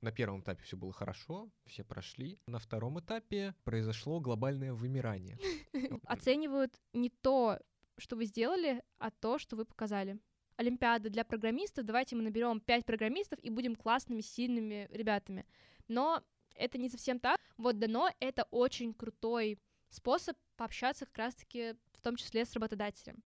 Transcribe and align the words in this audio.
на 0.00 0.12
первом 0.12 0.40
этапе 0.40 0.62
все 0.62 0.76
было 0.76 0.92
хорошо, 0.92 1.50
все 1.66 1.84
прошли. 1.84 2.38
На 2.46 2.58
втором 2.58 3.00
этапе 3.00 3.54
произошло 3.64 4.20
глобальное 4.20 4.72
вымирание. 4.72 5.38
Оценивают 6.04 6.80
не 6.92 7.10
то, 7.10 7.58
что 7.96 8.16
вы 8.16 8.26
сделали, 8.26 8.82
а 8.98 9.10
то, 9.10 9.38
что 9.38 9.56
вы 9.56 9.64
показали. 9.64 10.18
Олимпиада 10.56 11.08
для 11.10 11.24
программистов, 11.24 11.84
давайте 11.84 12.16
мы 12.16 12.22
наберем 12.22 12.60
5 12.60 12.84
программистов 12.84 13.38
и 13.42 13.50
будем 13.50 13.76
классными, 13.76 14.20
сильными 14.20 14.88
ребятами. 14.90 15.46
Но 15.86 16.22
это 16.54 16.78
не 16.78 16.88
совсем 16.88 17.20
так. 17.20 17.40
Вот 17.56 17.78
дано— 17.78 18.10
это 18.20 18.44
очень 18.50 18.92
крутой 18.92 19.58
способ 19.88 20.36
пообщаться 20.56 21.06
как 21.06 21.16
раз-таки 21.18 21.76
в 21.92 22.00
том 22.02 22.16
числе 22.16 22.44
с 22.44 22.52
работодателем. 22.54 23.22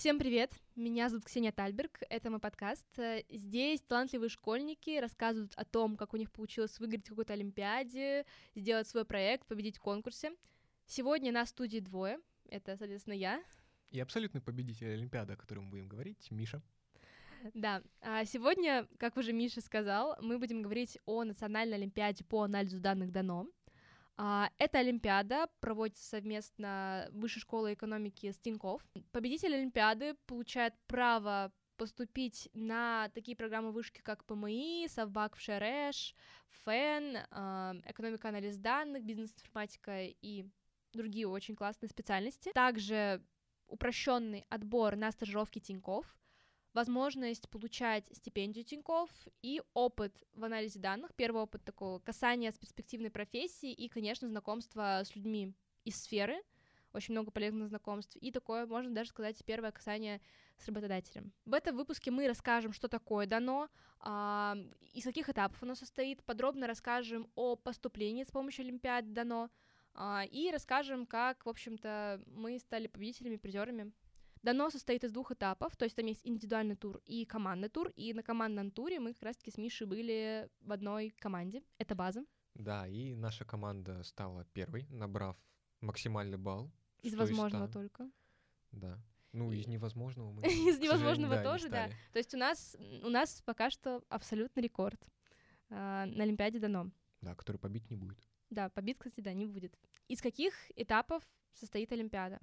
Всем 0.00 0.18
привет! 0.18 0.50
Меня 0.76 1.10
зовут 1.10 1.26
Ксения 1.26 1.52
Тальберг, 1.52 2.00
это 2.08 2.30
мой 2.30 2.40
подкаст. 2.40 2.86
Здесь 3.28 3.82
талантливые 3.82 4.30
школьники 4.30 4.98
рассказывают 4.98 5.52
о 5.56 5.66
том, 5.66 5.98
как 5.98 6.14
у 6.14 6.16
них 6.16 6.32
получилось 6.32 6.80
выиграть 6.80 7.06
какой-то 7.06 7.34
олимпиаде, 7.34 8.24
сделать 8.54 8.88
свой 8.88 9.04
проект, 9.04 9.46
победить 9.46 9.76
в 9.76 9.82
конкурсе. 9.82 10.32
Сегодня 10.86 11.32
на 11.32 11.44
студии 11.44 11.80
двое. 11.80 12.18
Это, 12.48 12.78
соответственно, 12.78 13.12
я. 13.12 13.44
И 13.90 14.00
абсолютный 14.00 14.40
победитель 14.40 14.90
Олимпиады, 14.94 15.34
о 15.34 15.36
котором 15.36 15.64
мы 15.64 15.72
будем 15.72 15.88
говорить, 15.90 16.30
Миша. 16.30 16.62
Да, 17.52 17.82
а 18.00 18.24
сегодня, 18.24 18.88
как 18.98 19.18
уже 19.18 19.34
Миша 19.34 19.60
сказал, 19.60 20.16
мы 20.22 20.38
будем 20.38 20.62
говорить 20.62 20.96
о 21.04 21.24
Национальной 21.24 21.76
Олимпиаде 21.76 22.24
по 22.24 22.42
анализу 22.44 22.80
данных 22.80 23.12
ДАНО. 23.12 23.48
А, 24.22 24.50
эта 24.58 24.80
Олимпиада 24.80 25.48
проводится 25.60 26.06
совместно 26.06 27.08
Высшей 27.10 27.40
школой 27.40 27.72
экономики 27.72 28.30
с 28.30 28.38
Тинькофф. 28.38 28.82
Победитель 29.12 29.54
Олимпиады 29.54 30.14
получает 30.26 30.74
право 30.86 31.50
поступить 31.78 32.50
на 32.52 33.08
такие 33.14 33.34
программы 33.34 33.72
вышки, 33.72 34.02
как 34.02 34.26
ПМИ, 34.26 34.88
Совбак 34.90 35.36
в 35.36 35.40
Шереш, 35.40 36.14
ФЭН, 36.64 37.16
а, 37.30 37.76
экономика 37.86 38.28
анализ 38.28 38.58
данных, 38.58 39.04
бизнес-информатика 39.04 40.04
и 40.04 40.44
другие 40.92 41.26
очень 41.26 41.56
классные 41.56 41.88
специальности. 41.88 42.52
Также 42.52 43.24
упрощенный 43.68 44.44
отбор 44.50 44.96
на 44.96 45.12
стажировки 45.12 45.60
Тинькофф, 45.60 46.19
возможность 46.72 47.48
получать 47.48 48.06
стипендию 48.12 48.64
Тиньков 48.64 49.10
и 49.42 49.62
опыт 49.74 50.14
в 50.34 50.44
анализе 50.44 50.78
данных, 50.78 51.14
первый 51.14 51.42
опыт 51.42 51.64
такого 51.64 51.98
касания 51.98 52.52
с 52.52 52.58
перспективной 52.58 53.10
профессии 53.10 53.72
и, 53.72 53.88
конечно, 53.88 54.28
знакомство 54.28 55.02
с 55.04 55.14
людьми 55.14 55.54
из 55.84 56.00
сферы, 56.02 56.40
очень 56.92 57.12
много 57.12 57.30
полезных 57.30 57.68
знакомств, 57.68 58.16
и 58.16 58.32
такое, 58.32 58.66
можно 58.66 58.92
даже 58.92 59.10
сказать, 59.10 59.42
первое 59.44 59.70
касание 59.70 60.20
с 60.58 60.66
работодателем. 60.66 61.32
В 61.44 61.54
этом 61.54 61.76
выпуске 61.76 62.10
мы 62.10 62.26
расскажем, 62.26 62.72
что 62.72 62.88
такое 62.88 63.26
дано, 63.26 63.68
а, 64.00 64.56
из 64.92 65.04
каких 65.04 65.28
этапов 65.28 65.62
оно 65.62 65.74
состоит, 65.74 66.22
подробно 66.24 66.66
расскажем 66.66 67.30
о 67.34 67.56
поступлении 67.56 68.24
с 68.24 68.30
помощью 68.30 68.64
Олимпиады 68.64 69.10
дано, 69.10 69.50
а, 69.94 70.24
и 70.30 70.50
расскажем, 70.50 71.06
как, 71.06 71.46
в 71.46 71.48
общем-то, 71.48 72.22
мы 72.26 72.58
стали 72.58 72.86
победителями, 72.86 73.36
призерами 73.36 73.92
Дано 74.42 74.70
состоит 74.70 75.04
из 75.04 75.12
двух 75.12 75.32
этапов, 75.32 75.76
то 75.76 75.84
есть 75.84 75.96
там 75.96 76.06
есть 76.06 76.22
индивидуальный 76.24 76.76
тур 76.76 77.00
и 77.04 77.26
командный 77.26 77.68
тур, 77.68 77.92
и 77.94 78.14
на 78.14 78.22
командном 78.22 78.70
туре 78.70 78.98
мы 78.98 79.12
как 79.12 79.22
раз-таки 79.24 79.50
с 79.50 79.58
Мишей 79.58 79.86
были 79.86 80.48
в 80.62 80.72
одной 80.72 81.10
команде, 81.18 81.62
это 81.78 81.94
база. 81.94 82.24
Да, 82.54 82.88
и 82.88 83.14
наша 83.14 83.44
команда 83.44 84.02
стала 84.02 84.44
первой, 84.46 84.86
набрав 84.88 85.36
максимальный 85.80 86.38
балл. 86.38 86.70
Из 87.02 87.14
возможного 87.14 87.66
из 87.66 87.72
только. 87.72 88.10
Да. 88.72 88.98
Ну, 89.32 89.52
из 89.52 89.66
невозможного 89.66 90.32
мы... 90.32 90.42
Из 90.46 90.78
невозможного 90.80 91.36
да, 91.36 91.42
тоже, 91.42 91.68
да. 91.68 91.88
То 92.12 92.18
есть 92.18 92.34
у 92.34 92.38
нас, 92.38 92.76
у 93.02 93.08
нас 93.08 93.42
пока 93.42 93.70
что 93.70 94.02
абсолютный 94.08 94.62
рекорд 94.62 95.00
э, 95.68 95.74
на 95.74 96.24
Олимпиаде 96.24 96.58
дано. 96.58 96.90
Да, 97.20 97.34
который 97.34 97.58
побить 97.58 97.90
не 97.90 97.96
будет. 97.96 98.18
Да, 98.48 98.70
побит, 98.70 98.98
кстати, 98.98 99.20
да, 99.20 99.32
не 99.32 99.46
будет. 99.46 99.78
Из 100.08 100.20
каких 100.20 100.54
этапов 100.74 101.22
состоит 101.52 101.92
Олимпиада? 101.92 102.40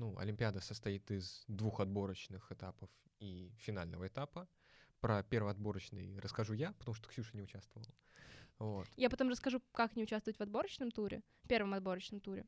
Ну, 0.00 0.16
Олимпиада 0.16 0.62
состоит 0.62 1.10
из 1.10 1.44
двух 1.46 1.78
отборочных 1.78 2.50
этапов 2.50 2.88
и 3.18 3.52
финального 3.58 4.06
этапа. 4.08 4.48
Про 5.00 5.22
первый 5.22 5.52
отборочный 5.52 6.18
расскажу 6.20 6.54
я, 6.54 6.72
потому 6.72 6.94
что 6.94 7.06
Ксюша 7.10 7.36
не 7.36 7.42
участвовала. 7.42 7.94
Вот. 8.58 8.88
Я 8.96 9.10
потом 9.10 9.28
расскажу, 9.28 9.60
как 9.72 9.96
не 9.96 10.02
участвовать 10.02 10.38
в 10.38 10.40
отборочном 10.40 10.90
туре, 10.90 11.22
первом 11.48 11.74
отборочном 11.74 12.22
туре. 12.22 12.46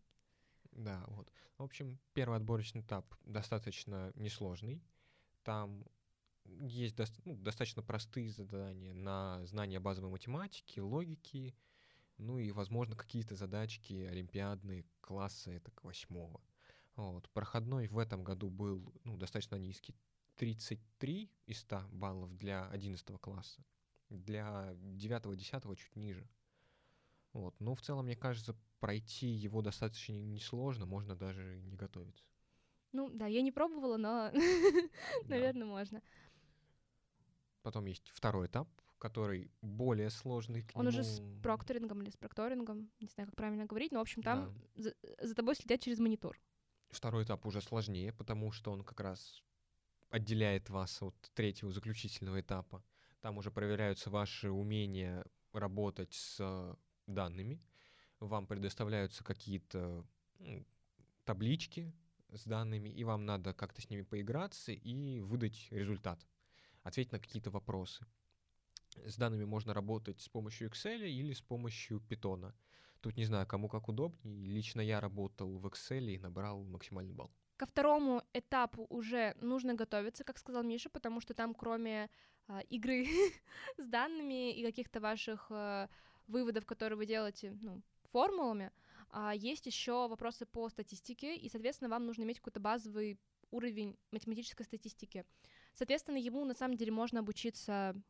Да, 0.71 1.05
вот. 1.09 1.31
В 1.59 1.63
общем, 1.65 1.99
первый 2.15 2.39
отборочный 2.39 2.81
этап 2.81 3.15
достаточно 3.27 4.13
несложный. 4.15 4.83
Там 5.43 5.85
есть 6.47 6.97
до, 6.97 7.05
ну, 7.27 7.37
достаточно 7.37 7.83
простые 7.83 8.31
задания 8.31 8.95
на 8.95 9.45
знание 9.45 9.79
базовой 9.79 10.11
математики, 10.11 10.81
логики, 10.81 11.55
ну 12.17 12.39
и, 12.39 12.51
возможно, 12.51 12.97
какие-то 12.97 13.35
задачки 13.35 14.09
олимпиадные 14.11 14.87
класса 15.03 15.51
это 15.51 15.71
восьмого. 15.83 16.41
Вот. 16.97 17.29
Проходной 17.31 17.89
в 17.89 17.99
этом 17.99 18.23
году 18.23 18.51
был 18.51 18.93
ну, 19.05 19.17
достаточно 19.17 19.57
низкий, 19.57 19.95
33 20.37 21.31
из 21.47 21.61
100 21.61 21.89
баллов 21.93 22.37
для 22.37 22.69
11 22.69 23.07
класса, 23.21 23.65
для 24.09 24.73
9-10 24.73 25.77
чуть 25.77 25.97
ниже. 25.97 26.29
Вот. 27.33 27.59
Но 27.61 27.75
в 27.75 27.81
целом, 27.81 28.07
мне 28.07 28.17
кажется, 28.17 28.57
пройти 28.81 29.29
его 29.29 29.63
достаточно 29.63 30.13
несложно, 30.13 30.87
можно 30.87 31.17
даже 31.17 31.61
не 31.63 31.77
готовиться. 31.77 32.25
Ну 32.93 33.09
да, 33.09 33.27
я 33.27 33.41
не 33.41 33.53
пробовала, 33.53 33.97
но, 33.97 34.31
наверное, 35.29 35.67
можно. 35.67 36.03
Потом 37.63 37.87
есть 37.87 38.11
второй 38.11 38.49
этап, 38.49 38.69
который 38.99 39.51
более 39.63 40.11
сложный. 40.11 40.67
Он 40.75 40.89
уже 40.89 41.05
с 41.05 41.23
прокторингом 41.43 42.03
или 42.03 42.11
с 42.11 42.17
прокторингом, 42.17 42.91
не 43.01 43.09
знаю, 43.09 43.29
как 43.29 43.37
правильно 43.37 43.65
говорить, 43.65 43.93
но, 43.93 43.99
в 43.99 44.03
общем, 44.03 44.23
там 44.23 44.55
за, 44.75 44.95
за 45.21 45.35
тобой 45.35 45.55
следят 45.55 45.81
через 45.81 45.99
монитор. 45.99 46.39
Второй 46.93 47.25
этап 47.25 47.45
уже 47.47 47.61
сложнее, 47.61 48.13
потому 48.13 48.53
что 48.53 48.71
он 48.71 48.85
как 48.85 49.01
раз 49.01 49.43
отделяет 50.11 50.69
вас 50.69 51.03
от 51.03 51.15
третьего 51.35 51.73
заключительного 51.73 52.41
этапа. 52.41 52.85
Там 53.23 53.39
уже 53.39 53.51
проверяются 53.51 54.11
ваши 54.11 54.51
умения 54.51 55.25
работать 55.53 56.13
с 56.13 56.77
данными. 57.07 57.61
Вам 58.21 58.47
предоставляются 58.47 59.25
какие-то 59.25 60.07
ну, 60.39 60.67
таблички 61.25 61.93
с 62.31 62.45
данными, 62.45 62.91
и 62.91 63.05
вам 63.05 63.25
надо 63.25 63.55
как-то 63.55 63.81
с 63.81 63.89
ними 63.89 64.03
поиграться 64.03 64.73
и 64.73 65.21
выдать 65.21 65.69
результат, 65.71 66.27
ответить 66.83 67.13
на 67.13 67.19
какие-то 67.19 67.51
вопросы. 67.51 68.05
С 68.97 69.17
данными 69.17 69.45
можно 69.45 69.73
работать 69.73 70.21
с 70.21 70.29
помощью 70.29 70.69
Excel 70.69 71.09
или 71.09 71.33
с 71.33 71.41
помощью 71.41 72.01
Python. 72.01 72.53
Тут 73.03 73.17
не 73.17 73.25
знаю, 73.25 73.47
кому 73.47 73.69
как 73.69 73.89
удобнее. 73.89 74.47
Лично 74.47 74.81
я 74.81 75.01
работал 75.01 75.59
в 75.59 75.67
Excel 75.67 76.07
и 76.15 76.19
набрал 76.19 76.63
максимальный 76.63 77.13
балл. 77.13 77.33
Ко 77.57 77.67
второму 77.67 78.23
этапу 78.33 78.87
уже 78.91 79.35
нужно 79.41 79.75
готовиться, 79.75 80.23
как 80.23 80.39
сказал 80.39 80.63
Миша, 80.63 80.89
потому 80.89 81.21
что 81.21 81.35
там 81.35 81.53
кроме 81.53 82.11
э, 82.49 82.61
игры 82.71 83.07
с 83.77 83.87
данными 83.87 84.53
и 84.53 84.65
каких-то 84.65 85.01
ваших 85.01 85.47
э, 85.51 85.89
выводов, 86.29 86.65
которые 86.65 86.97
вы 86.97 87.07
делаете 87.07 87.59
ну, 87.61 87.83
формулами, 88.05 88.71
э, 89.11 89.33
есть 89.35 89.67
еще 89.67 90.07
вопросы 90.07 90.47
по 90.47 90.69
статистике, 90.69 91.37
и, 91.37 91.49
соответственно, 91.49 91.91
вам 91.91 92.07
нужно 92.07 92.23
иметь 92.23 92.39
какой-то 92.39 92.61
базовый 92.61 93.19
уровень 93.51 93.97
математической 94.13 94.63
статистики. 94.63 95.25
Соответственно, 95.75 96.19
ему 96.19 96.45
на 96.45 96.55
самом 96.55 96.77
деле 96.77 96.93
можно 96.93 97.19
обучиться 97.19 98.01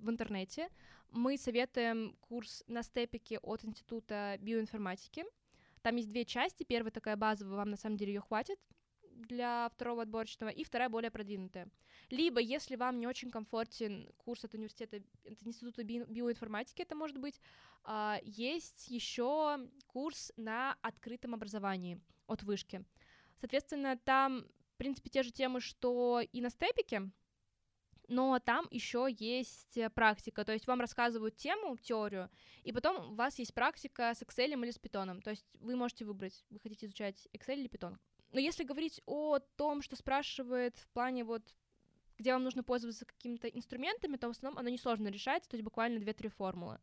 в 0.00 0.10
интернете. 0.10 0.68
Мы 1.10 1.36
советуем 1.36 2.16
курс 2.20 2.64
на 2.66 2.82
степике 2.82 3.38
от 3.38 3.64
Института 3.64 4.36
биоинформатики. 4.40 5.24
Там 5.82 5.96
есть 5.96 6.08
две 6.08 6.24
части. 6.24 6.64
Первая 6.64 6.90
такая 6.90 7.16
базовая, 7.16 7.56
вам 7.56 7.70
на 7.70 7.76
самом 7.76 7.96
деле 7.96 8.14
ее 8.14 8.20
хватит 8.20 8.58
для 9.20 9.68
второго 9.74 10.02
отборочного, 10.02 10.50
и 10.50 10.64
вторая 10.64 10.88
более 10.88 11.10
продвинутая. 11.10 11.68
Либо, 12.08 12.40
если 12.40 12.76
вам 12.76 12.98
не 12.98 13.06
очень 13.06 13.30
комфортен 13.30 14.10
курс 14.16 14.44
от 14.44 14.54
университета, 14.54 15.02
от 15.24 15.42
Института 15.46 15.84
би- 15.84 16.04
биоинформатики, 16.04 16.82
это 16.82 16.94
может 16.94 17.18
быть, 17.18 17.40
а, 17.82 18.18
есть 18.22 18.88
еще 18.88 19.68
курс 19.86 20.32
на 20.36 20.76
открытом 20.80 21.34
образовании 21.34 22.00
от 22.26 22.42
вышки. 22.42 22.84
Соответственно, 23.40 23.96
там, 23.96 24.46
в 24.74 24.76
принципе, 24.76 25.10
те 25.10 25.22
же 25.22 25.32
темы, 25.32 25.60
что 25.60 26.20
и 26.20 26.40
на 26.40 26.50
степике, 26.50 27.10
но 28.10 28.38
там 28.40 28.66
еще 28.70 29.08
есть 29.08 29.78
э, 29.78 29.88
практика, 29.88 30.44
то 30.44 30.52
есть 30.52 30.66
вам 30.66 30.80
рассказывают 30.80 31.36
тему, 31.36 31.76
теорию, 31.76 32.28
и 32.64 32.72
потом 32.72 33.12
у 33.12 33.14
вас 33.14 33.38
есть 33.38 33.54
практика 33.54 34.12
с 34.14 34.22
Excel 34.22 34.52
или 34.52 34.70
с 34.70 34.78
Python, 34.78 35.22
то 35.22 35.30
есть 35.30 35.46
вы 35.60 35.76
можете 35.76 36.04
выбрать, 36.04 36.44
вы 36.50 36.58
хотите 36.58 36.86
изучать 36.86 37.28
Excel 37.32 37.60
или 37.60 37.70
Python. 37.70 37.96
Но 38.32 38.40
если 38.40 38.64
говорить 38.64 39.00
о 39.06 39.38
том, 39.38 39.80
что 39.80 39.96
спрашивает 39.96 40.76
в 40.76 40.88
плане 40.88 41.24
вот 41.24 41.54
где 42.18 42.34
вам 42.34 42.44
нужно 42.44 42.62
пользоваться 42.62 43.06
какими-то 43.06 43.48
инструментами, 43.48 44.16
то 44.16 44.28
в 44.28 44.32
основном 44.32 44.58
оно 44.58 44.68
несложно 44.68 45.08
решается, 45.08 45.48
то 45.48 45.56
есть 45.56 45.64
буквально 45.64 45.98
2-3 45.98 46.28
формулы. 46.28 46.78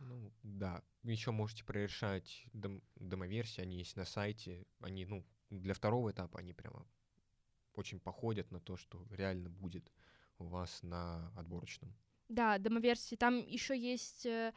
Ну, 0.00 0.32
да. 0.42 0.82
Еще 1.04 1.30
можете 1.30 1.64
прорешать 1.64 2.44
дом- 2.52 2.82
домоверсии, 2.96 3.60
они 3.60 3.78
есть 3.78 3.96
на 3.96 4.04
сайте, 4.04 4.66
они, 4.80 5.06
ну, 5.06 5.24
для 5.50 5.74
второго 5.74 6.10
этапа 6.10 6.40
они 6.40 6.52
прямо 6.54 6.84
очень 7.74 8.00
походят 8.00 8.50
на 8.50 8.60
то, 8.60 8.76
что 8.76 9.06
реально 9.10 9.48
будет 9.48 9.92
у 10.38 10.44
вас 10.44 10.82
на 10.82 11.30
отборочном. 11.36 11.94
Да, 12.28 12.58
демоверсии. 12.58 13.16
Там 13.16 13.38
еще 13.46 13.78
есть 13.78 14.26
э, 14.26 14.52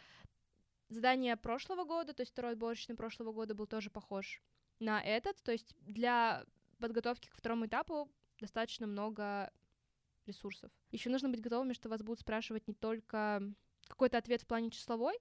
задание 0.89 1.35
прошлого 1.37 1.83
года, 1.83 2.13
то 2.13 2.21
есть 2.21 2.31
второй 2.31 2.53
отборочный 2.53 2.95
прошлого 2.95 3.31
года 3.31 3.53
был 3.53 3.67
тоже 3.67 3.89
похож 3.89 4.41
на 4.79 5.01
этот. 5.01 5.41
То 5.43 5.51
есть 5.51 5.75
для 5.81 6.45
подготовки 6.79 7.27
к 7.27 7.35
второму 7.35 7.65
этапу 7.65 8.09
достаточно 8.39 8.87
много 8.87 9.51
ресурсов. 10.25 10.71
Еще 10.91 11.09
нужно 11.09 11.29
быть 11.29 11.41
готовыми, 11.41 11.73
что 11.73 11.89
вас 11.89 12.01
будут 12.01 12.19
спрашивать 12.19 12.67
не 12.67 12.73
только 12.73 13.41
какой-то 13.87 14.17
ответ 14.17 14.41
в 14.41 14.47
плане 14.47 14.69
числовой, 14.69 15.17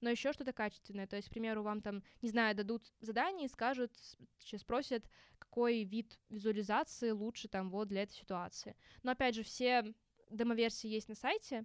но 0.00 0.10
еще 0.10 0.32
что-то 0.32 0.52
качественное. 0.52 1.06
То 1.06 1.16
есть, 1.16 1.28
к 1.28 1.30
примеру, 1.30 1.62
вам 1.62 1.80
там, 1.80 2.02
не 2.22 2.28
знаю, 2.28 2.54
дадут 2.54 2.92
задание 3.00 3.46
и 3.46 3.50
скажут, 3.50 3.92
сейчас 4.38 4.62
спросят, 4.62 5.08
какой 5.38 5.84
вид 5.84 6.18
визуализации 6.28 7.10
лучше 7.10 7.48
там 7.48 7.70
вот 7.70 7.88
для 7.88 8.02
этой 8.02 8.14
ситуации. 8.14 8.76
Но 9.02 9.12
опять 9.12 9.34
же, 9.34 9.42
все 9.42 9.94
демоверсии 10.30 10.88
есть 10.88 11.08
на 11.08 11.14
сайте, 11.14 11.64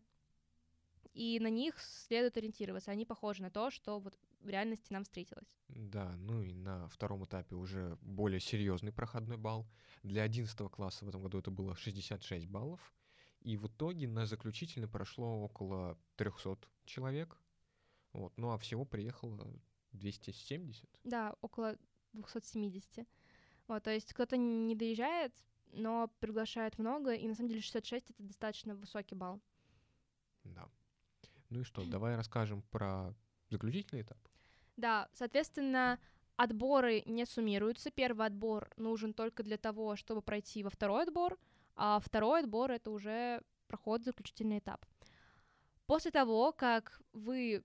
и 1.13 1.39
на 1.39 1.50
них 1.50 1.80
следует 1.80 2.38
ориентироваться. 2.38 2.92
Они 2.92 3.06
похожи 3.06 3.42
на 3.42 3.51
то, 3.51 3.69
что 3.69 4.00
вот 4.00 4.18
в 4.39 4.50
реальности 4.50 4.94
нам 4.94 5.04
встретилось. 5.04 5.48
Да, 5.68 6.16
ну 6.18 6.42
и 6.42 6.54
на 6.54 6.88
втором 6.89 7.25
этапе 7.25 7.56
уже 7.56 7.98
более 8.01 8.39
серьезный 8.39 8.92
проходной 8.92 9.38
балл. 9.38 9.68
Для 10.04 10.24
11 10.24 10.57
класса 10.72 11.06
в 11.06 11.10
этом 11.10 11.22
году 11.22 11.39
это 11.39 11.51
было 11.51 11.75
66 11.75 12.48
баллов. 12.48 12.94
И 13.42 13.57
в 13.57 13.68
итоге 13.68 14.07
на 14.07 14.25
заключительный 14.25 14.88
прошло 14.88 15.44
около 15.44 15.98
300 16.16 16.60
человек. 16.86 17.40
Вот. 18.13 18.33
Ну 18.37 18.51
а 18.51 18.57
всего 18.57 18.85
приехало 18.85 19.37
270. 19.93 20.89
Да, 21.03 21.35
около 21.41 21.77
270. 22.13 23.07
Вот, 23.67 23.83
то 23.83 23.91
есть 23.91 24.13
кто-то 24.13 24.37
не 24.37 24.75
доезжает, 24.75 25.33
но 25.71 26.11
приглашает 26.19 26.77
много, 26.77 27.13
и 27.13 27.27
на 27.27 27.35
самом 27.35 27.49
деле 27.49 27.61
66— 27.61 28.09
это 28.11 28.23
достаточно 28.23 28.75
высокий 28.75 29.15
балл. 29.15 29.39
Да. 30.43 30.67
Ну 31.49 31.61
и 31.61 31.63
что, 31.63 31.85
давай 31.85 32.15
расскажем 32.15 32.61
про 32.63 33.13
заключительный 33.49 34.01
этап. 34.01 34.17
Да, 34.77 35.09
соответственно, 35.13 35.99
отборы 36.35 37.03
не 37.05 37.25
суммируются. 37.25 37.91
Первый 37.91 38.25
отбор 38.25 38.69
нужен 38.77 39.13
только 39.13 39.43
для 39.43 39.57
того, 39.57 39.95
чтобы 39.95 40.21
пройти 40.21 40.63
во 40.63 40.69
второй 40.69 41.03
отбор, 41.03 41.37
а 41.75 41.99
второй 41.99 42.41
отбор— 42.41 42.71
это 42.73 42.91
уже 42.91 43.43
проход 43.67 44.03
заключительный 44.03 44.59
этап. 44.59 44.85
После 45.85 46.11
того, 46.11 46.51
как 46.51 47.01
вы... 47.13 47.63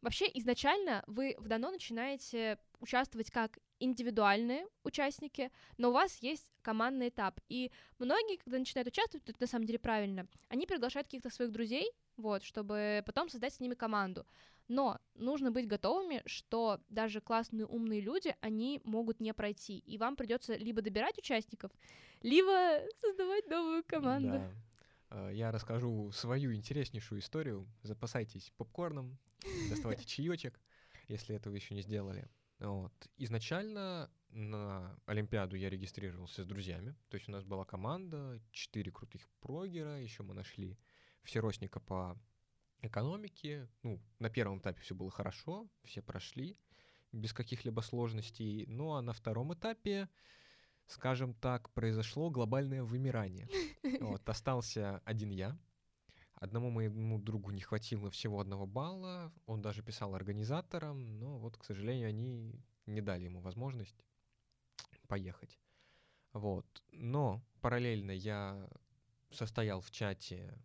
Вообще, 0.00 0.28
изначально 0.34 1.04
вы 1.06 1.36
в 1.38 1.46
дано 1.46 1.70
начинаете 1.70 2.58
участвовать 2.80 3.30
как 3.30 3.58
индивидуальные 3.78 4.66
участники, 4.82 5.50
но 5.78 5.90
у 5.90 5.92
вас 5.92 6.18
есть 6.18 6.52
командный 6.62 7.08
этап. 7.08 7.40
И 7.48 7.70
многие, 7.98 8.36
когда 8.36 8.58
начинают 8.58 8.88
участвовать, 8.88 9.28
это 9.28 9.40
на 9.40 9.46
самом 9.46 9.66
деле 9.66 9.78
правильно, 9.78 10.26
они 10.48 10.66
приглашают 10.66 11.06
каких-то 11.06 11.30
своих 11.30 11.52
друзей, 11.52 11.90
вот, 12.16 12.42
чтобы 12.42 13.02
потом 13.06 13.28
создать 13.28 13.54
с 13.54 13.60
ними 13.60 13.74
команду. 13.74 14.26
Но 14.68 14.98
нужно 15.14 15.50
быть 15.50 15.66
готовыми, 15.66 16.22
что 16.26 16.80
даже 16.88 17.20
классные 17.20 17.66
умные 17.66 18.00
люди, 18.00 18.34
они 18.40 18.80
могут 18.84 19.20
не 19.20 19.34
пройти, 19.34 19.78
и 19.78 19.98
вам 19.98 20.16
придется 20.16 20.56
либо 20.56 20.82
добирать 20.82 21.18
участников, 21.18 21.70
либо 22.22 22.80
создавать 23.00 23.46
новую 23.48 23.84
команду. 23.84 24.38
Да. 24.38 24.50
А, 25.12 25.30
я 25.30 25.52
расскажу 25.52 26.10
свою 26.12 26.54
интереснейшую 26.54 27.20
историю. 27.20 27.68
Запасайтесь 27.82 28.50
попкорном, 28.56 29.18
доставайте 29.68 30.04
чаечек, 30.06 30.58
если 31.08 31.36
этого 31.36 31.54
еще 31.54 31.74
не 31.74 31.82
сделали. 31.82 32.28
Вот. 32.58 32.92
Изначально 33.18 34.10
на 34.30 34.96
Олимпиаду 35.04 35.56
я 35.56 35.68
регистрировался 35.68 36.44
с 36.44 36.46
друзьями. 36.46 36.94
То 37.10 37.16
есть 37.16 37.28
у 37.28 37.32
нас 37.32 37.44
была 37.44 37.64
команда, 37.64 38.40
четыре 38.52 38.90
крутых 38.90 39.28
прогера, 39.40 40.00
еще 40.00 40.22
мы 40.22 40.32
нашли 40.32 40.78
всеросника 41.24 41.80
по 41.80 42.18
экономике. 42.80 43.68
Ну, 43.82 44.00
на 44.18 44.30
первом 44.30 44.60
этапе 44.60 44.80
все 44.80 44.94
было 44.94 45.10
хорошо, 45.10 45.68
все 45.84 46.00
прошли 46.00 46.56
без 47.12 47.34
каких-либо 47.34 47.80
сложностей. 47.82 48.64
Ну 48.66 48.94
а 48.94 49.02
на 49.02 49.12
втором 49.12 49.52
этапе, 49.52 50.08
скажем 50.86 51.34
так, 51.34 51.70
произошло 51.70 52.30
глобальное 52.30 52.82
вымирание. 52.82 53.48
Вот, 54.00 54.28
остался 54.28 55.00
один 55.04 55.30
я. 55.30 55.58
Одному 56.34 56.70
моему 56.70 57.20
другу 57.20 57.50
не 57.50 57.60
хватило 57.60 58.10
всего 58.10 58.40
одного 58.40 58.66
балла. 58.66 59.32
Он 59.46 59.62
даже 59.62 59.82
писал 59.82 60.14
организаторам, 60.14 61.18
но 61.18 61.38
вот, 61.38 61.56
к 61.56 61.64
сожалению, 61.64 62.08
они 62.08 62.60
не 62.86 63.00
дали 63.00 63.24
ему 63.24 63.40
возможность 63.40 64.04
поехать. 65.06 65.58
Вот. 66.32 66.66
Но 66.90 67.42
параллельно 67.60 68.10
я 68.10 68.68
состоял 69.30 69.80
в 69.80 69.90
чате 69.90 70.58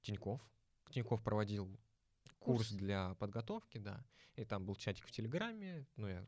Тиньков. 0.00 0.40
Тиньков 0.90 1.22
проводил 1.22 1.66
курс. 2.38 2.68
курс 2.68 2.70
для 2.72 3.14
подготовки, 3.16 3.78
да. 3.78 4.04
И 4.36 4.44
там 4.44 4.64
был 4.64 4.76
чатик 4.76 5.06
в 5.06 5.12
Телеграме. 5.12 5.86
Ну, 5.96 6.08
я 6.08 6.26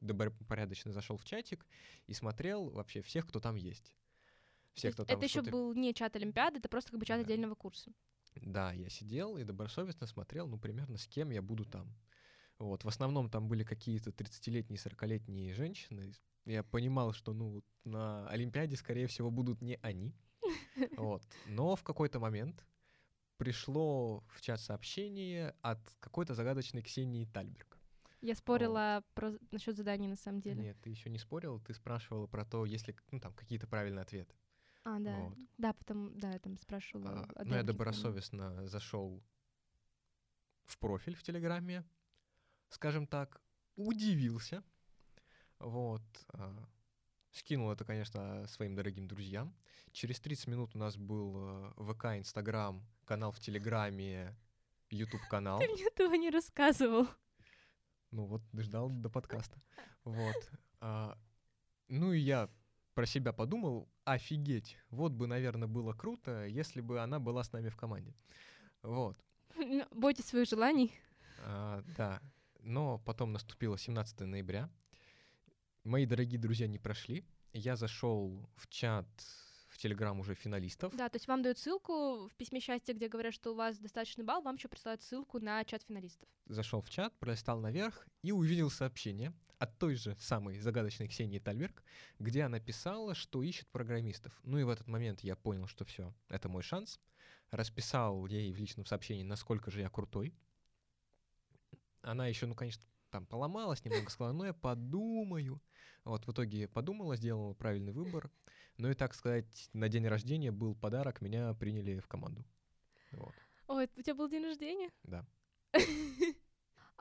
добропорядочно 0.00 0.92
зашел 0.92 1.16
в 1.16 1.24
чатик 1.24 1.66
и 2.06 2.14
смотрел 2.14 2.70
вообще 2.70 3.02
всех, 3.02 3.26
кто 3.28 3.40
там 3.40 3.56
есть. 3.56 3.94
Все, 4.74 4.90
кто 4.90 5.04
там 5.04 5.16
это 5.16 5.24
еще 5.24 5.42
был 5.42 5.74
не 5.74 5.92
чат 5.92 6.16
Олимпиады, 6.16 6.58
это 6.58 6.68
просто 6.68 6.92
как 6.92 7.00
бы 7.00 7.06
чат 7.06 7.18
да. 7.18 7.24
отдельного 7.24 7.54
курса. 7.54 7.92
Да, 8.36 8.72
я 8.72 8.88
сидел 8.88 9.36
и 9.36 9.44
добросовестно 9.44 10.06
смотрел, 10.06 10.48
ну, 10.48 10.58
примерно 10.58 10.96
с 10.96 11.06
кем 11.06 11.30
я 11.30 11.42
буду 11.42 11.64
там. 11.64 11.94
Вот, 12.58 12.84
в 12.84 12.88
основном 12.88 13.28
там 13.28 13.48
были 13.48 13.64
какие-то 13.64 14.10
30-летние, 14.10 14.78
40-летние 14.78 15.52
женщины. 15.52 16.12
Я 16.46 16.62
понимал, 16.62 17.12
что, 17.12 17.32
ну, 17.32 17.62
на 17.84 18.28
Олимпиаде, 18.28 18.76
скорее 18.76 19.06
всего, 19.06 19.30
будут 19.30 19.60
не 19.60 19.78
они. 19.82 20.14
Вот. 20.96 21.22
Но 21.46 21.76
в 21.76 21.82
какой-то 21.82 22.18
момент 22.18 22.64
пришло 23.36 24.24
в 24.28 24.40
чат 24.40 24.60
сообщение 24.60 25.54
от 25.60 25.80
какой-то 26.00 26.34
загадочной 26.34 26.82
Ксении 26.82 27.24
Тальберг. 27.26 27.71
Я 28.22 28.36
спорила 28.36 29.02
вот. 29.04 29.14
про 29.14 29.38
насчет 29.50 29.76
заданий 29.76 30.06
на 30.06 30.16
самом 30.16 30.40
деле. 30.40 30.62
Нет, 30.62 30.76
ты 30.80 30.90
еще 30.90 31.10
не 31.10 31.18
спорила, 31.18 31.58
ты 31.60 31.74
спрашивала 31.74 32.26
про 32.28 32.44
то, 32.44 32.64
есть 32.64 32.86
ли 32.86 32.94
ну, 33.10 33.18
там 33.18 33.34
какие-то 33.34 33.66
правильные 33.66 34.02
ответы. 34.02 34.34
А, 34.84 34.98
да. 35.00 35.16
Вот. 35.18 35.38
Да, 35.58 35.72
потом, 35.72 36.16
да, 36.18 36.30
я 36.30 36.38
там 36.38 36.56
спрашивала. 36.56 37.28
А, 37.34 37.44
ну, 37.44 37.54
я 37.54 37.64
добросовестно 37.64 38.66
зашел 38.68 39.22
в 40.64 40.78
профиль 40.78 41.16
в 41.16 41.22
Телеграме, 41.22 41.84
скажем 42.68 43.06
так, 43.08 43.40
удивился. 43.74 44.62
Вот. 45.58 46.02
А, 46.28 46.68
скинул 47.32 47.72
это, 47.72 47.84
конечно, 47.84 48.46
своим 48.46 48.76
дорогим 48.76 49.08
друзьям. 49.08 49.54
Через 49.90 50.20
30 50.20 50.46
минут 50.46 50.74
у 50.74 50.78
нас 50.78 50.96
был 50.96 51.36
э, 51.36 51.92
ВК, 51.92 52.04
Инстаграм, 52.16 52.86
канал 53.04 53.32
в 53.32 53.40
Телеграме, 53.40 54.36
YouTube 54.90 55.22
канал. 55.28 55.58
Ты 55.60 55.68
мне 55.68 55.86
этого 55.86 56.14
не 56.14 56.30
рассказывал. 56.30 57.08
Ну 58.12 58.26
вот, 58.26 58.42
ждал 58.52 58.90
до 58.90 59.10
подкаста. 59.10 59.60
Вот. 60.04 60.50
А, 60.80 61.16
ну 61.88 62.12
и 62.12 62.18
я 62.18 62.48
про 62.94 63.06
себя 63.06 63.32
подумал, 63.32 63.88
офигеть, 64.04 64.76
вот 64.90 65.12
бы, 65.12 65.26
наверное, 65.26 65.68
было 65.68 65.92
круто, 65.92 66.44
если 66.46 66.80
бы 66.80 67.00
она 67.00 67.20
была 67.20 67.44
с 67.44 67.52
нами 67.52 67.68
в 67.68 67.76
команде. 67.76 68.14
Вот. 68.82 69.16
Ну, 69.54 69.86
бойтесь 69.92 70.26
своих 70.26 70.48
желаний. 70.48 70.92
А, 71.44 71.82
да. 71.96 72.20
Но 72.60 72.98
потом 72.98 73.32
наступило 73.32 73.78
17 73.78 74.20
ноября. 74.20 74.68
Мои 75.84 76.06
дорогие 76.06 76.40
друзья 76.40 76.66
не 76.66 76.78
прошли. 76.78 77.24
Я 77.52 77.76
зашел 77.76 78.48
в 78.56 78.68
чат 78.68 79.06
в 79.72 79.78
Телеграм 79.78 80.20
уже 80.20 80.34
финалистов. 80.34 80.94
Да, 80.94 81.08
то 81.08 81.16
есть 81.16 81.26
вам 81.26 81.42
дают 81.42 81.58
ссылку 81.58 82.28
в 82.28 82.34
письме 82.36 82.60
счастья, 82.60 82.92
где 82.92 83.08
говорят, 83.08 83.32
что 83.32 83.52
у 83.52 83.54
вас 83.54 83.78
достаточный 83.78 84.24
балл, 84.24 84.42
вам 84.42 84.56
еще 84.56 84.68
присылают 84.68 85.02
ссылку 85.02 85.40
на 85.40 85.64
чат 85.64 85.82
финалистов. 85.82 86.28
Зашел 86.46 86.82
в 86.82 86.90
чат, 86.90 87.18
пролистал 87.18 87.58
наверх 87.58 88.06
и 88.22 88.32
увидел 88.32 88.70
сообщение 88.70 89.32
от 89.58 89.78
той 89.78 89.94
же 89.94 90.14
самой 90.16 90.58
загадочной 90.58 91.08
Ксении 91.08 91.38
Тальберг, 91.38 91.82
где 92.18 92.42
она 92.42 92.60
писала, 92.60 93.14
что 93.14 93.42
ищет 93.42 93.68
программистов. 93.68 94.38
Ну 94.42 94.58
и 94.58 94.64
в 94.64 94.68
этот 94.68 94.88
момент 94.88 95.20
я 95.20 95.36
понял, 95.36 95.66
что 95.68 95.84
все, 95.84 96.12
это 96.28 96.48
мой 96.48 96.62
шанс. 96.62 97.00
Расписал 97.50 98.26
ей 98.26 98.52
в 98.52 98.56
личном 98.56 98.86
сообщении, 98.86 99.22
насколько 99.22 99.70
же 99.70 99.80
я 99.80 99.88
крутой. 99.88 100.34
Она 102.02 102.26
еще, 102.26 102.46
ну, 102.46 102.54
конечно, 102.54 102.82
там 103.10 103.26
поломалась 103.26 103.84
немного, 103.84 104.10
сказала, 104.10 104.32
ну, 104.32 104.44
я 104.44 104.52
подумаю. 104.52 105.62
Вот 106.04 106.26
в 106.26 106.32
итоге 106.32 106.66
подумала, 106.66 107.14
сделала 107.14 107.54
правильный 107.54 107.92
выбор. 107.92 108.30
Ну 108.78 108.90
и, 108.90 108.94
так 108.94 109.14
сказать, 109.14 109.68
на 109.72 109.88
день 109.88 110.06
рождения 110.06 110.50
был 110.50 110.74
подарок, 110.74 111.20
меня 111.20 111.54
приняли 111.54 111.98
в 111.98 112.08
команду. 112.08 112.44
Вот. 113.12 113.34
Ой, 113.68 113.88
у 113.96 114.02
тебя 114.02 114.14
был 114.14 114.28
день 114.28 114.44
рождения? 114.44 114.90
Да. 115.04 115.24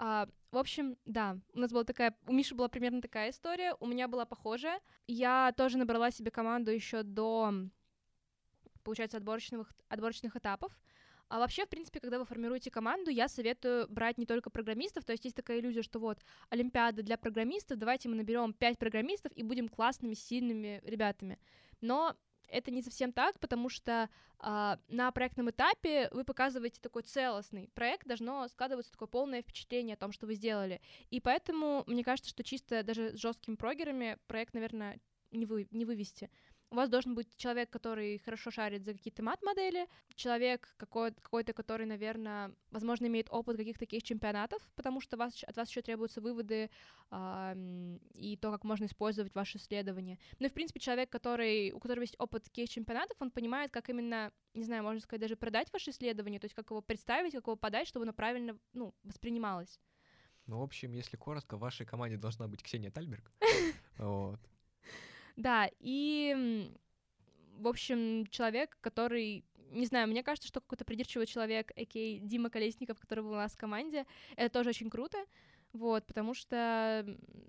А, 0.04 0.28
в 0.50 0.58
общем, 0.58 0.98
да, 1.06 1.38
у 1.54 1.60
нас 1.60 1.72
была 1.72 1.84
такая, 1.84 2.18
у 2.26 2.34
Миши 2.34 2.56
была 2.56 2.70
примерно 2.70 3.04
такая 3.04 3.30
история, 3.30 3.76
у 3.80 3.86
меня 3.86 4.08
была 4.08 4.26
похожая. 4.26 4.82
Я 5.06 5.54
тоже 5.56 5.78
набрала 5.78 6.10
себе 6.10 6.32
команду 6.32 6.72
еще 6.72 7.04
до, 7.04 7.54
получается, 8.84 9.18
отборочных, 9.18 9.72
отборочных 9.90 10.36
этапов. 10.36 10.76
А 11.32 11.40
вообще, 11.40 11.66
в 11.66 11.70
принципе, 11.70 12.02
когда 12.02 12.20
вы 12.20 12.26
формируете 12.26 12.70
команду, 12.70 13.10
я 13.10 13.30
советую 13.30 13.88
брать 13.88 14.18
не 14.18 14.26
только 14.26 14.50
программистов, 14.50 15.06
то 15.06 15.14
есть 15.14 15.24
есть 15.24 15.38
такая 15.38 15.62
иллюзия, 15.62 15.82
что 15.82 15.98
вот 15.98 16.20
Олимпиада 16.50 17.04
для 17.04 17.18
программистов, 17.18 17.78
давайте 17.78 18.10
мы 18.10 18.16
наберем 18.16 18.52
5 18.52 18.78
программистов 18.78 19.32
и 19.38 19.42
будем 19.42 19.70
классными, 19.70 20.14
сильными 20.14 20.82
ребятами. 20.84 21.40
Но 21.80 22.18
это 22.50 22.70
не 22.70 22.82
совсем 22.82 23.14
так, 23.14 23.40
потому 23.40 23.70
что 23.70 24.10
э, 24.40 24.78
на 24.90 25.12
проектном 25.14 25.50
этапе 25.52 26.10
вы 26.12 26.26
показываете 26.26 26.82
такой 26.82 27.04
целостный 27.04 27.70
проект, 27.76 28.06
должно 28.08 28.50
складываться 28.50 28.92
такое 28.92 29.08
полное 29.08 29.42
впечатление 29.42 29.94
о 29.94 30.00
том, 30.00 30.12
что 30.12 30.28
вы 30.28 30.34
сделали. 30.34 30.82
И 31.12 31.22
поэтому 31.22 31.86
мне 31.88 32.04
кажется, 32.04 32.30
что 32.30 32.44
чисто 32.44 32.84
даже 32.84 33.16
с 33.16 33.22
жесткими 33.22 33.56
прогерами 33.56 34.18
проект, 34.28 34.54
наверное, 34.54 35.00
не, 35.32 35.46
вы, 35.46 35.66
не 35.72 35.86
вывести 35.86 36.30
у 36.72 36.76
вас 36.76 36.90
должен 36.90 37.16
быть 37.16 37.28
человек, 37.36 37.70
который 37.70 38.18
хорошо 38.20 38.50
шарит 38.50 38.86
за 38.86 38.94
какие-то 38.94 39.22
мат-модели, 39.22 39.88
человек 40.16 40.74
какой- 40.78 41.12
какой-то, 41.14 41.54
который, 41.54 41.86
наверное, 41.86 42.54
возможно, 42.72 43.08
имеет 43.08 43.28
опыт 43.30 43.58
каких-то 43.58 43.82
таких 43.82 44.04
чемпионатов, 44.04 44.62
потому 44.76 45.02
что 45.02 45.18
вас, 45.18 45.44
от 45.44 45.58
вас 45.58 45.70
еще 45.70 45.82
требуются 45.82 46.22
выводы 46.22 46.70
э, 47.12 47.98
и 48.14 48.38
то, 48.38 48.52
как 48.52 48.64
можно 48.64 48.86
использовать 48.86 49.36
ваши 49.36 49.58
исследования. 49.58 50.18
Ну 50.40 50.46
и, 50.46 50.50
в 50.50 50.54
принципе, 50.54 50.80
человек, 50.80 51.10
который, 51.10 51.74
у 51.74 51.80
которого 51.80 52.04
есть 52.04 52.16
опыт 52.18 52.44
таких 52.44 52.70
чемпионатов, 52.70 53.18
он 53.20 53.32
понимает, 53.32 53.72
как 53.72 53.90
именно, 53.90 54.32
не 54.54 54.64
знаю, 54.64 54.84
можно 54.84 55.02
сказать, 55.02 55.22
даже 55.22 55.36
продать 55.36 55.72
ваше 55.74 55.92
исследование, 55.92 56.40
то 56.40 56.46
есть 56.46 56.56
как 56.56 56.70
его 56.70 56.82
представить, 56.82 57.34
как 57.34 57.48
его 57.48 57.58
подать, 57.58 57.88
чтобы 57.88 58.04
оно 58.04 58.14
правильно 58.14 58.58
ну, 58.72 58.96
воспринималось. 59.04 59.82
Ну, 60.48 60.60
в 60.60 60.64
общем, 60.64 60.94
если 60.94 61.18
коротко, 61.18 61.58
в 61.58 61.60
вашей 61.60 61.86
команде 61.86 62.18
должна 62.18 62.48
быть 62.48 62.64
Ксения 62.64 62.92
Тальберг. 62.92 63.32
Вот. 63.98 64.40
Да, 65.36 65.70
и, 65.80 66.70
в 67.58 67.68
общем, 67.68 68.28
человек, 68.28 68.78
который 68.82 69.46
не 69.72 69.86
знаю, 69.86 70.08
мне 70.10 70.22
кажется, 70.22 70.50
что 70.50 70.60
какой-то 70.60 70.84
придирчивый 70.84 71.26
человек, 71.26 71.72
а.к.а. 71.72 72.20
Дима 72.20 72.50
Колесников, 72.50 73.00
который 73.00 73.24
был 73.24 73.32
у 73.32 73.36
нас 73.36 73.54
в 73.54 73.58
команде, 73.58 74.06
это 74.36 74.54
тоже 74.54 74.70
очень 74.70 74.90
круто, 74.90 75.18
вот, 75.74 76.06
потому 76.06 76.34
что 76.34 77.06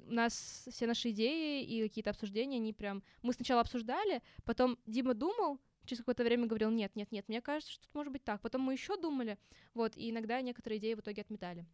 у 0.06 0.12
нас 0.12 0.68
все 0.70 0.86
наши 0.86 1.10
идеи 1.10 1.64
и 1.64 1.82
какие-то 1.82 2.10
обсуждения, 2.10 2.56
они 2.56 2.72
прям... 2.72 3.02
Мы 3.22 3.32
сначала 3.32 3.60
обсуждали, 3.60 4.22
потом 4.44 4.78
Дима 4.86 5.14
думал, 5.14 5.58
через 5.84 5.98
какое-то 5.98 6.22
время 6.22 6.46
говорил, 6.46 6.70
нет, 6.70 6.94
нет, 6.94 7.10
нет, 7.10 7.28
мне 7.28 7.40
кажется, 7.40 7.72
что 7.72 7.84
это 7.84 7.98
может 7.98 8.12
быть 8.12 8.22
так. 8.22 8.40
Потом 8.40 8.62
мы 8.62 8.74
еще 8.74 8.96
думали, 8.96 9.38
вот, 9.74 9.96
и 9.96 10.10
иногда 10.10 10.40
некоторые 10.40 10.78
идеи 10.78 10.94
в 10.94 11.00
итоге 11.00 11.22
отметали. 11.22 11.66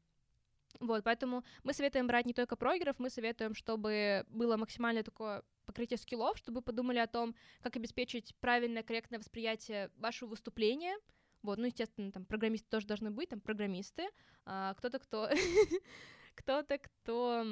Вот, 0.81 1.03
поэтому 1.05 1.45
мы 1.65 1.73
советуем 1.73 2.07
брать 2.07 2.27
не 2.27 2.35
только 2.35 2.57
прогеров, 2.57 2.99
мы 2.99 3.11
советуем, 3.11 3.55
чтобы 3.55 4.25
было 4.29 4.57
максимально 4.57 5.03
такое 5.03 5.43
покрытие 5.67 5.99
скиллов, 5.99 6.39
чтобы 6.39 6.63
подумали 6.63 6.99
о 6.99 7.07
том, 7.07 7.35
как 7.63 7.77
обеспечить 7.77 8.35
правильное, 8.41 8.83
корректное 8.83 9.19
восприятие 9.19 9.91
вашего 9.97 10.31
выступления. 10.31 10.97
Вот, 11.43 11.59
ну, 11.59 11.67
естественно, 11.67 12.13
там 12.13 12.25
программисты 12.25 12.69
тоже 12.69 12.87
должны 12.87 13.11
быть, 13.11 13.29
там 13.29 13.41
программисты, 13.41 14.09
а, 14.45 14.75
кто-то, 14.75 14.99
кто... 14.99 15.29
кто-то, 16.35 16.79
кто 16.79 17.45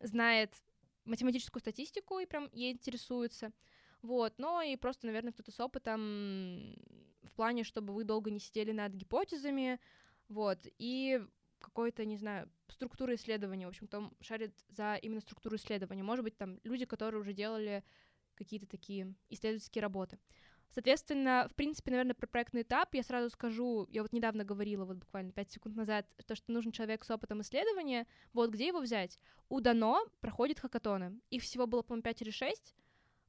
знает 0.00 0.54
математическую 1.04 1.60
статистику 1.60 2.18
и 2.18 2.26
прям 2.26 2.48
ей 2.52 2.72
интересуется. 2.72 3.52
Вот, 4.02 4.38
но 4.38 4.62
и 4.62 4.76
просто, 4.76 5.06
наверное, 5.06 5.32
кто-то 5.32 5.50
с 5.50 5.60
опытом 5.60 6.76
в 7.22 7.32
плане, 7.34 7.64
чтобы 7.64 7.92
вы 7.92 8.04
долго 8.04 8.30
не 8.30 8.38
сидели 8.38 8.72
над 8.72 8.92
гипотезами, 8.92 9.80
вот, 10.28 10.58
и 10.78 11.20
какой-то, 11.58 12.04
не 12.04 12.16
знаю, 12.16 12.50
структуры 12.68 13.14
исследования, 13.14 13.66
в 13.66 13.70
общем, 13.70 13.86
кто 13.86 14.10
шарит 14.20 14.54
за 14.68 14.96
именно 14.96 15.20
структуру 15.20 15.56
исследования. 15.56 16.02
Может 16.02 16.24
быть, 16.24 16.36
там 16.36 16.58
люди, 16.64 16.84
которые 16.84 17.20
уже 17.20 17.32
делали 17.32 17.84
какие-то 18.34 18.66
такие 18.66 19.14
исследовательские 19.30 19.82
работы. 19.82 20.18
Соответственно, 20.70 21.48
в 21.50 21.54
принципе, 21.54 21.90
наверное, 21.90 22.14
про 22.14 22.26
проектный 22.26 22.62
этап 22.62 22.94
я 22.94 23.02
сразу 23.02 23.30
скажу, 23.30 23.86
я 23.90 24.02
вот 24.02 24.12
недавно 24.12 24.44
говорила, 24.44 24.84
вот 24.84 24.98
буквально 24.98 25.32
5 25.32 25.50
секунд 25.50 25.76
назад, 25.76 26.06
то, 26.26 26.34
что 26.34 26.52
нужен 26.52 26.72
человек 26.72 27.04
с 27.04 27.10
опытом 27.10 27.40
исследования, 27.40 28.06
вот 28.34 28.50
где 28.50 28.66
его 28.66 28.80
взять? 28.80 29.18
У 29.48 29.60
Дано 29.60 30.06
проходит 30.20 30.60
хакатоны. 30.60 31.18
Их 31.30 31.42
всего 31.42 31.66
было, 31.66 31.82
по-моему, 31.82 32.02
5 32.02 32.22
или 32.22 32.30
6, 32.30 32.74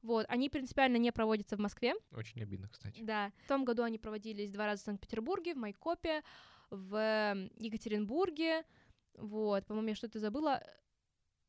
вот, 0.02 0.26
они 0.28 0.48
принципиально 0.48 0.96
не 0.96 1.12
проводятся 1.12 1.56
в 1.56 1.60
Москве. 1.60 1.94
Очень 2.12 2.42
обидно, 2.42 2.68
кстати. 2.68 3.02
Да. 3.02 3.32
В 3.44 3.48
том 3.48 3.64
году 3.64 3.82
они 3.82 3.98
проводились 3.98 4.50
два 4.50 4.66
раза 4.66 4.82
в 4.82 4.84
Санкт-Петербурге, 4.84 5.54
в 5.54 5.58
Майкопе, 5.58 6.22
в 6.70 7.34
Екатеринбурге. 7.58 8.64
Вот, 9.16 9.66
по-моему, 9.66 9.88
я 9.88 9.94
что-то 9.94 10.18
забыла. 10.18 10.62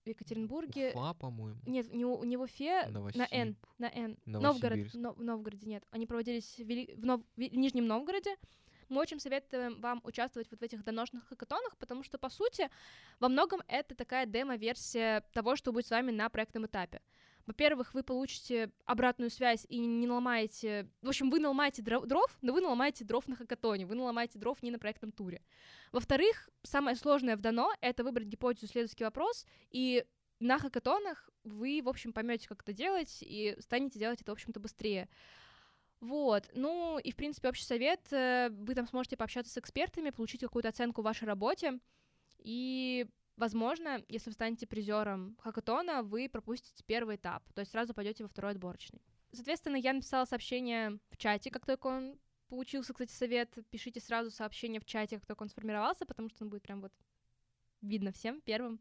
В 0.04 0.10
Екатеринбурге. 0.10 0.94
Уфа, 0.96 1.14
по-моему. 1.14 1.62
Нет, 1.68 1.94
не, 1.94 2.06
у, 2.06 2.24
не 2.24 2.36
в 2.36 2.42
Уфе, 2.42 2.88
на 2.88 3.28
Н. 3.30 3.56
На 3.78 3.88
Н. 3.88 4.18
Новгород. 4.26 4.80
Но, 4.96 5.14
в 5.14 5.24
Новгороде 5.24 5.68
нет. 5.68 5.86
Они 5.92 6.08
проводились 6.08 6.56
в, 6.56 6.64
Вели... 6.64 6.96
в, 6.96 7.06
Нов... 7.06 7.22
в 7.36 7.40
Нижнем 7.40 7.86
Новгороде. 7.86 8.36
Мы 8.90 9.00
очень 9.00 9.20
советуем 9.20 9.80
вам 9.80 10.02
участвовать 10.04 10.50
вот 10.50 10.60
в 10.60 10.64
этих 10.64 10.84
доношных 10.84 11.28
хакатонах, 11.28 11.78
потому 11.78 12.04
что, 12.04 12.18
по 12.18 12.30
сути, 12.30 12.70
во 13.20 13.30
многом 13.30 13.62
это 13.68 13.96
такая 13.96 14.26
демо-версия 14.26 15.22
того, 15.34 15.56
что 15.56 15.72
будет 15.72 15.86
с 15.86 15.92
вами 15.92 16.12
на 16.12 16.28
проектном 16.30 16.66
этапе. 16.66 17.02
Во-первых, 17.46 17.94
вы 17.94 18.04
получите 18.04 18.72
обратную 18.86 19.30
связь 19.30 19.66
и 19.70 19.80
не 19.80 20.08
наломаете... 20.08 20.90
В 21.02 21.10
общем, 21.10 21.30
вы 21.30 21.40
наломаете 21.40 21.82
дров, 21.82 22.38
но 22.42 22.54
вы 22.54 22.62
наломаете 22.62 23.04
дров 23.04 23.28
на 23.28 23.36
хакатоне, 23.36 23.86
вы 23.86 23.96
наломаете 23.96 24.40
дров 24.40 24.62
не 24.62 24.72
на 24.72 24.80
проектном 24.80 25.12
туре. 25.12 25.42
Во-вторых, 25.92 26.50
самое 26.64 26.96
сложное 26.96 27.36
в 27.36 27.42
дано— 27.42 27.72
это 27.82 28.04
выбрать 28.04 28.28
гипотезу, 28.28 28.66
исследовательский 28.66 29.06
вопрос, 29.06 29.46
и 29.70 30.06
на 30.40 30.60
хакатонах 30.60 31.30
вы, 31.44 31.82
в 31.84 31.90
общем, 31.90 32.14
поймете, 32.14 32.48
как 32.48 32.62
это 32.64 32.74
делать, 32.74 33.20
и 33.22 33.56
станете 33.60 34.00
делать 34.00 34.22
это, 34.22 34.32
в 34.32 34.34
общем-то, 34.34 34.60
быстрее. 34.60 35.10
Вот, 36.00 36.50
ну 36.56 36.98
и, 36.98 37.12
в 37.12 37.16
принципе, 37.16 37.50
общий 37.50 37.64
совет, 37.64 38.02
э, 38.12 38.50
вы 38.50 38.74
там 38.74 38.88
сможете 38.88 39.18
пообщаться 39.18 39.54
с 39.54 39.58
экспертами, 39.58 40.10
получить 40.10 40.42
какую-то 40.42 40.70
оценку 40.70 41.02
в 41.02 41.06
вашей 41.06 41.26
работе, 41.26 41.80
и 42.40 43.06
Возможно, 43.42 44.06
если 44.08 44.30
вы 44.30 44.34
станете 44.36 44.68
призером 44.68 45.36
хакатона, 45.40 46.04
вы 46.04 46.30
пропустите 46.30 46.84
первый 46.86 47.16
этап, 47.16 47.42
то 47.54 47.62
есть 47.62 47.72
сразу 47.72 47.92
пойдете 47.92 48.22
во 48.22 48.30
второй 48.30 48.52
отборочный. 48.52 49.02
Соответственно, 49.32 49.78
я 49.78 49.94
написала 49.94 50.26
сообщение 50.26 51.00
в 51.10 51.18
чате, 51.18 51.50
как 51.50 51.66
только 51.66 51.88
он 51.88 52.20
получился, 52.50 52.94
кстати, 52.94 53.12
совет. 53.12 53.58
Пишите 53.72 54.00
сразу 54.00 54.30
сообщение 54.30 54.80
в 54.80 54.86
чате, 54.86 55.18
как 55.18 55.26
только 55.26 55.42
он 55.42 55.50
сформировался, 55.50 56.06
потому 56.06 56.30
что 56.30 56.44
он 56.44 56.52
будет 56.52 56.62
прям 56.62 56.82
вот 56.82 56.94
видно 57.82 58.12
всем 58.12 58.42
первым. 58.42 58.80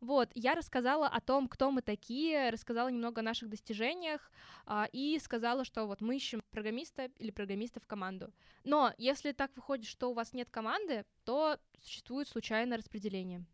Вот, 0.00 0.28
я 0.34 0.56
рассказала 0.56 1.06
о 1.06 1.20
том, 1.20 1.46
кто 1.46 1.70
мы 1.70 1.80
такие, 1.80 2.50
рассказала 2.50 2.88
немного 2.88 3.20
о 3.20 3.24
наших 3.24 3.48
достижениях 3.48 4.32
а, 4.66 4.88
и 4.92 5.20
сказала, 5.20 5.64
что 5.64 5.86
вот 5.86 6.00
мы 6.00 6.16
ищем 6.16 6.42
программиста 6.50 7.12
или 7.18 7.30
программиста 7.30 7.78
в 7.78 7.86
команду. 7.86 8.34
Но 8.64 8.92
если 8.98 9.30
так 9.30 9.54
выходит, 9.54 9.86
что 9.86 10.10
у 10.10 10.14
вас 10.14 10.32
нет 10.32 10.50
команды, 10.50 11.04
то 11.22 11.60
существует 11.80 12.26
случайное 12.26 12.76
распределение. 12.76 13.44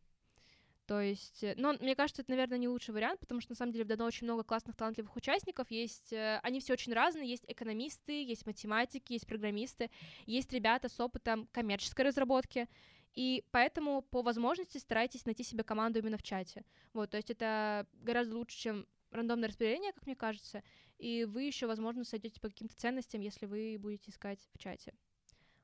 То 0.91 1.01
есть, 1.01 1.45
э, 1.45 1.55
но 1.57 1.75
мне 1.75 1.95
кажется, 1.95 2.23
это, 2.23 2.33
наверное, 2.33 2.59
не 2.59 2.67
лучший 2.67 2.93
вариант, 2.93 3.21
потому 3.21 3.41
что 3.41 3.53
на 3.53 3.55
самом 3.55 3.71
деле 3.71 3.85
в 3.85 3.87
Дано 3.87 4.05
очень 4.07 4.25
много 4.25 4.43
классных, 4.43 4.75
талантливых 4.75 5.15
участников. 5.15 5.71
Есть, 5.71 6.13
э, 6.13 6.41
они 6.43 6.59
все 6.59 6.73
очень 6.73 6.93
разные. 6.93 7.31
Есть 7.31 7.45
экономисты, 7.47 8.25
есть 8.25 8.45
математики, 8.45 9.13
есть 9.13 9.25
программисты, 9.25 9.89
есть 10.27 10.53
ребята 10.53 10.89
с 10.89 10.99
опытом 10.99 11.47
коммерческой 11.53 12.07
разработки. 12.07 12.69
И 13.15 13.45
поэтому 13.53 14.03
по 14.03 14.23
возможности 14.23 14.79
старайтесь 14.79 15.27
найти 15.27 15.45
себе 15.45 15.63
команду 15.63 16.01
именно 16.01 16.17
в 16.17 16.25
чате. 16.25 16.65
Вот, 16.93 17.11
то 17.11 17.19
есть 17.19 17.31
это 17.31 17.87
гораздо 17.93 18.37
лучше, 18.37 18.59
чем 18.59 18.87
рандомное 19.13 19.49
распределение, 19.49 19.93
как 19.93 20.07
мне 20.07 20.17
кажется. 20.17 20.65
И 20.99 21.25
вы 21.25 21.45
еще, 21.45 21.69
возможно, 21.69 22.03
сойдете 22.03 22.41
по 22.41 22.49
каким-то 22.49 22.75
ценностям, 22.77 23.21
если 23.21 23.47
вы 23.47 23.77
будете 23.79 24.11
искать 24.11 24.41
в 24.55 24.59
чате. 24.59 24.93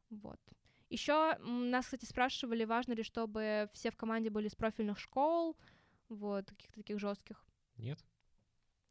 Вот. 0.09 0.39
Еще 0.89 1.37
нас, 1.39 1.87
кстати, 1.87 2.05
спрашивали, 2.05 2.65
важно 2.65 2.93
ли, 2.93 3.03
чтобы 3.03 3.69
все 3.73 3.91
в 3.91 3.97
команде 3.97 4.31
были 4.31 4.49
из 4.49 4.55
профильных 4.55 4.99
школ, 4.99 5.57
вот, 6.09 6.49
каких-то 6.49 6.81
таких 6.81 6.99
жестких. 6.99 7.45
Нет. 7.77 7.99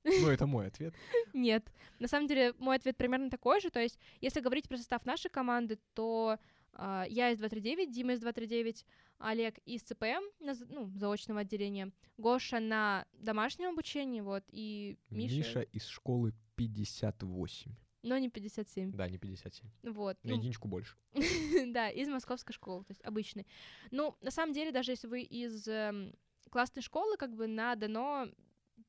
Ну, 0.21 0.29
это 0.29 0.45
мой 0.45 0.67
ответ. 0.67 0.93
Нет. 1.33 1.71
На 1.97 2.07
самом 2.07 2.27
деле, 2.27 2.53
мой 2.59 2.75
ответ 2.75 2.95
примерно 2.95 3.31
такой 3.31 3.59
же. 3.59 3.71
То 3.71 3.79
есть, 3.79 3.97
если 4.21 4.39
говорить 4.39 4.69
про 4.69 4.77
состав 4.77 5.03
нашей 5.03 5.31
команды, 5.31 5.79
то 5.95 6.37
э, 6.73 7.05
я 7.09 7.31
из 7.31 7.39
239, 7.39 7.91
Дима 7.91 8.13
из 8.13 8.19
239, 8.19 8.85
Олег 9.17 9.57
из 9.65 9.81
ЦПМ, 9.81 10.23
ну, 10.39 10.91
заочного 10.95 11.39
отделения, 11.39 11.91
Гоша 12.17 12.59
на 12.59 13.07
домашнем 13.13 13.69
обучении, 13.69 14.21
вот, 14.21 14.43
и 14.49 14.97
Миша... 15.09 15.35
Миша 15.37 15.61
из 15.61 15.87
школы 15.87 16.33
58. 16.55 17.71
Но 18.05 18.19
не 18.19 18.29
57. 18.29 18.91
Да, 18.91 19.09
не 19.09 19.17
57. 19.17 19.67
Вот. 19.83 20.23
На 20.23 20.29
ну, 20.29 20.37
единичку 20.37 20.67
больше. 20.67 20.95
да, 21.73 21.89
из 21.89 22.07
московской 22.07 22.53
школы, 22.53 22.83
то 22.83 22.91
есть 22.91 23.03
обычной. 23.03 23.47
Ну, 23.89 24.15
на 24.21 24.29
самом 24.29 24.53
деле, 24.53 24.71
даже 24.71 24.91
если 24.91 25.07
вы 25.07 25.23
из 25.23 25.67
э, 25.67 26.13
классной 26.51 26.83
школы, 26.83 27.17
как 27.17 27.33
бы 27.33 27.47
на 27.47 27.75
дано 27.75 28.27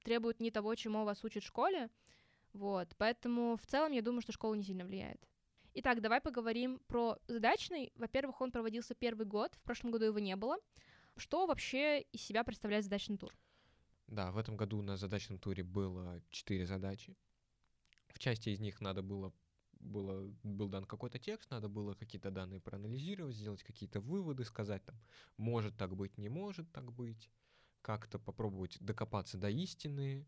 требует 0.04 0.38
не 0.40 0.50
того, 0.50 0.74
чему 0.74 1.04
вас 1.04 1.24
учат 1.24 1.42
в 1.42 1.46
школе, 1.46 1.88
вот, 2.52 2.94
поэтому 2.98 3.56
в 3.56 3.66
целом 3.66 3.92
я 3.92 4.02
думаю, 4.02 4.20
что 4.20 4.32
школа 4.32 4.54
не 4.54 4.64
сильно 4.64 4.84
влияет. 4.84 5.26
Итак, 5.72 6.02
давай 6.02 6.20
поговорим 6.20 6.78
про 6.86 7.18
задачный. 7.26 7.92
Во-первых, 7.96 8.42
он 8.42 8.50
проводился 8.50 8.94
первый 8.94 9.26
год, 9.26 9.54
в 9.54 9.62
прошлом 9.62 9.92
году 9.92 10.04
его 10.04 10.18
не 10.18 10.36
было. 10.36 10.58
Что 11.16 11.46
вообще 11.46 12.02
из 12.12 12.20
себя 12.20 12.44
представляет 12.44 12.84
задачный 12.84 13.16
тур? 13.16 13.34
Да, 14.08 14.30
в 14.30 14.36
этом 14.36 14.58
году 14.58 14.82
на 14.82 14.98
задачном 14.98 15.38
туре 15.38 15.62
было 15.62 16.22
четыре 16.30 16.66
задачи. 16.66 17.16
В 18.16 18.18
части 18.18 18.48
из 18.48 18.60
них 18.60 18.80
надо 18.80 19.02
было 19.02 19.30
было, 19.78 20.34
был 20.42 20.70
дан 20.70 20.86
какой-то 20.86 21.18
текст, 21.18 21.50
надо 21.50 21.68
было 21.68 21.92
какие-то 21.92 22.30
данные 22.30 22.62
проанализировать, 22.62 23.36
сделать 23.36 23.62
какие-то 23.62 24.00
выводы, 24.00 24.42
сказать 24.44 24.82
там, 24.86 24.98
может 25.36 25.76
так 25.76 25.94
быть, 25.94 26.16
не 26.16 26.30
может 26.30 26.72
так 26.72 26.90
быть, 26.90 27.30
как-то 27.82 28.18
попробовать 28.18 28.78
докопаться 28.80 29.36
до 29.36 29.50
истины. 29.50 30.26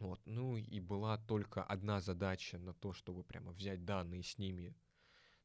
Вот. 0.00 0.20
Ну 0.24 0.56
и 0.56 0.80
была 0.80 1.18
только 1.18 1.62
одна 1.62 2.00
задача 2.00 2.58
на 2.58 2.74
то, 2.74 2.92
чтобы 2.92 3.22
прямо 3.22 3.52
взять 3.52 3.84
данные 3.84 4.24
с 4.24 4.36
ними, 4.36 4.74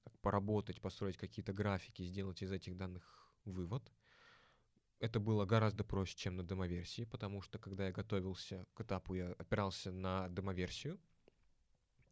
так, 0.06 0.17
поработать, 0.22 0.82
построить 0.82 1.17
какие-то 1.17 1.53
графики, 1.53 2.01
сделать 2.01 2.41
из 2.41 2.51
этих 2.51 2.75
данных 2.75 3.32
вывод. 3.46 3.94
Это 4.98 5.20
было 5.20 5.46
гораздо 5.46 5.84
проще, 5.84 6.17
чем 6.17 6.36
на 6.36 6.44
демоверсии, 6.44 7.03
потому 7.03 7.44
что 7.44 7.60
когда 7.60 7.86
я 7.86 7.91
готовился 7.91 8.65
к 8.74 8.82
этапу, 8.82 9.13
я 9.13 9.34
опирался 9.34 9.91
на 9.91 10.29
демоверсию. 10.29 11.00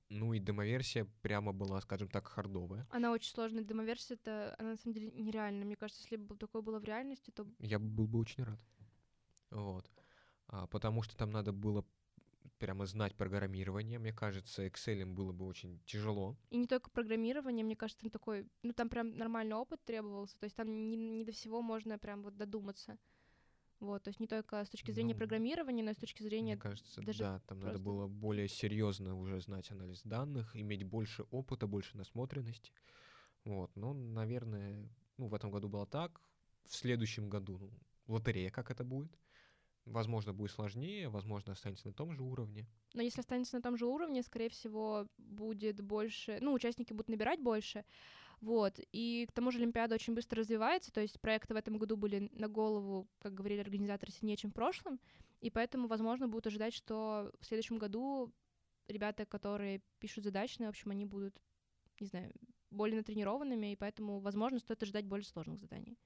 Ну 0.09 0.33
и 0.33 0.39
демоверсия 0.39 1.07
прямо 1.21 1.51
была, 1.51 1.81
скажем 1.81 2.07
так, 2.09 2.27
хардовая. 2.27 2.87
Она 2.91 3.11
очень 3.11 3.31
сложная. 3.31 3.63
Демоверсия 3.63 4.15
это, 4.15 4.55
она 4.59 4.71
на 4.71 4.77
самом 4.77 4.93
деле 4.93 5.11
нереальна. 5.11 5.65
Мне 5.65 5.75
кажется, 5.75 6.03
если 6.03 6.17
бы 6.17 6.35
такое 6.35 6.61
было 6.61 6.79
в 6.79 6.83
реальности, 6.83 7.31
то... 7.31 7.47
Я 7.59 7.79
был 7.79 8.07
бы 8.07 8.19
очень 8.19 8.43
рад. 8.43 8.59
Вот. 9.49 9.89
А, 10.47 10.67
потому 10.67 11.01
что 11.01 11.17
там 11.17 11.31
надо 11.31 11.51
было 11.51 11.85
прямо 12.57 12.85
знать 12.85 13.15
программирование. 13.15 13.99
Мне 13.99 14.13
кажется, 14.13 14.65
Excel 14.65 15.05
было 15.05 15.31
бы 15.31 15.45
очень 15.45 15.79
тяжело. 15.85 16.37
И 16.49 16.57
не 16.57 16.67
только 16.67 16.89
программирование, 16.89 17.65
мне 17.65 17.75
кажется, 17.75 18.01
там 18.01 18.11
такой, 18.11 18.47
ну 18.63 18.73
там 18.73 18.89
прям 18.89 19.17
нормальный 19.17 19.55
опыт 19.55 19.83
требовался, 19.83 20.37
то 20.39 20.45
есть 20.45 20.55
там 20.55 20.89
не, 20.89 20.97
не 20.97 21.25
до 21.25 21.31
всего 21.31 21.61
можно 21.61 21.97
прям 21.97 22.23
вот 22.23 22.37
додуматься. 22.37 22.97
Вот, 23.85 24.03
то 24.03 24.09
есть 24.09 24.19
не 24.19 24.27
только 24.27 24.65
с 24.65 24.69
точки 24.69 24.91
зрения 24.91 25.13
ну, 25.13 25.19
программирования, 25.19 25.83
но 25.83 25.91
и 25.91 25.93
с 25.93 25.97
точки 25.97 26.23
зрения... 26.23 26.55
Мне 26.55 26.61
кажется, 26.61 27.01
даже 27.01 27.19
да, 27.19 27.39
там 27.47 27.59
просто... 27.59 27.67
надо 27.67 27.79
было 27.79 28.07
более 28.07 28.47
серьезно 28.47 29.15
уже 29.15 29.39
знать 29.39 29.69
анализ 29.69 30.01
данных, 30.03 30.55
иметь 30.55 30.83
больше 30.83 31.23
опыта, 31.29 31.67
больше 31.67 31.95
насмотренности. 31.95 32.71
Вот, 33.43 33.69
ну, 33.75 33.93
наверное, 33.93 34.89
ну, 35.17 35.27
в 35.27 35.35
этом 35.35 35.51
году 35.51 35.69
было 35.69 35.85
так. 35.85 36.19
В 36.67 36.75
следующем 36.75 37.29
году, 37.29 37.59
ну, 37.59 37.71
лотерея, 38.07 38.49
как 38.49 38.71
это 38.71 38.83
будет. 38.83 39.15
Возможно, 39.85 40.33
будет 40.33 40.49
сложнее, 40.49 41.09
возможно, 41.09 41.53
останется 41.53 41.87
на 41.87 41.93
том 41.93 42.11
же 42.11 42.23
уровне. 42.23 42.67
Но 42.95 43.03
если 43.03 43.19
останется 43.19 43.55
на 43.55 43.61
том 43.61 43.77
же 43.77 43.85
уровне, 43.85 44.23
скорее 44.23 44.49
всего, 44.49 45.07
будет 45.19 45.79
больше... 45.81 46.39
Ну, 46.41 46.53
участники 46.53 46.91
будут 46.91 47.09
набирать 47.09 47.39
больше. 47.39 47.85
Вот. 48.41 48.79
И 48.91 49.25
к 49.29 49.31
тому 49.31 49.51
же 49.51 49.59
Олимпиада 49.59 49.95
очень 49.95 50.13
быстро 50.13 50.39
развивается, 50.39 50.91
то 50.91 51.01
есть 51.01 51.19
проекты 51.19 51.53
в 51.53 51.57
этом 51.57 51.77
году 51.77 51.97
были 51.97 52.29
на 52.33 52.47
голову, 52.47 53.07
как 53.19 53.33
говорили 53.33 53.61
организаторы, 53.61 54.11
сильнее, 54.11 54.37
чем 54.37 54.51
в 54.51 54.53
прошлом, 54.53 54.99
и 55.41 55.49
поэтому, 55.49 55.87
возможно, 55.87 56.27
будут 56.27 56.47
ожидать, 56.47 56.73
что 56.73 57.31
в 57.39 57.45
следующем 57.45 57.77
году 57.77 58.33
ребята, 58.87 59.25
которые 59.25 59.81
пишут 59.99 60.23
задачные, 60.23 60.67
в 60.67 60.69
общем, 60.69 60.91
они 60.91 61.05
будут, 61.05 61.41
не 61.99 62.07
знаю, 62.07 62.31
более 62.69 62.97
натренированными, 62.97 63.71
и 63.71 63.75
поэтому, 63.75 64.19
возможно, 64.19 64.59
стоит 64.59 64.83
ожидать 64.83 65.05
более 65.05 65.25
сложных 65.25 65.59
заданий. 65.59 65.97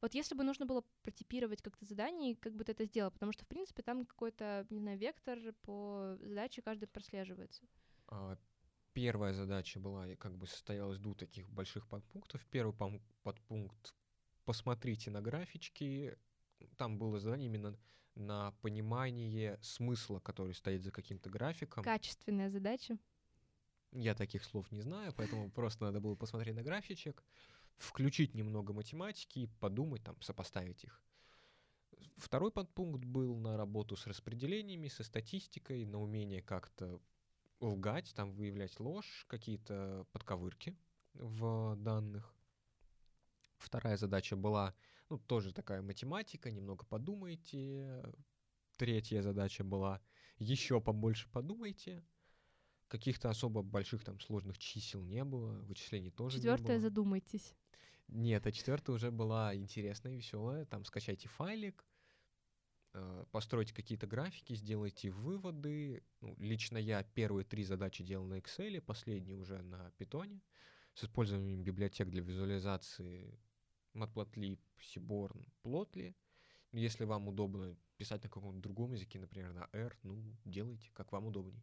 Вот 0.00 0.14
если 0.14 0.34
бы 0.34 0.44
нужно 0.44 0.66
было 0.66 0.84
протипировать 1.02 1.62
как-то 1.62 1.86
задание, 1.86 2.36
как 2.36 2.54
бы 2.54 2.64
ты 2.64 2.72
это 2.72 2.84
сделал? 2.84 3.10
Потому 3.10 3.32
что, 3.32 3.44
в 3.44 3.48
принципе, 3.48 3.82
там 3.82 4.04
какой-то, 4.04 4.66
не 4.68 4.80
знаю, 4.80 4.98
вектор 4.98 5.38
по 5.62 6.16
задаче 6.20 6.60
каждый 6.60 6.86
прослеживается. 6.86 7.62
А, 8.08 8.36
первая 8.94 9.34
задача 9.34 9.78
была, 9.78 10.06
как 10.16 10.36
бы 10.38 10.46
состояла 10.46 10.94
из 10.94 10.98
двух 10.98 11.18
таких 11.18 11.50
больших 11.50 11.86
подпунктов. 11.88 12.46
Первый 12.46 12.74
подпункт— 13.22 13.94
посмотрите 14.44 15.10
на 15.10 15.20
графички. 15.20 16.16
Там 16.76 16.96
было 16.98 17.18
задание 17.18 17.48
именно 17.48 17.76
на 18.14 18.52
понимание 18.62 19.58
смысла, 19.60 20.20
который 20.20 20.54
стоит 20.54 20.82
за 20.82 20.92
каким-то 20.92 21.28
графиком. 21.28 21.82
Качественная 21.84 22.48
задача. 22.48 22.96
Я 23.92 24.14
таких 24.14 24.44
слов 24.44 24.70
не 24.70 24.80
знаю, 24.80 25.12
поэтому 25.16 25.50
просто 25.50 25.84
надо 25.84 26.00
было 26.00 26.14
посмотреть 26.14 26.54
на 26.54 26.62
графичек 26.62 27.22
включить 27.76 28.34
немного 28.34 28.72
математики 28.72 29.40
и 29.40 29.46
подумать, 29.46 30.04
там, 30.04 30.20
сопоставить 30.22 30.84
их. 30.84 31.02
Второй 32.16 32.52
подпункт 32.52 33.04
был 33.04 33.36
на 33.36 33.56
работу 33.56 33.96
с 33.96 34.06
распределениями, 34.06 34.88
со 34.88 35.02
статистикой, 35.02 35.84
на 35.84 36.00
умение 36.00 36.42
как-то 36.42 37.00
лгать, 37.60 38.12
там 38.14 38.32
выявлять 38.32 38.78
ложь, 38.80 39.26
какие-то 39.28 40.06
подковырки 40.12 40.76
в 41.14 41.76
данных. 41.76 42.34
Вторая 43.56 43.96
задача 43.96 44.36
была, 44.36 44.74
ну, 45.08 45.18
тоже 45.18 45.52
такая 45.52 45.82
математика, 45.82 46.50
немного 46.50 46.84
подумайте. 46.84 48.02
Третья 48.76 49.22
задача 49.22 49.64
была, 49.64 50.00
еще 50.38 50.80
побольше 50.80 51.28
подумайте. 51.30 52.04
Каких-то 52.88 53.30
особо 53.30 53.62
больших 53.62 54.04
там 54.04 54.20
сложных 54.20 54.58
чисел 54.58 55.02
не 55.02 55.24
было, 55.24 55.60
вычислений 55.62 56.10
тоже 56.10 56.36
Четвертая 56.36 56.76
не 56.76 56.80
было. 56.82 56.90
задумайтесь. 56.90 57.54
Нет, 58.08 58.46
а 58.46 58.52
четвертая 58.52 58.94
уже 58.96 59.10
была 59.10 59.54
интересная, 59.56 60.14
веселая. 60.14 60.66
Там 60.66 60.84
скачайте 60.84 61.28
файлик, 61.28 61.84
постройте 63.30 63.74
какие-то 63.74 64.06
графики, 64.06 64.54
сделайте 64.54 65.10
выводы. 65.10 66.02
Ну, 66.20 66.34
лично 66.38 66.78
я 66.78 67.02
первые 67.02 67.44
три 67.44 67.64
задачи 67.64 68.04
делал 68.04 68.26
на 68.26 68.38
Excel, 68.38 68.80
последние 68.80 69.36
уже 69.36 69.60
на 69.62 69.92
Python 69.98 70.40
с 70.94 71.04
использованием 71.04 71.62
библиотек 71.62 72.08
для 72.08 72.22
визуализации 72.22 73.38
Matplotlib, 73.94 74.58
Seaborn, 74.78 75.48
Plotly. 75.62 76.14
Если 76.72 77.04
вам 77.04 77.28
удобно 77.28 77.76
писать 77.96 78.22
на 78.24 78.28
каком-то 78.28 78.60
другом 78.60 78.92
языке, 78.92 79.18
например, 79.18 79.52
на 79.52 79.68
R, 79.72 79.96
ну, 80.02 80.22
делайте, 80.44 80.90
как 80.92 81.12
вам 81.12 81.26
удобней. 81.26 81.62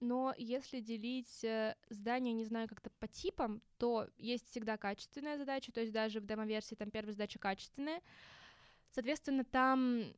Но 0.00 0.34
если 0.36 0.80
делить 0.80 1.42
э, 1.44 1.74
здание, 1.88 2.34
не 2.34 2.44
знаю, 2.44 2.68
как-то 2.68 2.90
по 2.98 3.08
типам, 3.08 3.62
то 3.78 4.08
есть 4.18 4.48
всегда 4.50 4.76
качественная 4.76 5.38
задача, 5.38 5.72
то 5.72 5.80
есть 5.80 5.92
даже 5.92 6.20
в 6.20 6.26
демо-версии 6.26 6.74
там 6.74 6.90
первая 6.90 7.12
задача 7.12 7.38
качественная. 7.38 8.00
Соответственно, 8.90 9.44
там 9.44 10.12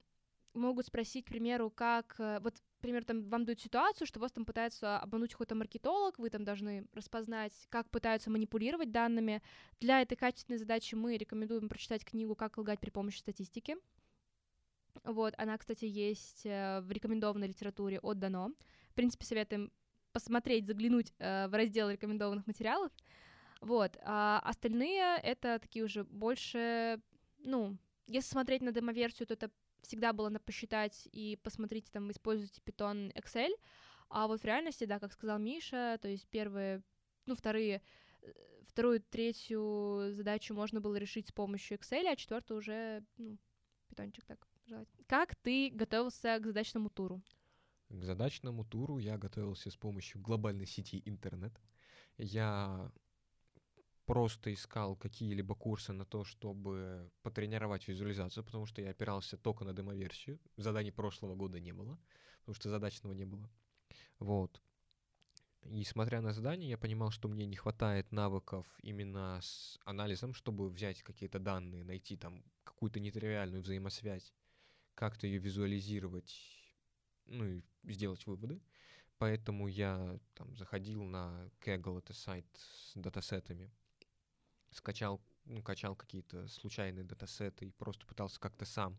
могут 0.54 0.86
спросить, 0.86 1.24
к 1.24 1.28
примеру, 1.28 1.70
как... 1.70 2.16
Э, 2.18 2.40
вот, 2.40 2.54
например, 2.80 3.04
там 3.04 3.28
вам 3.28 3.44
дают 3.44 3.60
ситуацию, 3.60 4.06
что 4.06 4.20
вас 4.20 4.32
там 4.32 4.44
пытается 4.44 4.98
обмануть 4.98 5.32
какой-то 5.32 5.54
маркетолог, 5.54 6.18
вы 6.18 6.30
там 6.30 6.44
должны 6.44 6.86
распознать, 6.92 7.52
как 7.68 7.90
пытаются 7.90 8.30
манипулировать 8.30 8.90
данными. 8.90 9.42
Для 9.80 10.02
этой 10.02 10.16
качественной 10.16 10.58
задачи 10.58 10.94
мы 10.94 11.16
рекомендуем 11.16 11.68
прочитать 11.68 12.04
книгу 12.04 12.34
«Как 12.34 12.58
лгать 12.58 12.80
при 12.80 12.90
помощи 12.90 13.18
статистики». 13.18 13.76
Вот, 15.04 15.34
она, 15.38 15.56
кстати, 15.56 15.86
есть 15.86 16.44
э, 16.44 16.80
в 16.82 16.90
рекомендованной 16.92 17.48
литературе 17.48 17.98
от 18.00 18.18
Дано. 18.18 18.50
В 18.90 18.94
принципе, 18.94 19.24
советуем 19.24 19.72
посмотреть, 20.12 20.66
заглянуть 20.66 21.12
э, 21.18 21.48
в 21.48 21.54
раздел 21.54 21.88
рекомендованных 21.88 22.46
материалов. 22.46 22.92
Вот. 23.62 23.96
А 24.02 24.40
остальные— 24.44 25.18
это 25.22 25.58
такие 25.58 25.84
уже 25.84 26.04
больше, 26.04 27.00
ну, 27.38 27.78
если 28.06 28.30
смотреть 28.30 28.62
на 28.62 28.72
демоверсию, 28.72 29.26
то 29.26 29.34
это 29.34 29.50
всегда 29.82 30.12
было 30.12 30.28
на 30.28 30.40
посчитать 30.40 31.08
и 31.12 31.38
посмотрите, 31.42 31.90
там, 31.92 32.10
используйте 32.10 32.60
Python, 32.64 33.12
Excel. 33.14 33.50
А 34.08 34.26
вот 34.26 34.40
в 34.40 34.44
реальности, 34.44 34.84
да, 34.84 34.98
как 34.98 35.12
сказал 35.12 35.38
Миша, 35.38 35.98
то 36.00 36.08
есть 36.08 36.28
первые, 36.28 36.82
ну, 37.26 37.34
вторые, 37.34 37.82
э, 38.20 38.32
вторую, 38.68 39.00
третью 39.00 40.12
задачу 40.12 40.54
можно 40.54 40.80
было 40.80 40.96
решить 40.96 41.28
с 41.28 41.32
помощью 41.32 41.78
Excel, 41.78 42.06
а 42.06 42.16
четвертую 42.16 42.58
уже, 42.58 43.04
ну, 43.16 43.38
питончик 43.88 44.24
так 44.24 44.46
желать. 44.66 44.88
Как 45.06 45.34
ты 45.36 45.70
готовился 45.70 46.38
к 46.38 46.46
задачному 46.46 46.90
туру? 46.90 47.22
К 47.88 48.04
задачному 48.04 48.64
туру 48.64 48.98
я 48.98 49.18
готовился 49.18 49.70
с 49.70 49.76
помощью 49.76 50.20
глобальной 50.20 50.66
сети 50.66 51.02
интернет. 51.04 51.58
Я 52.18 52.90
просто 54.12 54.52
искал 54.52 54.94
какие-либо 54.94 55.54
курсы 55.54 55.94
на 55.94 56.04
то, 56.04 56.22
чтобы 56.22 57.10
потренировать 57.22 57.88
визуализацию, 57.88 58.44
потому 58.44 58.66
что 58.66 58.82
я 58.82 58.90
опирался 58.90 59.38
только 59.38 59.64
на 59.64 59.72
демоверсию. 59.72 60.38
Заданий 60.58 60.92
прошлого 60.92 61.34
года 61.34 61.58
не 61.58 61.72
было, 61.72 61.98
потому 62.40 62.54
что 62.54 62.68
задачного 62.68 63.14
не 63.14 63.24
было. 63.24 63.48
Вот. 64.18 64.60
И 65.62 65.82
смотря 65.84 66.20
на 66.20 66.34
задание, 66.34 66.68
я 66.68 66.76
понимал, 66.76 67.10
что 67.10 67.26
мне 67.28 67.46
не 67.46 67.56
хватает 67.56 68.12
навыков 68.12 68.66
именно 68.82 69.40
с 69.40 69.78
анализом, 69.86 70.34
чтобы 70.34 70.68
взять 70.68 71.02
какие-то 71.02 71.38
данные, 71.38 71.82
найти 71.82 72.18
там 72.18 72.44
какую-то 72.64 73.00
нетривиальную 73.00 73.62
взаимосвязь, 73.62 74.34
как-то 74.94 75.26
ее 75.26 75.38
визуализировать 75.38 76.36
ну 77.24 77.46
и 77.46 77.62
сделать 77.84 78.26
выводы. 78.26 78.60
Поэтому 79.16 79.68
я 79.68 80.18
там 80.34 80.54
заходил 80.54 81.02
на 81.02 81.48
Kaggle, 81.62 82.00
это 82.00 82.12
сайт 82.12 82.44
с 82.56 82.92
датасетами, 82.94 83.72
скачал, 84.72 85.20
ну, 85.44 85.62
качал 85.62 85.94
какие-то 85.94 86.48
случайные 86.48 87.04
датасеты 87.04 87.66
и 87.66 87.70
просто 87.70 88.06
пытался 88.06 88.40
как-то 88.40 88.64
сам 88.64 88.98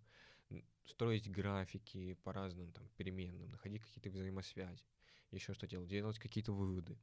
строить 0.86 1.32
графики 1.32 2.14
по 2.24 2.34
разным 2.34 2.72
там 2.74 2.88
переменным, 2.98 3.50
находить 3.50 3.82
какие-то 3.82 4.10
взаимосвязи, 4.10 4.84
еще 5.32 5.54
что 5.54 5.68
делать, 5.68 5.90
делать 5.90 6.20
какие-то 6.20 6.52
выводы. 6.52 6.98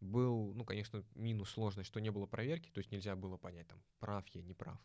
Был, 0.00 0.52
ну, 0.54 0.64
конечно, 0.64 1.04
минус 1.14 1.50
сложность, 1.50 1.88
что 1.88 2.00
не 2.00 2.10
было 2.10 2.26
проверки, 2.26 2.70
то 2.70 2.78
есть 2.78 2.90
нельзя 2.90 3.16
было 3.16 3.36
понять, 3.36 3.68
там, 3.68 3.82
прав 3.98 4.26
я, 4.28 4.42
не 4.42 4.52
прав. 4.52 4.78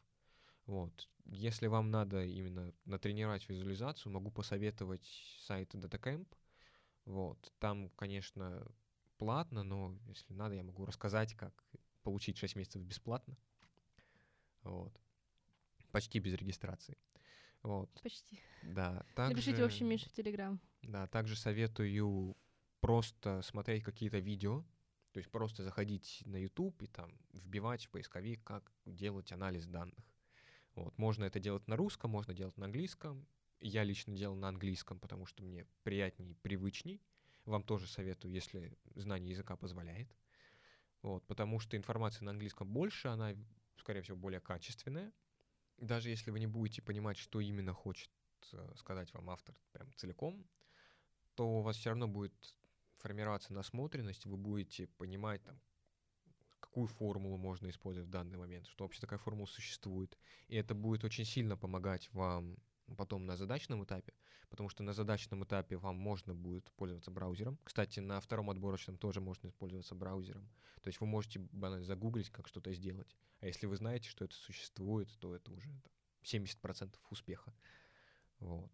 Вот. 0.65 1.09
Если 1.25 1.67
вам 1.67 1.89
надо 1.91 2.23
именно 2.23 2.73
натренировать 2.85 3.47
визуализацию, 3.49 4.11
могу 4.11 4.31
посоветовать 4.31 5.05
сайт 5.39 5.73
DataCamp. 5.75 6.27
Вот. 7.05 7.51
Там, 7.59 7.89
конечно, 7.91 8.65
платно, 9.17 9.63
но 9.63 9.97
если 10.07 10.33
надо, 10.33 10.55
я 10.55 10.63
могу 10.63 10.85
рассказать, 10.85 11.33
как 11.33 11.53
получить 12.03 12.37
6 12.37 12.55
месяцев 12.55 12.81
бесплатно. 12.81 13.37
Вот. 14.63 14.93
Почти 15.91 16.19
без 16.19 16.33
регистрации. 16.33 16.97
Вот, 17.63 17.91
Почти. 18.01 18.39
да. 18.63 19.05
Также, 19.15 19.35
Напишите, 19.35 19.61
в 19.61 19.65
общем, 19.65 19.87
Миша 19.87 20.09
в 20.09 20.13
Телеграм. 20.13 20.59
Да, 20.81 21.07
также 21.07 21.35
советую 21.35 22.35
просто 22.79 23.41
смотреть 23.43 23.83
какие-то 23.83 24.17
видео, 24.17 24.65
то 25.11 25.19
есть 25.19 25.29
просто 25.29 25.63
заходить 25.63 26.23
на 26.25 26.37
YouTube 26.37 26.81
и 26.81 26.87
там 26.87 27.11
вбивать 27.33 27.85
в 27.85 27.89
поисковик, 27.89 28.43
как 28.43 28.71
делать 28.85 29.31
анализ 29.31 29.67
данных. 29.67 30.03
Вот. 30.73 30.97
Можно 30.97 31.25
это 31.25 31.39
делать 31.39 31.67
на 31.67 31.75
русском, 31.75 32.09
можно 32.09 32.33
делать 32.33 32.57
на 32.57 32.65
английском. 32.65 33.27
Я 33.59 33.83
лично 33.83 34.15
делал 34.15 34.35
на 34.35 34.47
английском, 34.47 34.99
потому 34.99 35.25
что 35.25 35.43
мне 35.43 35.67
приятней, 35.83 36.35
привычней. 36.41 37.01
Вам 37.45 37.63
тоже 37.63 37.87
советую, 37.87 38.33
если 38.33 38.75
знание 38.95 39.31
языка 39.31 39.55
позволяет. 39.55 40.09
Вот, 41.01 41.25
потому 41.25 41.59
что 41.59 41.77
информации 41.77 42.23
на 42.23 42.31
английском 42.31 42.71
больше, 42.71 43.07
она, 43.07 43.33
скорее 43.77 44.01
всего, 44.01 44.17
более 44.17 44.39
качественная. 44.39 45.11
Даже 45.77 46.09
если 46.09 46.29
вы 46.29 46.39
не 46.39 46.47
будете 46.47 46.81
понимать, 46.81 47.17
что 47.17 47.39
именно 47.39 47.73
хочет 47.73 48.11
э, 48.53 48.73
сказать 48.75 49.11
вам 49.13 49.29
автор 49.31 49.55
прям 49.71 49.91
целиком, 49.95 50.45
то 51.33 51.47
у 51.47 51.61
вас 51.61 51.77
все 51.77 51.89
равно 51.89 52.07
будет 52.07 52.33
формироваться 52.97 53.51
насмотренность, 53.53 54.25
вы 54.27 54.37
будете 54.37 54.87
понимать, 54.87 55.43
там, 55.43 55.59
какую 56.59 56.87
формулу 56.87 57.37
можно 57.37 57.69
использовать 57.69 58.07
в 58.07 58.11
данный 58.11 58.37
момент, 58.37 58.67
что 58.67 58.83
вообще 58.83 59.01
такая 59.01 59.17
формула 59.17 59.47
существует. 59.47 60.17
И 60.47 60.55
это 60.55 60.75
будет 60.75 61.03
очень 61.03 61.25
сильно 61.25 61.57
помогать 61.57 62.09
вам 62.13 62.57
потом 62.95 63.25
на 63.25 63.37
задачном 63.37 63.83
этапе, 63.83 64.13
потому 64.51 64.69
что 64.69 64.83
на 64.83 64.93
задачном 64.93 65.43
этапе 65.45 65.77
вам 65.77 65.95
можно 65.95 66.35
будет 66.35 66.69
пользоваться 66.73 67.09
браузером. 67.09 67.57
Кстати, 67.63 68.01
на 68.01 68.19
втором 68.19 68.49
отборочном 68.49 68.97
тоже 68.97 69.21
можно 69.21 69.47
использоваться 69.47 69.95
браузером. 69.95 70.47
То 70.81 70.89
есть 70.89 70.99
вы 70.99 71.07
можете 71.07 71.39
банально 71.39 71.85
загуглить, 71.85 72.29
как 72.29 72.47
что-то 72.47 72.73
сделать. 72.73 73.15
А 73.39 73.47
если 73.47 73.65
вы 73.65 73.77
знаете, 73.77 74.09
что 74.09 74.25
это 74.25 74.35
существует, 74.35 75.09
то 75.19 75.33
это 75.33 75.51
уже 75.51 75.69
там, 75.69 75.91
70% 76.23 76.93
успеха. 77.09 77.53
Вот. 78.39 78.69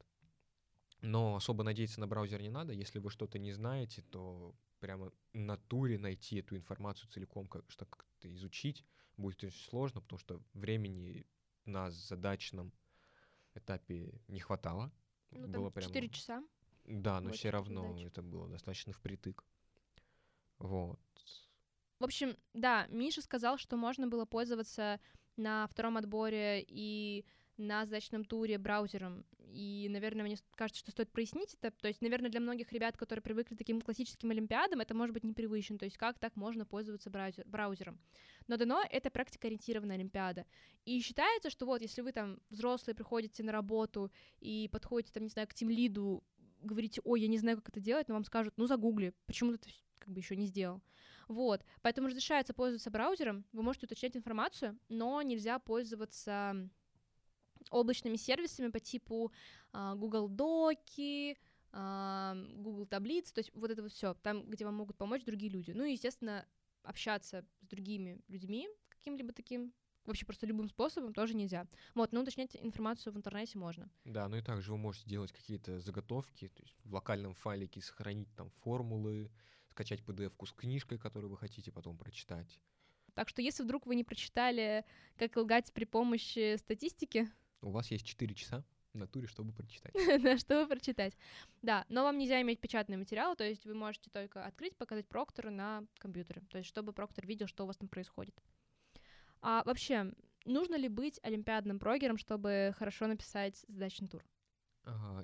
Но 1.02 1.36
особо 1.36 1.64
надеяться 1.64 2.00
на 2.00 2.08
браузер 2.08 2.42
не 2.42 2.50
надо. 2.50 2.74
Если 2.74 2.98
вы 2.98 3.12
что-то 3.12 3.38
не 3.38 3.54
знаете, 3.54 4.02
то 4.02 4.56
прямо 4.80 5.12
в 5.12 5.38
натуре 5.38 6.00
найти 6.00 6.38
эту 6.38 6.56
информацию 6.56 7.10
целиком, 7.12 7.48
как, 7.48 7.70
что 7.70 7.86
как-то 7.86 8.34
изучить, 8.34 8.84
будет 9.16 9.44
очень 9.44 9.60
сложно, 9.70 10.02
потому 10.02 10.20
что 10.20 10.42
времени 10.54 11.28
на 11.66 11.92
задачном 11.92 12.74
этапе 13.54 14.20
не 14.28 14.40
хватало. 14.40 14.92
Ну, 15.32 15.48
было 15.48 15.72
там 15.72 15.74
прям... 15.74 15.88
4 15.88 16.10
часа. 16.10 16.44
Да, 16.86 17.20
но 17.20 17.30
вот 17.30 17.38
все 17.38 17.50
равно 17.50 17.90
задача. 17.90 18.08
это 18.08 18.22
было 18.22 18.48
достаточно 18.48 18.94
впритык. 18.94 19.44
Вот. 20.60 21.00
В 22.00 22.04
общем, 22.04 22.38
да, 22.54 22.88
Миша 22.88 23.22
сказал, 23.22 23.58
что 23.58 23.76
можно 23.76 24.08
было 24.08 24.26
пользоваться 24.26 25.00
на 25.36 25.68
втором 25.68 25.98
отборе 25.98 26.64
и 26.68 27.26
на 27.58 27.86
задачном 27.86 28.24
туре 28.26 28.58
браузером. 28.58 29.26
И, 29.40 29.88
наверное, 29.90 30.24
мне 30.24 30.38
кажется, 30.56 30.80
что 30.80 30.92
стоит 30.92 31.12
прояснить 31.12 31.56
это. 31.62 31.76
То 31.82 31.88
есть, 31.88 32.02
наверное, 32.02 32.30
для 32.30 32.40
многих 32.40 32.72
ребят, 32.72 32.98
которые 32.98 33.24
привыкли 33.24 33.56
к 33.56 33.58
таким 33.58 33.82
классическим 33.82 34.30
олимпиадам, 34.32 34.82
это 34.82 34.94
может 34.94 35.14
быть 35.14 35.24
непривычно. 35.24 35.78
То 35.78 35.86
есть, 35.86 35.98
как 35.98 36.20
так 36.20 36.36
можно 36.36 36.66
пользоваться 36.66 37.10
браузер- 37.10 37.48
браузером. 37.48 38.00
Но 38.48 38.58
дано 38.58 38.84
это 38.90 39.10
практикоориентированная 39.10 39.96
олимпиада. 39.96 40.46
И 40.86 41.00
считается, 41.02 41.50
что 41.50 41.66
вот, 41.66 41.82
если 41.82 42.02
вы 42.02 42.12
там 42.12 42.40
взрослые 42.50 42.96
приходите 42.96 43.44
на 43.44 43.52
работу 43.52 44.12
и 44.40 44.70
подходите, 44.72 45.12
там, 45.12 45.24
не 45.24 45.30
знаю, 45.30 45.48
к 45.48 45.54
тимлиду, 45.54 46.24
говорите, 46.62 47.02
ой, 47.04 47.22
я 47.22 47.28
не 47.28 47.38
знаю, 47.38 47.58
как 47.58 47.70
это 47.70 47.80
делать, 47.80 48.08
но 48.08 48.16
вам 48.16 48.24
скажут, 48.26 48.54
ну, 48.58 48.68
загугли, 48.68 49.14
почему 49.26 49.52
ты 49.52 49.58
это 49.58 49.70
как 50.00 50.14
бы 50.14 50.20
еще 50.20 50.36
не 50.36 50.46
сделал. 50.46 50.82
Вот, 51.28 51.66
поэтому 51.82 52.08
разрешается 52.08 52.54
пользоваться 52.54 52.90
браузером, 52.90 53.46
вы 53.52 53.62
можете 53.62 53.86
уточнять 53.86 54.16
информацию, 54.16 54.80
но 54.88 55.22
нельзя 55.22 55.60
пользоваться 55.60 56.70
облачными 57.72 58.16
сервисами 58.16 58.70
по 58.70 58.80
типу 58.80 59.32
а, 59.74 59.96
Google 59.96 60.28
Доки, 60.28 61.38
а, 61.72 62.36
Google 62.56 62.86
Таблицы, 62.86 63.34
то 63.34 63.40
есть 63.40 63.52
вот 63.54 63.72
это 63.72 63.82
вот 63.84 63.92
все, 63.92 64.14
там, 64.16 64.50
где 64.50 64.66
вам 64.66 64.76
могут 64.76 64.98
помочь 64.98 65.24
другие 65.24 65.52
люди. 65.52 65.72
Ну 65.72 65.84
и, 65.84 65.94
естественно, 65.94 66.46
общаться 66.84 67.46
с 67.62 67.68
другими 67.68 68.22
людьми 68.28 68.68
каким-либо 68.90 69.32
таким, 69.32 69.74
вообще 70.06 70.26
просто 70.26 70.46
любым 70.46 70.70
способом 70.70 71.14
тоже 71.14 71.34
нельзя. 71.34 71.66
Вот, 71.96 72.12
но 72.12 72.22
уточнять 72.22 72.58
информацию 72.58 73.14
в 73.14 73.18
интернете 73.18 73.58
можно. 73.58 73.90
Да, 74.04 74.28
ну 74.28 74.38
и 74.38 74.42
также 74.42 74.72
вы 74.72 74.78
можете 74.78 75.10
делать 75.10 75.32
какие-то 75.32 75.80
заготовки, 75.80 76.50
то 76.50 76.62
есть 76.62 76.76
в 76.84 76.94
локальном 76.94 77.34
файлике 77.34 77.82
сохранить 77.82 78.34
там 78.36 78.50
формулы, 78.62 79.32
скачать 79.70 80.02
PDF-ку 80.02 80.46
с 80.46 80.52
книжкой, 80.52 80.98
которую 80.98 81.32
вы 81.32 81.38
хотите 81.38 81.72
потом 81.72 81.98
прочитать. 81.98 82.60
Так 83.14 83.30
что 83.30 83.42
если 83.42 83.64
вдруг 83.64 83.86
вы 83.86 83.96
не 83.96 84.04
прочитали, 84.04 84.86
как 85.18 85.36
лгать 85.38 85.72
при 85.74 85.86
помощи 85.86 86.56
статистики, 86.58 87.30
У 87.62 87.72
вас 87.72 87.92
есть 87.92 88.06
4 88.06 88.36
часа 88.36 88.64
в 88.94 88.98
натуре, 88.98 89.28
чтобы 89.28 89.52
прочитать. 89.52 89.94
да, 90.24 90.38
чтобы 90.38 90.68
прочитать. 90.68 91.18
Да, 91.62 91.86
но 91.90 92.04
вам 92.04 92.18
нельзя 92.18 92.42
иметь 92.42 92.60
печатный 92.60 92.98
материал, 92.98 93.36
то 93.36 93.44
есть 93.44 93.66
вы 93.66 93.74
можете 93.74 94.10
только 94.10 94.46
открыть, 94.46 94.76
показать 94.76 95.08
проктору 95.08 95.52
на 95.52 95.86
компьютере, 96.00 96.42
то 96.50 96.58
есть 96.58 96.70
чтобы 96.70 96.94
проктор 96.94 97.26
видел, 97.26 97.48
что 97.48 97.64
у 97.64 97.68
вас 97.68 97.78
там 97.78 97.90
происходит. 97.90 98.36
А 99.42 99.64
вообще, 99.66 100.12
нужно 100.46 100.76
ли 100.76 100.88
быть 100.88 101.20
олимпиадным 101.24 101.80
прогером, 101.80 102.18
чтобы 102.18 102.74
хорошо 102.78 103.08
написать 103.08 103.64
задачный 103.68 104.08
тур? 104.08 104.24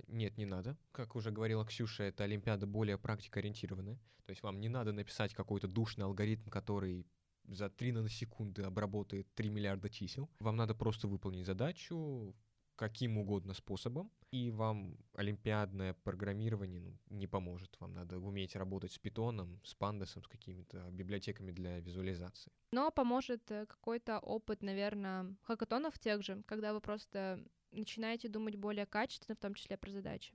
Нет, 0.08 0.38
не 0.38 0.46
надо. 0.46 0.78
Как 0.92 1.16
уже 1.16 1.32
говорила 1.32 1.66
Ксюша, 1.66 2.04
это 2.04 2.26
Олимпиада 2.26 2.68
более 2.68 2.98
практикоориентированная. 2.98 3.98
То 4.26 4.30
есть 4.30 4.44
вам 4.44 4.60
не 4.60 4.70
надо 4.70 4.92
написать 4.92 5.34
какой-то 5.34 5.68
душный 5.68 6.06
алгоритм, 6.06 6.50
который 6.50 7.08
за 7.48 7.70
3 7.70 7.92
наносекунды 7.92 8.64
обработает 8.64 9.34
3 9.36 9.50
миллиарда 9.50 9.90
чисел. 9.90 10.30
Вам 10.40 10.56
надо 10.56 10.76
просто 10.76 11.08
выполнить 11.08 11.46
задачу 11.46 12.36
каким 12.76 13.18
угодно 13.18 13.54
способом, 13.54 14.12
и 14.32 14.52
вам 14.52 14.98
олимпиадное 15.14 15.94
программирование 15.94 16.82
ну, 16.82 16.98
не 17.10 17.28
поможет. 17.28 17.76
Вам 17.80 17.94
надо 17.94 18.20
уметь 18.20 18.56
работать 18.56 18.92
с 18.92 18.98
питоном, 18.98 19.62
с 19.64 19.76
пандасом, 19.76 20.24
с 20.24 20.28
какими-то 20.28 20.90
библиотеками 20.92 21.52
для 21.52 21.80
визуализации. 21.80 22.52
Но 22.72 22.92
поможет 22.92 23.52
э, 23.52 23.66
какой-то 23.68 24.20
опыт, 24.20 24.64
наверное, 24.64 25.36
хакатонов 25.44 26.00
тех 26.00 26.24
же, 26.24 26.44
когда 26.46 26.74
вы 26.74 26.82
просто 26.82 27.44
начинаете 27.72 28.28
думать 28.28 28.56
более 28.56 28.86
качественно, 28.86 29.36
в 29.36 29.40
том 29.40 29.54
числе 29.54 29.78
про 29.78 29.92
задачи. 29.92 30.34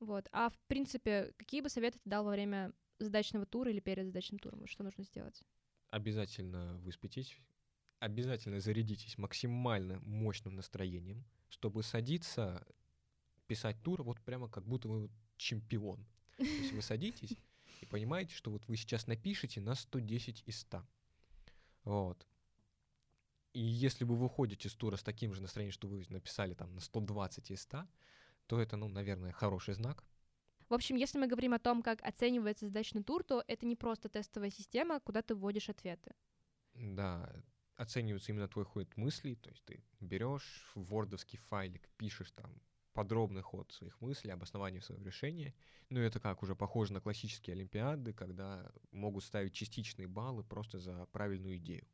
Вот. 0.00 0.28
А 0.32 0.48
в 0.48 0.58
принципе, 0.66 1.32
какие 1.36 1.60
бы 1.60 1.68
советы 1.68 1.98
ты 1.98 2.08
дал 2.08 2.24
во 2.24 2.30
время 2.30 2.72
задачного 2.98 3.46
тура 3.46 3.70
или 3.70 3.80
перед 3.80 4.06
задачным 4.06 4.38
туром? 4.38 4.66
Что 4.66 4.84
нужно 4.84 5.04
сделать? 5.04 5.42
Обязательно 5.90 6.76
выспитесь, 6.78 7.36
обязательно 7.98 8.60
зарядитесь 8.60 9.18
максимально 9.18 10.00
мощным 10.00 10.54
настроением, 10.54 11.24
чтобы 11.48 11.82
садиться, 11.82 12.66
писать 13.46 13.80
тур, 13.82 14.02
вот 14.02 14.20
прямо 14.20 14.48
как 14.48 14.64
будто 14.66 14.88
вы 14.88 15.10
чемпион. 15.36 16.04
То 16.36 16.44
есть 16.44 16.72
вы 16.72 16.82
садитесь 16.82 17.36
и 17.80 17.86
понимаете, 17.86 18.34
что 18.34 18.50
вот 18.50 18.66
вы 18.66 18.76
сейчас 18.76 19.06
напишете 19.06 19.60
на 19.60 19.74
110 19.74 20.42
из 20.46 20.60
100. 20.60 20.86
Вот. 21.84 22.26
И 23.52 23.60
если 23.60 24.04
вы 24.04 24.16
выходите 24.16 24.68
с 24.68 24.74
тура 24.74 24.96
с 24.96 25.02
таким 25.02 25.32
же 25.32 25.40
настроением, 25.40 25.72
что 25.72 25.88
вы 25.88 26.04
написали 26.10 26.54
там 26.54 26.74
на 26.74 26.80
120 26.80 27.50
из 27.52 27.62
100, 27.62 27.86
то 28.46 28.60
это, 28.60 28.76
ну, 28.76 28.88
наверное, 28.88 29.32
хороший 29.32 29.74
знак. 29.74 30.04
В 30.68 30.74
общем, 30.74 30.96
если 30.96 31.18
мы 31.18 31.28
говорим 31.28 31.54
о 31.54 31.58
том, 31.58 31.82
как 31.82 32.02
оценивается 32.02 32.66
задачный 32.66 33.02
тур, 33.02 33.22
то 33.22 33.44
это 33.46 33.66
не 33.66 33.76
просто 33.76 34.08
тестовая 34.08 34.50
система, 34.50 35.00
куда 35.00 35.22
ты 35.22 35.34
вводишь 35.34 35.68
ответы. 35.68 36.14
Да, 36.74 37.32
оценивается 37.76 38.32
именно 38.32 38.48
твой 38.48 38.64
ход 38.64 38.96
мыслей, 38.96 39.36
то 39.36 39.50
есть 39.50 39.64
ты 39.64 39.82
берешь 40.00 40.70
в 40.74 40.84
вордовский 40.84 41.38
файлик, 41.38 41.88
пишешь 41.96 42.32
там 42.32 42.60
подробный 42.92 43.42
ход 43.42 43.70
своих 43.72 44.00
мыслей, 44.00 44.32
обоснование 44.32 44.80
своего 44.80 45.04
решения. 45.04 45.54
Ну, 45.90 46.00
это 46.00 46.18
как 46.18 46.42
уже 46.42 46.56
похоже 46.56 46.94
на 46.94 47.00
классические 47.00 47.54
олимпиады, 47.54 48.12
когда 48.12 48.72
могут 48.90 49.22
ставить 49.22 49.52
частичные 49.52 50.08
баллы 50.08 50.42
просто 50.42 50.78
за 50.78 51.06
правильную 51.12 51.58
идею. 51.58 51.86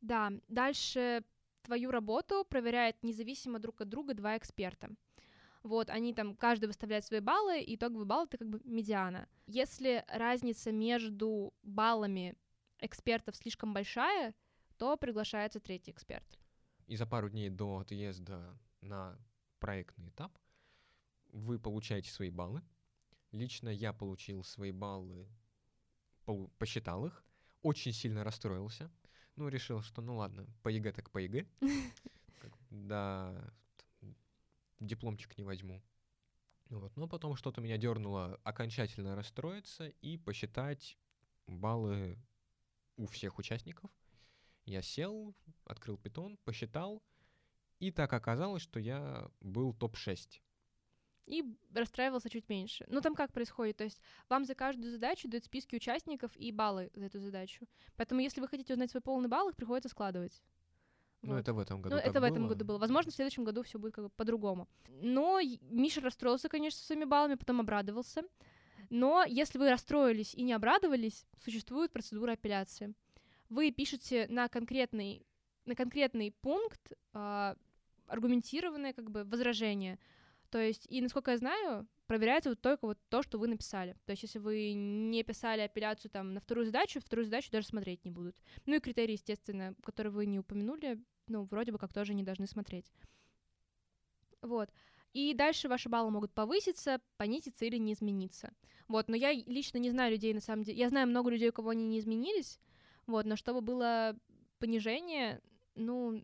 Да, 0.00 0.32
дальше 0.48 1.22
твою 1.62 1.90
работу 1.90 2.44
проверяет 2.48 3.02
независимо 3.02 3.58
друг 3.58 3.82
от 3.82 3.88
друга 3.88 4.14
два 4.14 4.36
эксперта. 4.36 4.90
Вот, 5.64 5.88
они 5.88 6.12
там, 6.12 6.36
каждый 6.36 6.66
выставляет 6.66 7.06
свои 7.06 7.20
баллы, 7.20 7.60
и 7.60 7.74
итоговый 7.74 8.04
балл— 8.04 8.26
это 8.26 8.36
как 8.36 8.48
бы 8.48 8.60
медиана. 8.64 9.26
Если 9.46 10.04
разница 10.08 10.72
между 10.72 11.54
баллами 11.62 12.36
экспертов 12.80 13.34
слишком 13.34 13.72
большая, 13.72 14.34
то 14.76 14.96
приглашается 14.98 15.60
третий 15.60 15.90
эксперт. 15.90 16.38
И 16.86 16.96
за 16.96 17.06
пару 17.06 17.30
дней 17.30 17.48
до 17.48 17.78
отъезда 17.78 18.58
на 18.82 19.18
проектный 19.58 20.10
этап 20.10 20.36
вы 21.32 21.58
получаете 21.58 22.10
свои 22.10 22.28
баллы. 22.28 22.62
Лично 23.32 23.70
я 23.70 23.94
получил 23.94 24.44
свои 24.44 24.70
баллы, 24.70 25.26
посчитал 26.58 27.06
их, 27.06 27.24
очень 27.62 27.92
сильно 27.92 28.22
расстроился. 28.22 28.90
Ну, 29.36 29.48
решил, 29.48 29.80
что 29.80 30.02
ну 30.02 30.16
ладно, 30.16 30.46
по 30.62 30.68
ЕГЭ 30.68 30.92
так 30.92 31.10
по 31.10 31.18
ЕГЭ. 31.18 31.46
Да, 32.70 33.54
дипломчик 34.80 35.36
не 35.38 35.44
возьму. 35.44 35.82
Вот. 36.70 36.96
Но 36.96 37.08
потом 37.08 37.36
что-то 37.36 37.60
меня 37.60 37.76
дернуло 37.76 38.40
окончательно 38.42 39.14
расстроиться 39.16 39.88
и 40.00 40.16
посчитать 40.18 40.98
баллы 41.46 42.18
у 42.96 43.06
всех 43.06 43.38
участников. 43.38 43.90
Я 44.64 44.82
сел, 44.82 45.34
открыл 45.64 45.98
питон, 45.98 46.38
посчитал, 46.44 47.02
И 47.80 47.90
так 47.90 48.12
оказалось, 48.12 48.62
что 48.62 48.80
я 48.80 49.30
был 49.40 49.74
топ-6. 49.74 50.40
И 51.26 51.42
расстраивался 51.74 52.28
чуть 52.30 52.48
меньше. 52.48 52.84
Ну, 52.88 53.00
там 53.00 53.14
как 53.14 53.32
происходит? 53.32 53.78
То 53.78 53.84
есть 53.84 54.00
вам 54.28 54.44
за 54.44 54.54
каждую 54.54 54.90
задачу 54.90 55.28
дают 55.28 55.44
списки 55.44 55.74
участников 55.74 56.36
и 56.36 56.52
баллы 56.52 56.90
за 56.94 57.06
эту 57.06 57.18
задачу. 57.18 57.66
Поэтому, 57.96 58.20
если 58.20 58.40
вы 58.40 58.48
хотите 58.48 58.74
узнать 58.74 58.90
свой 58.90 59.00
полный 59.00 59.28
балл, 59.28 59.48
их 59.48 59.56
приходится 59.56 59.88
складывать. 59.88 60.42
Ну, 61.24 61.32
Вот. 61.32 61.40
это 61.40 61.52
в 61.54 61.58
этом 61.58 61.80
году 61.80 61.96
Ну, 61.96 62.00
это 62.00 62.20
в 62.20 62.24
этом 62.24 62.42
было. 62.42 62.48
году 62.48 62.64
было. 62.64 62.78
Возможно, 62.78 63.10
в 63.10 63.14
следующем 63.14 63.44
году 63.44 63.62
все 63.62 63.78
будет 63.78 63.94
как 63.94 64.04
бы 64.04 64.10
по-другому. 64.10 64.68
Но 64.88 65.40
Миша 65.62 66.00
расстроился, 66.00 66.48
конечно, 66.48 66.78
со 66.78 66.86
своими 66.86 67.04
баллами, 67.04 67.34
потом 67.36 67.60
обрадовался. 67.60 68.22
Но 68.90 69.24
если 69.26 69.58
вы 69.58 69.70
расстроились 69.70 70.34
и 70.34 70.42
не 70.42 70.52
обрадовались, 70.52 71.26
существует 71.42 71.92
процедура 71.92 72.32
апелляции. 72.32 72.94
Вы 73.48 73.70
пишете 73.72 74.26
на 74.28 74.48
конкретный, 74.48 75.26
на 75.64 75.74
конкретный 75.74 76.32
пункт 76.40 76.92
а, 77.12 77.56
аргументированное 78.06 78.92
как 78.92 79.10
бы 79.10 79.24
возражение. 79.24 79.98
То 80.50 80.58
есть, 80.58 80.86
и 80.88 81.00
насколько 81.00 81.32
я 81.32 81.38
знаю, 81.38 81.88
проверяется 82.06 82.50
вот 82.50 82.60
только 82.60 82.86
вот 82.86 82.98
то, 83.08 83.22
что 83.22 83.38
вы 83.38 83.48
написали. 83.48 83.96
То 84.04 84.12
есть, 84.12 84.22
если 84.22 84.38
вы 84.38 84.72
не 84.74 85.22
писали 85.24 85.62
апелляцию 85.62 86.10
там 86.10 86.32
на 86.34 86.40
вторую 86.40 86.66
задачу, 86.66 87.00
вторую 87.00 87.24
задачу 87.24 87.50
даже 87.50 87.66
смотреть 87.66 88.04
не 88.04 88.10
будут. 88.10 88.36
Ну 88.66 88.76
и 88.76 88.80
критерии, 88.80 89.12
естественно, 89.12 89.74
которые 89.82 90.12
вы 90.12 90.26
не 90.26 90.38
упомянули, 90.38 91.02
ну, 91.26 91.44
вроде 91.44 91.72
бы 91.72 91.78
как 91.78 91.92
тоже 91.92 92.14
не 92.14 92.22
должны 92.22 92.46
смотреть. 92.46 92.92
Вот. 94.42 94.70
И 95.12 95.32
дальше 95.32 95.68
ваши 95.68 95.88
баллы 95.88 96.10
могут 96.10 96.32
повыситься, 96.32 97.00
понизиться 97.16 97.64
или 97.64 97.76
не 97.76 97.92
измениться. 97.92 98.52
Вот, 98.88 99.08
но 99.08 99.16
я 99.16 99.32
лично 99.32 99.78
не 99.78 99.90
знаю 99.90 100.12
людей, 100.12 100.34
на 100.34 100.40
самом 100.40 100.64
деле. 100.64 100.78
Я 100.78 100.88
знаю 100.88 101.06
много 101.06 101.30
людей, 101.30 101.48
у 101.50 101.52
кого 101.52 101.70
они 101.70 101.86
не 101.86 102.00
изменились, 102.00 102.58
вот, 103.06 103.24
но 103.24 103.36
чтобы 103.36 103.60
было 103.60 104.16
понижение, 104.58 105.40
ну, 105.74 106.22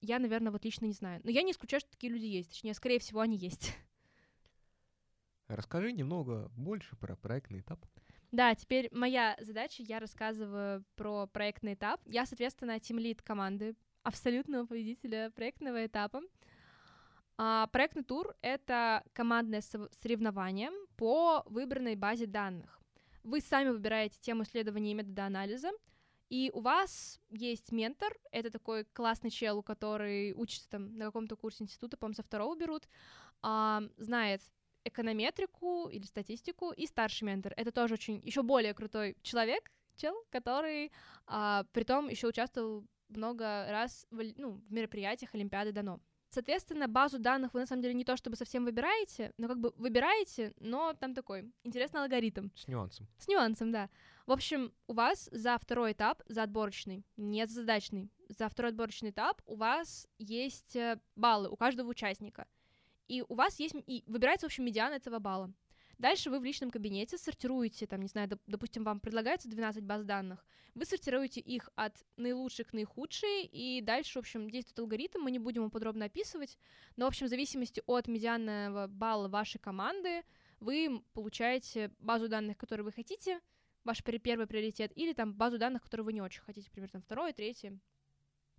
я, 0.00 0.18
наверное, 0.18 0.52
вот 0.52 0.64
лично 0.64 0.86
не 0.86 0.92
знаю. 0.92 1.20
Но 1.24 1.30
я 1.30 1.42
не 1.42 1.52
исключаю, 1.52 1.80
что 1.80 1.90
такие 1.90 2.12
люди 2.12 2.26
есть. 2.26 2.50
Точнее, 2.50 2.74
скорее 2.74 2.98
всего, 2.98 3.20
они 3.20 3.36
есть. 3.36 3.74
Расскажи 5.48 5.92
немного 5.92 6.50
больше 6.56 6.96
про 6.96 7.16
проектный 7.16 7.60
этап. 7.60 7.84
Да, 8.32 8.54
теперь 8.54 8.88
моя 8.92 9.36
задача, 9.40 9.82
я 9.82 10.00
рассказываю 10.00 10.84
про 10.96 11.26
проектный 11.26 11.74
этап. 11.74 12.00
Я, 12.06 12.26
соответственно, 12.26 12.80
тимлид 12.80 13.22
команды 13.22 13.76
абсолютного 14.06 14.66
победителя 14.66 15.30
проектного 15.30 15.84
этапа. 15.84 16.20
А, 17.38 17.66
проектный 17.66 18.04
тур— 18.04 18.34
это 18.40 19.02
командное 19.12 19.62
соревнование 20.00 20.70
по 20.96 21.42
выбранной 21.46 21.96
базе 21.96 22.26
данных. 22.26 22.80
Вы 23.24 23.40
сами 23.40 23.70
выбираете 23.70 24.20
тему 24.20 24.44
исследования 24.44 24.92
и 24.92 24.94
метода 24.94 25.26
анализа, 25.26 25.72
и 26.30 26.52
у 26.54 26.60
вас 26.60 27.20
есть 27.30 27.72
ментор, 27.72 28.16
это 28.30 28.50
такой 28.50 28.84
классный 28.84 29.30
чел, 29.30 29.62
который 29.64 30.32
учится 30.34 30.68
там 30.70 30.96
на 30.96 31.06
каком-то 31.06 31.34
курсе 31.34 31.64
института, 31.64 31.96
по-моему, 31.96 32.14
со 32.14 32.22
второго 32.22 32.56
берут, 32.56 32.88
а, 33.42 33.82
знает 33.96 34.40
эконометрику 34.84 35.88
или 35.88 36.04
статистику, 36.04 36.70
и 36.70 36.86
старший 36.86 37.26
ментор. 37.26 37.52
Это 37.56 37.72
тоже 37.72 37.94
очень 37.94 38.20
еще 38.24 38.44
более 38.44 38.72
крутой 38.72 39.16
человек, 39.22 39.72
чел, 39.96 40.14
который 40.30 40.92
а, 41.26 41.64
притом 41.72 42.08
еще 42.08 42.28
участвовал 42.28 42.86
много 43.08 43.66
раз 43.70 44.06
в, 44.10 44.22
ну, 44.36 44.52
в 44.52 44.72
мероприятиях 44.72 45.34
Олимпиады 45.34 45.72
Дано. 45.72 46.00
Соответственно, 46.28 46.88
базу 46.88 47.18
данных 47.18 47.54
вы 47.54 47.60
на 47.60 47.66
самом 47.66 47.82
деле 47.82 47.94
не 47.94 48.04
то 48.04 48.16
чтобы 48.16 48.36
совсем 48.36 48.64
выбираете, 48.64 49.32
но 49.38 49.48
как 49.48 49.60
бы 49.60 49.72
выбираете, 49.76 50.52
но 50.58 50.92
там 50.92 51.14
такой 51.14 51.50
интересный 51.62 52.02
алгоритм. 52.02 52.48
С 52.54 52.66
нюансом. 52.68 53.06
С 53.18 53.28
нюансом, 53.28 53.72
да. 53.72 53.88
В 54.26 54.32
общем, 54.32 54.72
у 54.88 54.92
вас 54.92 55.28
за 55.32 55.56
второй 55.56 55.92
этап, 55.92 56.22
за 56.26 56.42
отборочный, 56.42 57.04
не 57.16 57.46
за 57.46 57.54
задачный, 57.54 58.10
за 58.28 58.48
второй 58.48 58.72
отборочный 58.72 59.10
этап 59.10 59.40
у 59.46 59.54
вас 59.54 60.08
есть 60.18 60.74
э, 60.74 60.98
баллы 61.14 61.48
у 61.48 61.56
каждого 61.56 61.88
участника. 61.88 62.46
И 63.06 63.22
у 63.26 63.34
вас 63.34 63.60
есть, 63.60 63.76
и 63.86 64.02
выбирается, 64.08 64.46
в 64.46 64.48
общем, 64.48 64.64
медиан 64.64 64.92
этого 64.92 65.20
балла. 65.20 65.52
Дальше 65.98 66.30
вы 66.30 66.40
в 66.40 66.44
личном 66.44 66.70
кабинете 66.70 67.16
сортируете, 67.16 67.86
там, 67.86 68.02
не 68.02 68.08
знаю, 68.08 68.28
доп- 68.28 68.42
допустим, 68.46 68.84
вам 68.84 69.00
предлагается 69.00 69.48
12 69.48 69.82
баз 69.82 70.04
данных, 70.04 70.44
вы 70.74 70.84
сортируете 70.84 71.40
их 71.40 71.70
от 71.74 72.04
наилучших 72.16 72.68
к 72.68 72.72
наихудшие, 72.74 73.46
и 73.46 73.80
дальше, 73.80 74.18
в 74.18 74.20
общем, 74.20 74.50
действует 74.50 74.78
алгоритм, 74.78 75.20
мы 75.20 75.30
не 75.30 75.38
будем 75.38 75.62
его 75.62 75.70
подробно 75.70 76.04
описывать, 76.04 76.58
но, 76.96 77.06
в 77.06 77.08
общем, 77.08 77.26
в 77.26 77.30
зависимости 77.30 77.82
от 77.86 78.08
медианного 78.08 78.88
балла 78.88 79.28
вашей 79.28 79.58
команды, 79.58 80.22
вы 80.60 81.02
получаете 81.14 81.90
базу 81.98 82.28
данных, 82.28 82.58
которую 82.58 82.84
вы 82.84 82.92
хотите, 82.92 83.40
ваш 83.84 84.02
первый 84.02 84.46
приоритет, 84.46 84.92
или 84.96 85.14
там 85.14 85.32
базу 85.32 85.58
данных, 85.58 85.82
которую 85.82 86.04
вы 86.04 86.12
не 86.12 86.20
очень 86.20 86.42
хотите, 86.42 86.68
например, 86.68 86.90
там 86.90 87.00
второй, 87.00 87.32
третий 87.32 87.78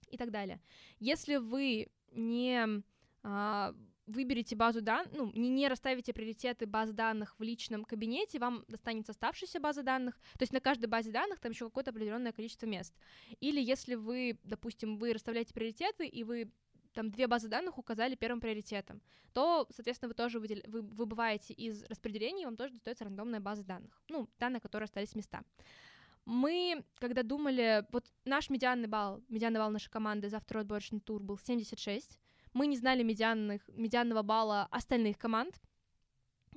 и 0.10 0.17
так 0.17 0.32
далее. 0.32 0.60
Если 1.00 1.36
вы 1.36 1.89
не 2.12 2.84
а, 3.23 3.76
выберете 4.08 4.56
базу 4.56 4.82
данных, 4.82 5.12
ну, 5.13 5.32
не, 5.34 5.50
не 5.50 5.67
расставите 5.67 6.13
приоритеты 6.13 6.65
баз 6.65 6.91
данных 6.91 7.36
в 7.38 7.43
личном 7.43 7.84
кабинете, 7.84 8.39
вам 8.39 8.63
достанется 8.67 9.12
оставшаяся 9.12 9.60
база 9.60 9.84
данных, 9.84 10.15
то 10.38 10.43
есть 10.43 10.54
на 10.54 10.62
каждой 10.62 10.88
базе 10.88 11.12
данных 11.12 11.39
там 11.39 11.52
еще 11.52 11.65
какое-то 11.65 11.91
определенное 11.91 12.32
количество 12.32 12.65
мест. 12.65 12.93
Или 13.41 13.62
если 13.62 13.96
вы, 13.96 14.39
допустим, 14.43 14.98
вы 14.98 15.13
расставляете 15.13 15.54
приоритеты, 15.54 16.08
и 16.08 16.24
вы 16.24 16.52
там 16.93 17.12
две 17.12 17.28
базы 17.28 17.48
данных 17.48 17.78
указали 17.78 18.15
первым 18.15 18.39
приоритетом, 18.39 19.02
то, 19.34 19.67
соответственно, 19.70 20.10
вы 20.10 20.15
тоже 20.15 20.39
выдел... 20.39 20.62
вы 20.67 20.82
выбываете 20.82 21.54
из 21.54 21.84
распределения, 21.84 22.43
и 22.43 22.46
вам 22.46 22.58
тоже 22.58 22.74
достается 22.74 23.04
рандомная 23.04 23.39
база 23.39 23.63
данных. 23.63 24.02
Ну, 24.10 24.28
данные, 24.39 24.62
которые 24.62 24.86
остались 24.86 25.13
места. 25.13 25.43
Мы, 26.26 26.84
когда 26.96 27.24
думали, 27.24 27.86
вот 27.91 28.12
наш 28.26 28.50
медианный 28.50 28.88
балл, 28.88 29.24
медианный 29.30 29.60
балл 29.60 29.70
нашей 29.70 29.89
команды 29.89 30.28
за 30.30 30.39
второй 30.39 30.63
отборочный 30.63 31.00
тур 31.00 31.22
был 31.22 31.38
76, 31.38 32.20
мы 32.58 32.67
не 32.67 32.78
знали 32.78 33.04
медианных, 33.04 33.62
медианного 33.67 34.24
балла 34.24 34.67
остальных 34.72 35.17
команд, 35.17 35.60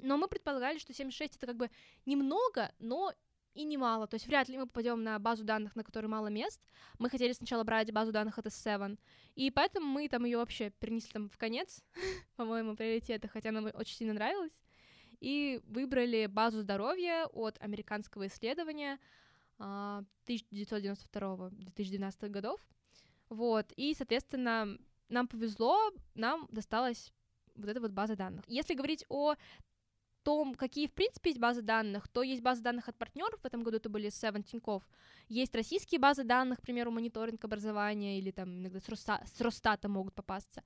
но 0.02 0.16
мы 0.16 0.28
предполагали, 0.28 0.78
что 0.78 0.94
76 0.94 1.36
это 1.36 1.46
как 1.46 1.56
бы 1.56 1.70
немного, 2.06 2.72
но 2.78 3.12
и 3.54 3.64
немало. 3.64 4.06
То 4.06 4.14
есть 4.14 4.26
вряд 4.26 4.48
ли 4.48 4.56
мы 4.56 4.66
попадем 4.66 5.02
на 5.02 5.18
базу 5.18 5.44
данных, 5.44 5.76
на 5.76 5.84
которой 5.84 6.06
мало 6.06 6.28
мест. 6.28 6.60
Мы 6.98 7.10
хотели 7.10 7.32
сначала 7.32 7.64
брать 7.64 7.92
базу 7.92 8.12
данных 8.12 8.38
от 8.38 8.46
S7, 8.46 8.98
и 9.34 9.50
поэтому 9.50 9.86
мы 9.86 10.08
там 10.08 10.24
ее 10.24 10.38
вообще 10.38 10.70
перенесли 10.70 11.12
там 11.12 11.28
в 11.28 11.36
конец, 11.36 11.84
по-моему, 12.36 12.76
приоритета, 12.76 13.28
хотя 13.28 13.52
нам 13.52 13.68
очень 13.74 13.96
сильно 13.96 14.14
нравилось, 14.14 14.58
и 15.20 15.60
выбрали 15.64 16.26
базу 16.26 16.62
здоровья 16.62 17.26
от 17.26 17.60
американского 17.60 18.28
исследования 18.28 18.98
а, 19.58 20.04
1992-2012 20.26 22.28
годов. 22.28 22.60
Вот, 23.28 23.72
и, 23.76 23.94
соответственно, 23.94 24.78
нам 25.10 25.28
повезло, 25.28 25.76
нам 26.14 26.46
досталась 26.50 27.12
вот 27.56 27.68
эта 27.68 27.80
вот 27.80 27.90
база 27.90 28.16
данных. 28.16 28.44
Если 28.48 28.74
говорить 28.74 29.04
о 29.08 29.34
том, 30.22 30.54
какие, 30.54 30.86
в 30.86 30.92
принципе, 30.92 31.30
есть 31.30 31.40
базы 31.40 31.62
данных, 31.62 32.08
то 32.08 32.22
есть 32.22 32.42
базы 32.42 32.62
данных 32.62 32.88
от 32.88 32.96
партнеров, 32.96 33.40
в 33.40 33.46
этом 33.46 33.62
году 33.62 33.78
это 33.78 33.88
были 33.88 34.08
Seven 34.08 34.42
Тинькофф, 34.42 34.82
есть 35.28 35.54
российские 35.54 35.98
базы 35.98 36.24
данных, 36.24 36.58
к 36.58 36.62
примеру, 36.62 36.90
мониторинг 36.90 37.44
образования, 37.44 38.18
или 38.18 38.30
там 38.30 38.60
иногда 38.60 38.80
с, 38.80 38.88
Росста- 38.88 39.26
с 39.26 39.40
Росстата 39.40 39.88
могут 39.88 40.14
попасться, 40.14 40.62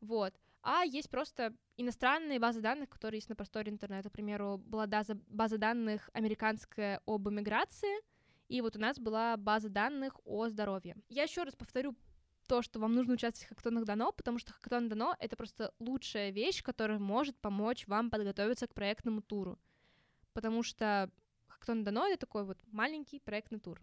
вот. 0.00 0.34
А 0.62 0.82
есть 0.84 1.10
просто 1.10 1.54
иностранные 1.76 2.38
базы 2.38 2.62
данных, 2.62 2.88
которые 2.88 3.18
есть 3.18 3.28
на 3.28 3.36
просторе 3.36 3.70
интернета. 3.70 4.08
К 4.08 4.12
примеру, 4.12 4.56
была 4.56 4.86
база 4.86 5.58
данных 5.58 6.08
американская 6.14 7.02
об 7.04 7.28
эмиграции, 7.28 8.00
и 8.48 8.62
вот 8.62 8.74
у 8.74 8.78
нас 8.78 8.98
была 8.98 9.36
база 9.36 9.68
данных 9.68 10.18
о 10.24 10.48
здоровье. 10.48 10.96
Я 11.10 11.24
еще 11.24 11.42
раз 11.42 11.54
повторю 11.54 11.94
то, 12.46 12.62
что 12.62 12.78
вам 12.78 12.94
нужно 12.94 13.14
участвовать 13.14 13.46
в 13.46 13.48
хакатонах 13.48 13.84
Дано, 13.84 14.12
потому 14.12 14.38
что 14.38 14.52
хакатон 14.52 14.88
Дано— 14.88 15.16
это 15.18 15.36
просто 15.36 15.72
лучшая 15.78 16.30
вещь, 16.30 16.62
которая 16.62 16.98
может 16.98 17.36
помочь 17.36 17.86
вам 17.86 18.10
подготовиться 18.10 18.66
к 18.66 18.74
проектному 18.74 19.22
туру. 19.22 19.58
Потому 20.32 20.62
что 20.62 21.10
хакатон 21.46 21.84
Дано— 21.84 22.06
это 22.08 22.18
такой 22.18 22.44
вот 22.44 22.58
маленький 22.72 23.20
проектный 23.20 23.60
тур. 23.60 23.82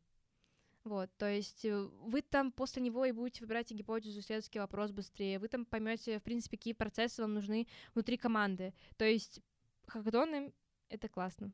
Вот, 0.83 1.11
то 1.17 1.29
есть 1.29 1.63
э, 1.63 1.77
вы 1.77 2.23
там 2.23 2.51
после 2.51 2.81
него 2.81 3.05
и 3.05 3.11
будете 3.11 3.41
выбирать 3.41 3.71
гипотезу, 3.71 4.19
исследовательский 4.19 4.59
вопрос 4.59 4.91
быстрее, 4.91 5.37
вы 5.37 5.47
там 5.47 5.63
поймете, 5.63 6.17
в 6.17 6.23
принципе, 6.23 6.57
какие 6.57 6.73
процессы 6.73 7.21
вам 7.21 7.35
нужны 7.35 7.67
внутри 7.93 8.17
команды. 8.17 8.73
То 8.97 9.05
есть 9.05 9.41
хакатоны— 9.85 10.53
это 10.89 11.07
классно. 11.07 11.51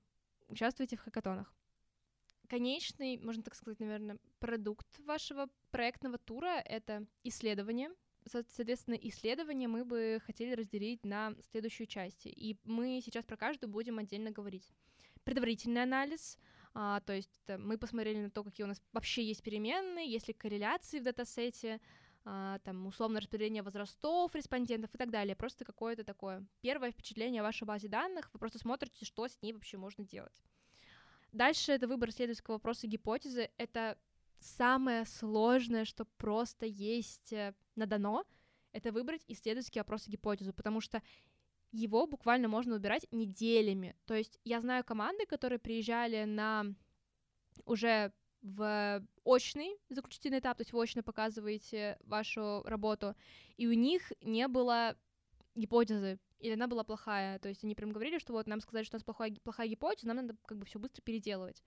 Участвуйте 0.48 0.96
в 0.96 1.02
хакатонах 1.02 1.57
конечный, 2.48 3.18
можно 3.18 3.44
так 3.44 3.56
сказать, 3.56 3.80
наверное, 3.80 4.18
продукт 4.40 4.88
вашего 5.00 5.50
проектного 5.72 6.18
тура— 6.18 6.62
это 6.66 7.06
исследование. 7.24 7.90
Со- 8.26 8.46
Соответственно, 8.50 8.96
исследование 8.96 9.68
мы 9.68 9.86
бы 9.86 10.22
хотели 10.26 10.54
разделить 10.54 11.06
на 11.06 11.36
следующие 11.52 11.88
части, 11.88 12.28
и 12.28 12.58
мы 12.64 13.02
сейчас 13.04 13.26
про 13.26 13.38
каждую 13.38 13.72
будем 13.72 14.00
отдельно 14.00 14.32
говорить. 14.32 14.70
Предварительный 15.24 15.84
анализ, 15.84 16.38
а, 16.74 17.02
то 17.02 17.14
есть 17.14 17.42
мы 17.58 17.78
посмотрели 17.78 18.20
на 18.20 18.30
то, 18.30 18.44
какие 18.44 18.64
у 18.64 18.68
нас 18.68 18.82
вообще 18.94 19.24
есть 19.24 19.44
переменные, 19.44 20.10
есть 20.10 20.28
ли 20.28 20.34
корреляции 20.34 21.00
в 21.00 21.04
датасете, 21.04 21.80
а, 22.24 22.60
там, 22.60 22.88
условное 22.88 23.22
распределение 23.22 23.64
возрастов 23.64 24.36
респондентов 24.36 24.94
и 24.94 24.98
так 24.98 25.10
далее. 25.10 25.36
Просто 25.36 25.64
какое-то 25.64 26.04
такое 26.04 26.46
первое 26.62 26.92
впечатление 26.92 27.42
о 27.42 27.46
вашей 27.46 27.64
базе 27.64 27.88
данных, 27.88 28.30
вы 28.34 28.40
просто 28.40 28.60
смотрите, 28.60 29.06
что 29.06 29.28
с 29.28 29.42
ней 29.42 29.54
вообще 29.54 29.78
можно 29.78 30.04
делать. 30.04 30.44
Дальше 31.38 31.72
это 31.72 31.88
выбор 31.88 32.10
исследовательского 32.10 32.56
вопроса 32.56 32.88
гипотезы. 32.88 33.52
Это 33.58 33.96
самое 34.40 35.06
сложное, 35.06 35.86
что 35.86 36.06
просто 36.18 36.66
есть 36.66 37.32
э, 37.32 37.54
на 37.76 37.86
дано. 37.86 38.26
это 38.72 38.92
выбрать 38.92 39.24
исследовательский 39.28 39.80
вопрос 39.80 40.08
и 40.08 40.12
гипотезу, 40.12 40.52
потому 40.52 40.82
что 40.82 41.04
его 41.72 42.08
буквально 42.08 42.48
можно 42.48 42.76
убирать 42.76 43.06
неделями. 43.12 43.96
То 44.06 44.16
есть 44.16 44.40
я 44.46 44.62
знаю 44.62 44.84
команды, 44.84 45.28
которые 45.28 45.60
приезжали 45.60 46.24
на 46.24 46.74
уже 47.66 48.12
в 48.42 49.06
очный 49.24 49.78
заключительный 49.90 50.40
этап, 50.40 50.58
то 50.58 50.62
есть 50.62 50.74
вы 50.74 50.82
очно 50.82 51.04
показываете 51.04 52.00
вашу 52.02 52.64
работу, 52.64 53.16
и 53.58 53.68
у 53.68 53.74
них 53.74 54.12
не 54.22 54.48
было 54.48 54.98
гипотезы, 55.58 56.20
или 56.40 56.54
она 56.54 56.68
была 56.68 56.84
плохая. 56.84 57.40
То 57.40 57.50
есть 57.50 57.64
они 57.64 57.76
прям 57.76 57.92
говорили, 57.92 58.20
что 58.20 58.34
вот 58.34 58.48
нам 58.48 58.62
сказали, 58.62 58.86
что 58.86 58.96
у 58.96 58.98
нас 58.98 59.04
плохая, 59.04 59.36
плохая 59.44 59.68
гипотеза, 59.68 60.08
нам 60.08 60.18
надо 60.18 60.36
как 60.46 60.58
бы 60.58 60.66
все 60.66 60.80
быстро 60.80 61.02
переделывать. 61.02 61.64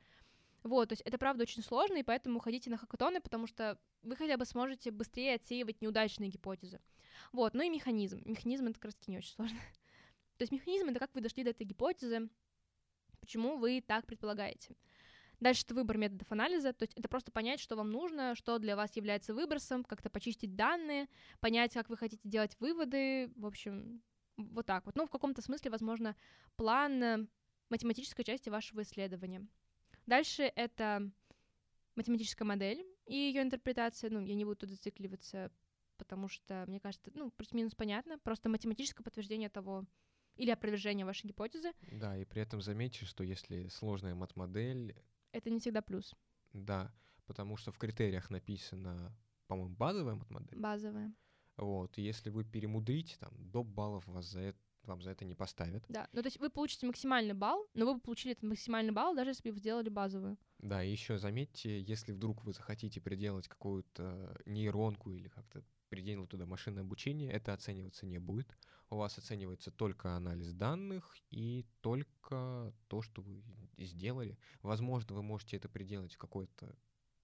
Вот, 0.62 0.90
то 0.90 0.92
есть 0.92 1.02
это 1.02 1.16
правда 1.16 1.42
очень 1.42 1.62
сложно, 1.62 1.96
и 1.96 2.02
поэтому 2.02 2.38
ходите 2.38 2.68
на 2.68 2.76
хакатоны, 2.76 3.20
потому 3.20 3.46
что 3.46 3.78
вы 4.02 4.14
хотя 4.14 4.36
бы 4.36 4.44
сможете 4.44 4.90
быстрее 4.90 5.36
отсеивать 5.36 5.80
неудачные 5.80 6.28
гипотезы. 6.28 6.80
Вот, 7.32 7.54
ну 7.54 7.62
и 7.62 7.70
механизм. 7.70 8.20
Механизм 8.26 8.66
это 8.66 8.74
как 8.74 8.86
раз 8.86 8.96
не 9.06 9.18
очень 9.18 9.32
сложно. 9.32 9.56
то 10.36 10.42
есть 10.42 10.52
механизм 10.52 10.88
это 10.88 10.98
как 10.98 11.14
вы 11.14 11.22
дошли 11.22 11.44
до 11.44 11.50
этой 11.50 11.64
гипотезы, 11.64 12.28
почему 13.20 13.56
вы 13.56 13.82
так 13.86 14.06
предполагаете. 14.06 14.76
Дальше 15.40 15.64
это 15.64 15.74
выбор 15.74 15.96
методов 15.96 16.30
анализа, 16.30 16.72
то 16.72 16.82
есть 16.82 16.92
это 16.96 17.08
просто 17.08 17.32
понять, 17.32 17.60
что 17.60 17.74
вам 17.74 17.90
нужно, 17.90 18.34
что 18.34 18.58
для 18.58 18.76
вас 18.76 18.94
является 18.96 19.32
выбросом, 19.32 19.84
как-то 19.84 20.10
почистить 20.10 20.54
данные, 20.54 21.08
понять, 21.40 21.72
как 21.72 21.88
вы 21.88 21.96
хотите 21.96 22.28
делать 22.28 22.56
выводы, 22.60 23.32
в 23.36 23.46
общем, 23.46 24.02
вот 24.36 24.66
так 24.66 24.84
вот. 24.84 24.96
Ну, 24.96 25.06
в 25.06 25.10
каком-то 25.10 25.40
смысле, 25.40 25.70
возможно, 25.70 26.14
план 26.56 27.28
математической 27.70 28.22
части 28.22 28.50
вашего 28.50 28.82
исследования. 28.82 29.46
Дальше 30.06 30.42
это 30.42 31.10
математическая 31.94 32.46
модель 32.46 32.86
и 33.06 33.14
ее 33.14 33.42
интерпретация. 33.42 34.10
Ну, 34.10 34.20
я 34.20 34.34
не 34.34 34.44
буду 34.44 34.56
тут 34.56 34.70
зацикливаться, 34.70 35.50
потому 35.96 36.28
что, 36.28 36.64
мне 36.66 36.80
кажется, 36.80 37.10
ну, 37.14 37.30
плюс-минус 37.30 37.74
понятно. 37.74 38.18
Просто 38.18 38.48
математическое 38.48 39.02
подтверждение 39.02 39.48
того, 39.48 39.86
или 40.36 40.50
опровержение 40.50 41.04
вашей 41.04 41.26
гипотезы. 41.26 41.72
Да, 41.92 42.16
и 42.16 42.24
при 42.24 42.42
этом 42.42 42.60
заметьте, 42.60 43.04
что 43.04 43.22
если 43.22 43.68
сложная 43.68 44.14
мат-модель, 44.14 44.96
это 45.32 45.50
не 45.50 45.60
всегда 45.60 45.82
плюс. 45.82 46.14
Да, 46.52 46.92
потому 47.26 47.56
что 47.56 47.72
в 47.72 47.78
критериях 47.78 48.30
написано, 48.30 49.16
по-моему, 49.46 49.74
базовая 49.76 50.20
модель. 50.28 50.58
Базовая. 50.58 51.14
Вот, 51.56 51.98
и 51.98 52.02
если 52.02 52.30
вы 52.30 52.44
перемудрите, 52.44 53.16
там, 53.18 53.32
до 53.36 53.62
баллов 53.62 54.06
вас 54.06 54.26
за 54.26 54.40
это 54.40 54.58
вам 54.84 55.02
за 55.02 55.10
это 55.10 55.24
не 55.24 55.34
поставят. 55.34 55.84
Да, 55.88 56.08
ну 56.12 56.22
то 56.22 56.26
есть 56.26 56.38
вы 56.38 56.50
получите 56.50 56.86
максимальный 56.86 57.34
балл, 57.34 57.68
но 57.74 57.86
вы 57.86 57.94
бы 57.94 58.00
получили 58.00 58.32
этот 58.32 58.44
максимальный 58.44 58.92
балл, 58.92 59.14
даже 59.14 59.30
если 59.30 59.48
бы 59.48 59.52
вы 59.52 59.58
сделали 59.58 59.88
базовую. 59.88 60.38
Да, 60.58 60.82
и 60.82 60.90
еще 60.90 61.18
заметьте, 61.18 61.80
если 61.80 62.12
вдруг 62.12 62.44
вы 62.44 62.52
захотите 62.52 63.00
приделать 63.00 63.48
какую-то 63.48 64.40
нейронку 64.46 65.12
или 65.12 65.28
как-то 65.28 65.62
приделать 65.88 66.30
туда 66.30 66.46
машинное 66.46 66.82
обучение, 66.82 67.30
это 67.30 67.52
оцениваться 67.52 68.06
не 68.06 68.18
будет. 68.18 68.56
У 68.90 68.96
вас 68.96 69.18
оценивается 69.18 69.70
только 69.70 70.16
анализ 70.16 70.52
данных 70.52 71.16
и 71.30 71.64
только 71.80 72.74
то, 72.88 73.02
что 73.02 73.22
вы 73.22 73.42
сделали. 73.78 74.36
Возможно, 74.62 75.14
вы 75.14 75.22
можете 75.22 75.56
это 75.56 75.68
приделать 75.68 76.14
в 76.14 76.18
какой-то 76.18 76.74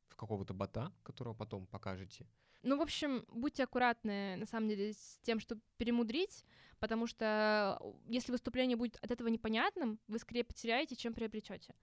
в 0.09 0.17
какого-то 0.17 0.55
бота, 0.55 0.93
которого 1.03 1.35
потом 1.35 1.67
покажете. 1.67 2.27
Ну, 2.63 2.79
в 2.79 2.81
общем, 2.81 3.25
будьте 3.29 3.65
аккуратны, 3.65 4.37
на 4.37 4.47
самом 4.47 4.69
деле, 4.69 4.93
с 4.93 5.19
тем, 5.23 5.41
чтобы 5.41 5.61
перемудрить, 5.77 6.45
потому 6.79 7.07
что 7.07 7.81
если 8.09 8.33
выступление 8.33 8.77
будет 8.77 8.97
от 8.97 9.11
этого 9.11 9.29
непонятным, 9.29 9.99
вы 10.09 10.19
скорее 10.19 10.45
потеряете, 10.45 10.97
чем 10.97 11.15
приобретете. 11.15 11.75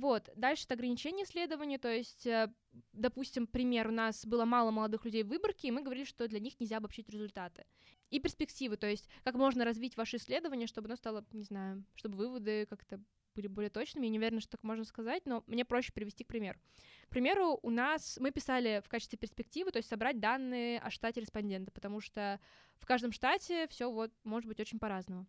Вот, 0.00 0.30
дальше 0.34 0.64
это 0.64 0.74
ограничение 0.74 1.26
исследования, 1.26 1.76
то 1.76 1.94
есть, 1.94 2.26
э, 2.26 2.50
допустим, 2.94 3.46
пример, 3.46 3.88
у 3.88 3.92
нас 3.92 4.24
было 4.24 4.46
мало 4.46 4.70
молодых 4.70 5.04
людей 5.04 5.22
в 5.22 5.28
выборке, 5.28 5.68
и 5.68 5.70
мы 5.70 5.82
говорили, 5.82 6.06
что 6.06 6.26
для 6.26 6.40
них 6.40 6.58
нельзя 6.58 6.78
обобщить 6.78 7.10
результаты. 7.10 7.66
И 8.08 8.18
перспективы, 8.18 8.78
то 8.78 8.86
есть, 8.86 9.10
как 9.24 9.34
можно 9.34 9.62
развить 9.62 9.98
ваше 9.98 10.16
исследование, 10.16 10.66
чтобы 10.66 10.86
оно 10.86 10.96
стало, 10.96 11.22
не 11.32 11.42
знаю, 11.42 11.84
чтобы 11.96 12.16
выводы 12.16 12.64
как-то 12.64 12.98
были 13.34 13.46
более 13.46 13.68
точными. 13.68 14.06
Я 14.06 14.10
не 14.10 14.18
уверена, 14.18 14.40
что 14.40 14.52
так 14.52 14.62
можно 14.62 14.84
сказать, 14.84 15.26
но 15.26 15.44
мне 15.46 15.66
проще 15.66 15.92
привести 15.92 16.24
к 16.24 16.28
примеру. 16.28 16.58
К 17.04 17.10
примеру, 17.10 17.60
у 17.62 17.68
нас 17.68 18.16
мы 18.20 18.30
писали 18.30 18.82
в 18.82 18.88
качестве 18.88 19.18
перспективы, 19.18 19.70
то 19.70 19.76
есть 19.76 19.88
собрать 19.88 20.18
данные 20.18 20.80
о 20.80 20.90
штате 20.90 21.20
респондента, 21.20 21.70
потому 21.72 22.00
что 22.00 22.40
в 22.78 22.86
каждом 22.86 23.12
штате 23.12 23.68
все 23.68 23.92
вот 23.92 24.12
может 24.24 24.48
быть 24.48 24.60
очень 24.60 24.78
по-разному. 24.78 25.26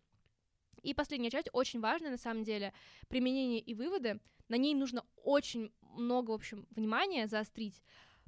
И 0.82 0.94
последняя 0.94 1.30
часть 1.30 1.48
очень 1.52 1.80
важная, 1.80 2.10
на 2.10 2.18
самом 2.18 2.44
деле, 2.44 2.72
применение 3.08 3.60
и 3.60 3.74
выводы. 3.74 4.20
На 4.48 4.56
ней 4.56 4.74
нужно 4.74 5.04
очень 5.16 5.72
много, 5.80 6.30
в 6.30 6.34
общем, 6.34 6.66
внимания 6.70 7.26
заострить, 7.26 7.82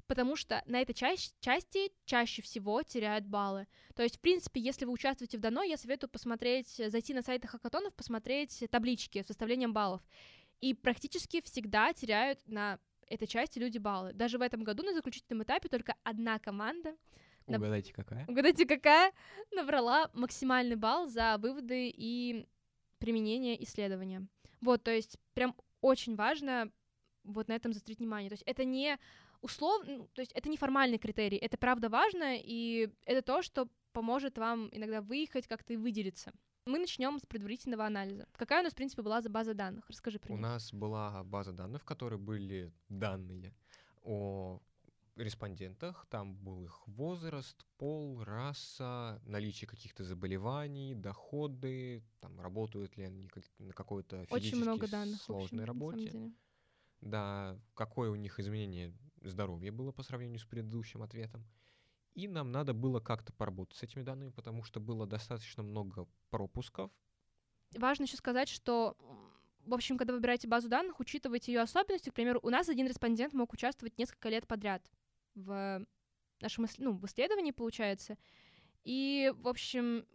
потому 0.07 0.35
что 0.35 0.63
на 0.65 0.81
этой 0.81 0.93
части, 0.93 1.35
части 1.39 1.91
чаще 2.05 2.41
всего 2.41 2.81
теряют 2.83 3.25
баллы. 3.25 3.67
То 3.95 4.03
есть, 4.03 4.17
в 4.17 4.19
принципе, 4.21 4.61
если 4.61 4.85
вы 4.85 4.93
участвуете 4.93 5.37
в 5.37 5.41
дано, 5.41 5.63
я 5.63 5.77
советую 5.77 6.09
посмотреть, 6.09 6.81
зайти 6.87 7.13
на 7.13 7.21
сайты 7.21 7.47
хакатонов, 7.47 7.93
посмотреть 7.95 8.63
таблички 8.71 9.21
с 9.21 9.27
составлением 9.27 9.73
баллов. 9.73 10.01
И 10.61 10.73
практически 10.73 11.41
всегда 11.41 11.93
теряют 11.93 12.39
на 12.47 12.79
этой 13.07 13.27
части 13.27 13.59
люди 13.59 13.77
баллы. 13.77 14.13
Даже 14.13 14.37
в 14.37 14.41
этом 14.41 14.63
году 14.63 14.83
на 14.83 14.93
заключительном 14.93 15.43
этапе 15.43 15.69
только 15.69 15.95
одна 16.03 16.39
команда 16.39 16.95
Угадайте, 17.47 17.93
какая? 17.93 18.25
Угадайте, 18.27 18.65
какая 18.65 19.11
набрала 19.51 20.09
максимальный 20.13 20.75
балл 20.75 21.07
за 21.07 21.37
выводы 21.37 21.89
и 21.89 22.47
применение 22.99 23.61
исследования. 23.63 24.27
Вот, 24.61 24.83
то 24.83 24.91
есть 24.91 25.17
прям 25.33 25.55
очень 25.81 26.15
важно 26.15 26.71
вот 27.23 27.47
на 27.47 27.53
этом 27.53 27.73
заострить 27.73 27.99
внимание. 27.99 28.29
То 28.29 28.33
есть 28.33 28.43
это 28.45 28.65
не 28.65 28.97
условно, 29.41 29.97
ну, 29.97 30.09
то 30.13 30.21
есть 30.21 30.31
это 30.31 30.49
не 30.49 30.57
формальный 30.57 30.97
критерий, 30.97 31.37
это 31.37 31.57
правда 31.57 31.89
важно, 31.89 32.35
и 32.37 32.89
это 33.05 33.21
то, 33.21 33.41
что 33.41 33.67
поможет 33.91 34.37
вам 34.37 34.69
иногда 34.71 35.01
выехать 35.01 35.47
как-то 35.47 35.73
и 35.73 35.77
выделиться. 35.77 36.33
Мы 36.65 36.79
начнем 36.79 37.19
с 37.19 37.25
предварительного 37.27 37.85
анализа. 37.85 38.27
Какая 38.37 38.61
у 38.61 38.63
нас, 38.63 38.73
в 38.73 38.75
принципе, 38.75 39.03
была 39.03 39.21
за 39.21 39.29
база 39.29 39.53
данных? 39.53 39.87
Расскажи 39.87 40.17
про 40.17 40.33
У 40.33 40.37
нас 40.37 40.73
была 40.73 41.23
база 41.23 41.51
данных, 41.51 41.83
в 41.83 41.85
которой 41.85 42.17
были 42.17 42.73
данные 42.89 43.53
о 44.01 44.59
респондентах. 45.15 46.05
Там 46.09 46.35
был 46.35 46.63
их 46.63 46.87
возраст, 46.87 47.65
пол, 47.77 48.23
раса, 48.23 49.21
наличие 49.25 49.67
каких-то 49.67 50.03
заболеваний, 50.03 50.95
доходы, 50.95 52.03
там 52.19 52.39
работают 52.39 52.97
ли 52.97 53.03
они 53.05 53.29
на 53.59 53.73
какой-то 53.73 54.25
физически 54.25 54.55
Очень 54.55 54.63
много 54.63 54.87
данных, 54.87 55.21
сложной 55.21 55.63
общем, 55.63 55.65
работе. 55.65 56.31
Да, 57.01 57.59
какое 57.73 58.09
у 58.09 58.15
них 58.15 58.39
изменение 58.39 58.93
здоровья 59.21 59.71
было 59.71 59.91
по 59.91 60.03
сравнению 60.03 60.39
с 60.39 60.45
предыдущим 60.45 61.01
ответом. 61.01 61.45
И 62.13 62.27
нам 62.27 62.51
надо 62.51 62.73
было 62.73 62.99
как-то 62.99 63.33
поработать 63.33 63.77
с 63.77 63.83
этими 63.83 64.01
данными, 64.01 64.29
потому 64.29 64.63
что 64.63 64.79
было 64.79 65.05
достаточно 65.05 65.63
много 65.63 66.07
пропусков. 66.29 66.89
Важно 67.75 68.03
еще 68.03 68.15
сказать, 68.15 68.47
что 68.47 68.95
в 69.65 69.73
общем, 69.73 69.97
когда 69.97 70.13
выбираете 70.13 70.47
базу 70.47 70.69
данных, 70.69 70.99
учитывайте 70.99 71.51
ее 71.51 71.61
особенности. 71.61 72.09
К 72.09 72.13
примеру, 72.13 72.39
у 72.43 72.49
нас 72.49 72.69
один 72.69 72.87
респондент 72.87 73.33
мог 73.33 73.51
участвовать 73.51 73.97
несколько 73.97 74.29
лет 74.29 74.47
подряд 74.47 74.83
в 75.35 75.85
нашем 76.41 76.65
ну, 76.77 76.93
в 76.93 77.05
исследовании, 77.05 77.51
получается. 77.51 78.17
И, 78.83 79.31
в 79.37 79.47
общем, 79.47 80.05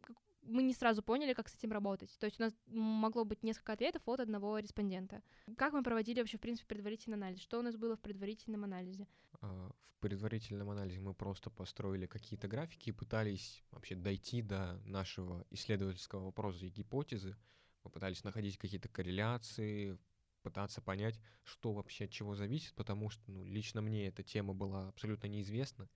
мы 0.43 0.63
не 0.63 0.75
сразу 0.75 1.03
поняли, 1.03 1.33
как 1.33 1.49
с 1.49 1.55
этим 1.55 1.73
работать. 1.73 2.17
То 2.19 2.27
есть 2.27 2.41
у 2.41 2.43
нас 2.43 2.55
могло 2.67 3.25
быть 3.25 3.43
несколько 3.43 3.73
ответов 3.73 4.03
от 4.07 4.21
одного 4.21 4.59
респондента. 4.59 5.23
Как 5.57 5.73
мы 5.73 5.83
проводили 5.83 6.21
вообще, 6.21 6.39
в 6.39 6.41
принципе, 6.41 6.69
предварительный 6.69 7.17
анализ? 7.17 7.41
Что 7.41 7.59
у 7.59 7.63
нас 7.63 7.77
было 7.77 7.97
в 7.97 8.01
предварительном 8.01 8.65
анализе? 8.65 9.07
А, 9.41 9.71
в 9.97 10.01
предварительном 10.01 10.71
анализе 10.71 11.01
мы 11.01 11.15
просто 11.15 11.51
построили 11.51 12.07
какие-то 12.07 12.49
графики 12.49 12.91
и 12.91 12.93
пытались 12.93 13.63
вообще 13.71 13.95
дойти 13.95 14.43
до 14.43 14.81
нашего 14.85 15.47
исследовательского 15.51 16.25
вопроса 16.25 16.65
и 16.65 16.71
гипотезы. 16.71 17.37
Мы 17.85 17.91
пытались 17.91 18.25
находить 18.25 18.59
какие-то 18.59 18.89
корреляции, 18.89 19.99
пытаться 20.43 20.81
понять, 20.81 21.21
что 21.45 21.73
вообще 21.73 22.05
от 22.05 22.11
чего 22.11 22.35
зависит, 22.35 22.75
потому 22.75 23.11
что 23.11 23.31
ну, 23.31 23.45
лично 23.45 23.81
мне 23.81 24.09
эта 24.09 24.23
тема 24.23 24.55
была 24.55 24.89
абсолютно 24.89 25.27
неизвестна, 25.29 25.89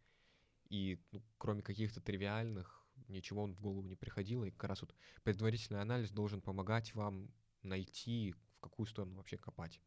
и 0.68 0.98
ну, 1.12 1.22
кроме 1.38 1.62
каких-то 1.62 2.00
тривиальных 2.00 2.86
ничего 3.08 3.46
в 3.46 3.60
голову 3.60 3.86
не 3.86 3.96
приходило, 3.96 4.44
и 4.44 4.50
как 4.50 4.64
раз 4.64 4.82
вот 4.82 4.94
предварительный 5.22 5.80
анализ 5.80 6.10
должен 6.10 6.40
помогать 6.40 6.94
вам 6.94 7.30
найти, 7.62 8.32
в 8.32 8.60
какую 8.60 8.86
сторону 8.86 9.16
вообще 9.16 9.36
копать. 9.36 9.80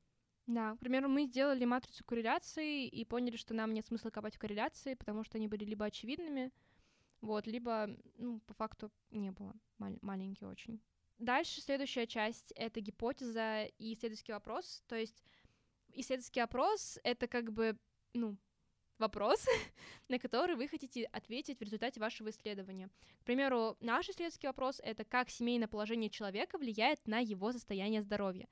Да, 0.45 0.75
к 0.75 0.79
примеру, 0.79 1.09
мы 1.09 1.25
сделали 1.25 1.65
матрицу 1.65 2.05
корреляции 2.05 2.87
и 2.87 3.03
поняли, 3.03 3.35
что 3.35 3.53
нам 3.53 3.73
нет 3.73 3.85
смысла 3.85 4.09
копать 4.11 4.35
в 4.35 4.39
корреляции, 4.39 4.93
потому 4.93 5.23
что 5.23 5.37
они 5.37 5.47
были 5.47 5.65
либо 5.65 5.85
очевидными, 5.85 6.51
вот, 7.21 7.47
либо, 7.47 7.89
ну, 8.17 8.39
по 8.41 8.53
факту 8.53 8.91
не 9.11 9.31
было, 9.31 9.53
Мал- 9.77 9.99
маленькие 10.01 10.49
очень. 10.49 10.81
Дальше 11.17 11.61
следующая 11.61 12.05
часть— 12.05 12.51
это 12.55 12.79
гипотеза 12.79 13.65
и 13.77 13.93
исследовательский 13.93 14.33
вопрос. 14.33 14.83
То 14.87 14.95
есть 14.95 15.23
исследовательский 15.93 16.43
опрос— 16.43 16.99
это 17.03 17.27
как 17.27 17.51
бы, 17.51 17.77
ну, 18.13 18.37
вопрос, 18.99 19.45
на 20.09 20.19
который 20.19 20.55
вы 20.55 20.67
хотите 20.67 21.05
ответить 21.05 21.59
в 21.59 21.63
результате 21.63 21.99
вашего 21.99 22.29
исследования. 22.29 22.89
К 23.21 23.25
примеру, 23.25 23.77
наш 23.79 24.09
исследовательский 24.09 24.47
вопрос— 24.47 24.79
это 24.83 25.05
как 25.05 25.29
семейное 25.29 25.67
положение 25.67 26.09
человека 26.09 26.57
влияет 26.57 27.07
на 27.07 27.19
его 27.19 27.51
состояние 27.51 28.01
здоровья. 28.01 28.47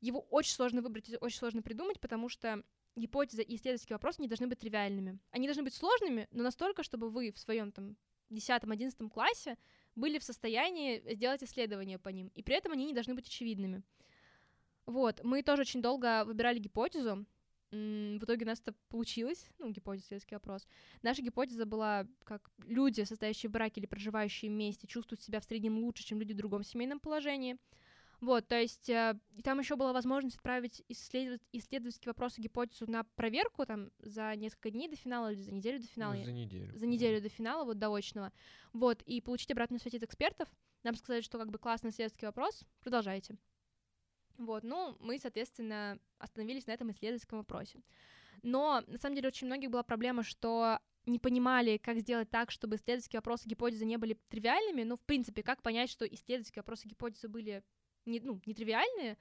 Его 0.00 0.20
очень 0.30 0.54
сложно 0.54 0.80
выбрать, 0.80 1.10
очень 1.20 1.38
сложно 1.38 1.60
придумать, 1.60 2.00
потому 2.00 2.28
что 2.28 2.62
гипотеза 2.96 3.42
и 3.42 3.56
исследовательский 3.56 3.94
вопрос 3.94 4.18
не 4.18 4.28
должны 4.28 4.46
быть 4.46 4.60
тривиальными. 4.60 5.18
Они 5.30 5.46
должны 5.46 5.62
быть 5.62 5.74
сложными, 5.74 6.28
но 6.30 6.42
настолько, 6.42 6.82
чтобы 6.82 7.10
вы 7.10 7.32
в 7.32 7.38
своем 7.38 7.72
там 7.72 7.96
10-11 8.30 9.10
классе 9.10 9.56
были 9.98 10.18
в 10.18 10.24
состоянии 10.24 11.02
сделать 11.14 11.42
исследования 11.42 11.98
по 11.98 12.08
ним, 12.08 12.30
и 12.34 12.42
при 12.42 12.56
этом 12.56 12.72
они 12.72 12.86
не 12.86 12.94
должны 12.94 13.14
быть 13.14 13.26
очевидными. 13.26 13.82
Вот, 14.86 15.22
мы 15.22 15.42
тоже 15.42 15.62
очень 15.62 15.82
долго 15.82 16.24
выбирали 16.24 16.58
гипотезу, 16.58 17.26
в 17.70 18.24
итоге 18.24 18.46
у 18.46 18.48
нас 18.48 18.60
это 18.60 18.74
получилось, 18.88 19.46
ну, 19.58 19.68
гипотеза, 19.68 20.06
следующий 20.06 20.34
вопрос. 20.34 20.66
Наша 21.02 21.20
гипотеза 21.20 21.66
была, 21.66 22.06
как 22.24 22.50
люди, 22.66 23.02
состоящие 23.02 23.50
в 23.50 23.52
браке 23.52 23.80
или 23.80 23.86
проживающие 23.86 24.50
вместе, 24.50 24.86
чувствуют 24.86 25.20
себя 25.20 25.40
в 25.40 25.44
среднем 25.44 25.78
лучше, 25.78 26.02
чем 26.02 26.18
люди 26.18 26.32
в 26.32 26.36
другом 26.36 26.62
семейном 26.64 26.98
положении. 26.98 27.58
Вот, 28.20 28.48
то 28.48 28.60
есть 28.60 28.88
э, 28.90 29.16
там 29.44 29.60
еще 29.60 29.76
была 29.76 29.92
возможность 29.92 30.36
отправить 30.36 30.82
исследов... 30.88 31.40
исследовательские 31.52 32.10
вопросы 32.10 32.40
гипотезу 32.40 32.90
на 32.90 33.04
проверку 33.04 33.64
там 33.64 33.90
за 34.00 34.34
несколько 34.34 34.70
дней 34.70 34.88
до 34.88 34.96
финала 34.96 35.32
или 35.32 35.40
за 35.40 35.52
неделю 35.52 35.78
до 35.78 35.86
финала. 35.86 36.14
Ну, 36.14 36.24
за 36.24 36.32
неделю. 36.32 36.76
За 36.76 36.86
неделю 36.86 37.22
до 37.22 37.28
финала, 37.28 37.64
вот 37.64 37.78
до 37.78 37.94
очного. 37.94 38.32
Вот, 38.72 39.02
и 39.02 39.20
получить 39.20 39.52
обратную 39.52 39.78
связь 39.78 39.94
от 39.94 40.02
экспертов. 40.02 40.48
Нам 40.82 40.96
сказали, 40.96 41.20
что 41.20 41.38
как 41.38 41.50
бы 41.50 41.58
классный 41.58 41.90
исследовательский 41.90 42.26
вопрос, 42.26 42.64
продолжайте. 42.80 43.36
Вот, 44.36 44.64
ну, 44.64 44.96
мы, 44.98 45.18
соответственно, 45.18 45.98
остановились 46.18 46.66
на 46.66 46.72
этом 46.72 46.90
исследовательском 46.90 47.38
вопросе. 47.38 47.80
Но, 48.42 48.82
на 48.86 48.98
самом 48.98 49.16
деле, 49.16 49.28
очень 49.28 49.46
многих 49.46 49.70
была 49.70 49.82
проблема, 49.82 50.22
что 50.22 50.78
не 51.06 51.18
понимали, 51.18 51.76
как 51.78 51.98
сделать 51.98 52.30
так, 52.30 52.50
чтобы 52.50 52.76
исследовательские 52.76 53.18
вопросы 53.18 53.48
гипотезы 53.48 53.84
не 53.84 53.96
были 53.96 54.18
тривиальными. 54.28 54.82
Ну, 54.82 54.96
в 54.96 55.00
принципе, 55.02 55.42
как 55.42 55.62
понять, 55.62 55.90
что 55.90 56.04
исследовательские 56.04 56.60
вопросы 56.60 56.86
гипотезы 56.86 57.28
были 57.28 57.64
не, 58.08 58.20
ну, 58.20 58.40
нетривиальные. 58.46 59.16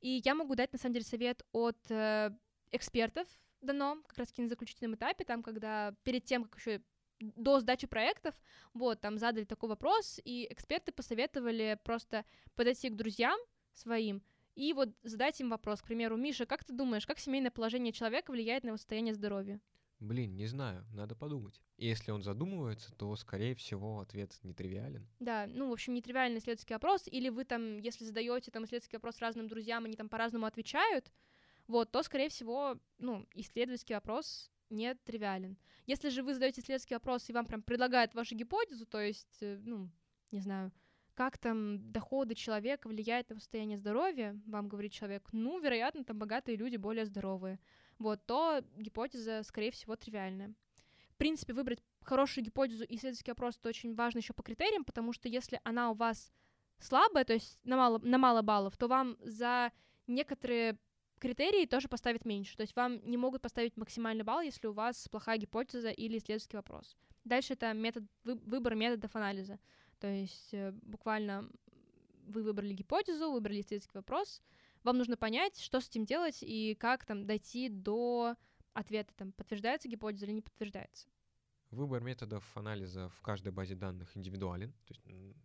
И 0.00 0.20
я 0.24 0.34
могу 0.34 0.54
дать, 0.54 0.72
на 0.72 0.78
самом 0.78 0.94
деле, 0.94 1.04
совет 1.04 1.42
от 1.52 1.78
э, 1.90 2.30
экспертов 2.70 3.26
дано, 3.60 4.02
как 4.06 4.18
раз 4.18 4.36
на 4.36 4.48
заключительном 4.48 4.94
этапе, 4.94 5.24
там, 5.24 5.42
когда 5.42 5.94
перед 6.02 6.24
тем, 6.24 6.44
как 6.44 6.58
еще 6.58 6.82
до 7.18 7.60
сдачи 7.60 7.86
проектов, 7.86 8.34
вот, 8.74 9.00
там 9.00 9.18
задали 9.18 9.44
такой 9.44 9.70
вопрос, 9.70 10.20
и 10.24 10.46
эксперты 10.50 10.92
посоветовали 10.92 11.78
просто 11.82 12.24
подойти 12.54 12.90
к 12.90 12.94
друзьям 12.94 13.38
своим 13.72 14.22
и 14.56 14.72
вот 14.72 14.88
задать 15.02 15.38
им 15.40 15.50
вопрос, 15.50 15.82
к 15.82 15.86
примеру, 15.86 16.16
Миша, 16.16 16.46
как 16.46 16.64
ты 16.64 16.72
думаешь, 16.72 17.06
как 17.06 17.18
семейное 17.18 17.50
положение 17.50 17.92
человека 17.92 18.30
влияет 18.30 18.64
на 18.64 18.68
его 18.68 18.78
состояние 18.78 19.14
здоровья? 19.14 19.60
Блин, 19.98 20.36
не 20.36 20.46
знаю, 20.46 20.84
надо 20.92 21.14
подумать. 21.14 21.60
И 21.78 21.86
если 21.86 22.10
он 22.10 22.22
задумывается, 22.22 22.92
то, 22.92 23.16
скорее 23.16 23.54
всего, 23.54 24.00
ответ 24.00 24.38
нетривиален. 24.42 25.06
Да, 25.20 25.46
ну, 25.46 25.70
в 25.70 25.72
общем, 25.72 25.94
нетривиальный 25.94 26.38
исследовательский 26.38 26.74
вопрос, 26.74 27.04
или 27.06 27.30
вы 27.30 27.44
там, 27.44 27.78
если 27.78 28.04
задаете 28.04 28.50
там 28.50 28.64
исследовательский 28.64 28.96
вопрос 28.96 29.20
разным 29.20 29.48
друзьям, 29.48 29.86
они 29.86 29.96
там 29.96 30.08
по-разному 30.10 30.44
отвечают, 30.44 31.10
вот, 31.66 31.90
то, 31.90 32.02
скорее 32.02 32.28
всего, 32.28 32.78
ну, 32.98 33.26
исследовательский 33.34 33.94
вопрос 33.94 34.50
не 34.68 34.94
тривиален. 34.94 35.56
Если 35.86 36.10
же 36.10 36.22
вы 36.22 36.34
задаете 36.34 36.60
исследовательский 36.60 36.96
вопрос, 36.96 37.28
и 37.30 37.32
вам 37.32 37.46
прям 37.46 37.62
предлагают 37.62 38.14
вашу 38.14 38.34
гипотезу, 38.34 38.84
то 38.84 39.00
есть, 39.00 39.38
э, 39.40 39.58
ну, 39.64 39.90
не 40.30 40.40
знаю, 40.40 40.72
как 41.14 41.38
там 41.38 41.90
доходы 41.92 42.34
человека 42.34 42.88
влияют 42.88 43.30
на 43.30 43.36
состояние 43.36 43.78
здоровья, 43.78 44.38
вам 44.46 44.68
говорит 44.68 44.92
человек, 44.92 45.26
ну, 45.32 45.58
вероятно, 45.58 46.04
там 46.04 46.18
богатые 46.18 46.56
люди 46.56 46.76
более 46.76 47.06
здоровые 47.06 47.58
вот, 47.98 48.24
то 48.26 48.62
гипотеза, 48.76 49.42
скорее 49.42 49.70
всего, 49.70 49.96
тривиальная. 49.96 50.54
В 51.10 51.16
принципе, 51.16 51.54
выбрать 51.54 51.82
хорошую 52.02 52.44
гипотезу 52.44 52.84
и 52.84 52.96
исследовательский 52.96 53.32
вопрос 53.32 53.56
это 53.58 53.68
очень 53.70 53.94
важно 53.94 54.18
еще 54.18 54.32
по 54.32 54.42
критериям, 54.42 54.84
потому 54.84 55.12
что 55.12 55.28
если 55.28 55.60
она 55.64 55.90
у 55.90 55.94
вас 55.94 56.32
слабая, 56.78 57.24
то 57.24 57.32
есть 57.32 57.58
на 57.64 57.76
мало, 57.76 57.98
на 57.98 58.18
мало 58.18 58.42
баллов, 58.42 58.76
то 58.76 58.86
вам 58.86 59.16
за 59.20 59.72
некоторые 60.06 60.78
критерии 61.18 61.66
тоже 61.66 61.88
поставят 61.88 62.24
меньше. 62.24 62.56
То 62.56 62.62
есть 62.62 62.76
вам 62.76 63.00
не 63.08 63.16
могут 63.16 63.42
поставить 63.42 63.76
максимальный 63.76 64.24
балл, 64.24 64.40
если 64.40 64.66
у 64.66 64.72
вас 64.72 65.08
плохая 65.08 65.38
гипотеза 65.38 65.90
или 65.90 66.18
исследовательский 66.18 66.58
вопрос. 66.58 66.96
Дальше 67.24 67.54
это 67.54 67.72
метод, 67.72 68.04
вы, 68.24 68.34
выбор 68.34 68.74
методов 68.74 69.14
анализа. 69.16 69.58
То 69.98 70.06
есть 70.06 70.52
э, 70.52 70.72
буквально 70.82 71.50
вы 72.26 72.42
выбрали 72.42 72.74
гипотезу, 72.74 73.32
выбрали 73.32 73.60
исследовательский 73.60 73.98
вопрос, 73.98 74.42
вам 74.86 74.98
нужно 74.98 75.16
понять, 75.16 75.58
что 75.60 75.80
с 75.80 75.88
этим 75.88 76.06
делать 76.06 76.38
и 76.42 76.76
как 76.76 77.04
там 77.04 77.26
дойти 77.26 77.68
до 77.68 78.36
ответа, 78.72 79.12
там, 79.16 79.32
подтверждается 79.32 79.88
гипотеза 79.88 80.26
или 80.26 80.32
не 80.32 80.42
подтверждается. 80.42 81.08
Выбор 81.72 82.02
методов 82.02 82.44
анализа 82.56 83.08
в 83.08 83.20
каждой 83.22 83.50
базе 83.50 83.74
данных 83.74 84.16
индивидуален. 84.16 84.72
То 84.86 84.94
есть, 84.94 85.02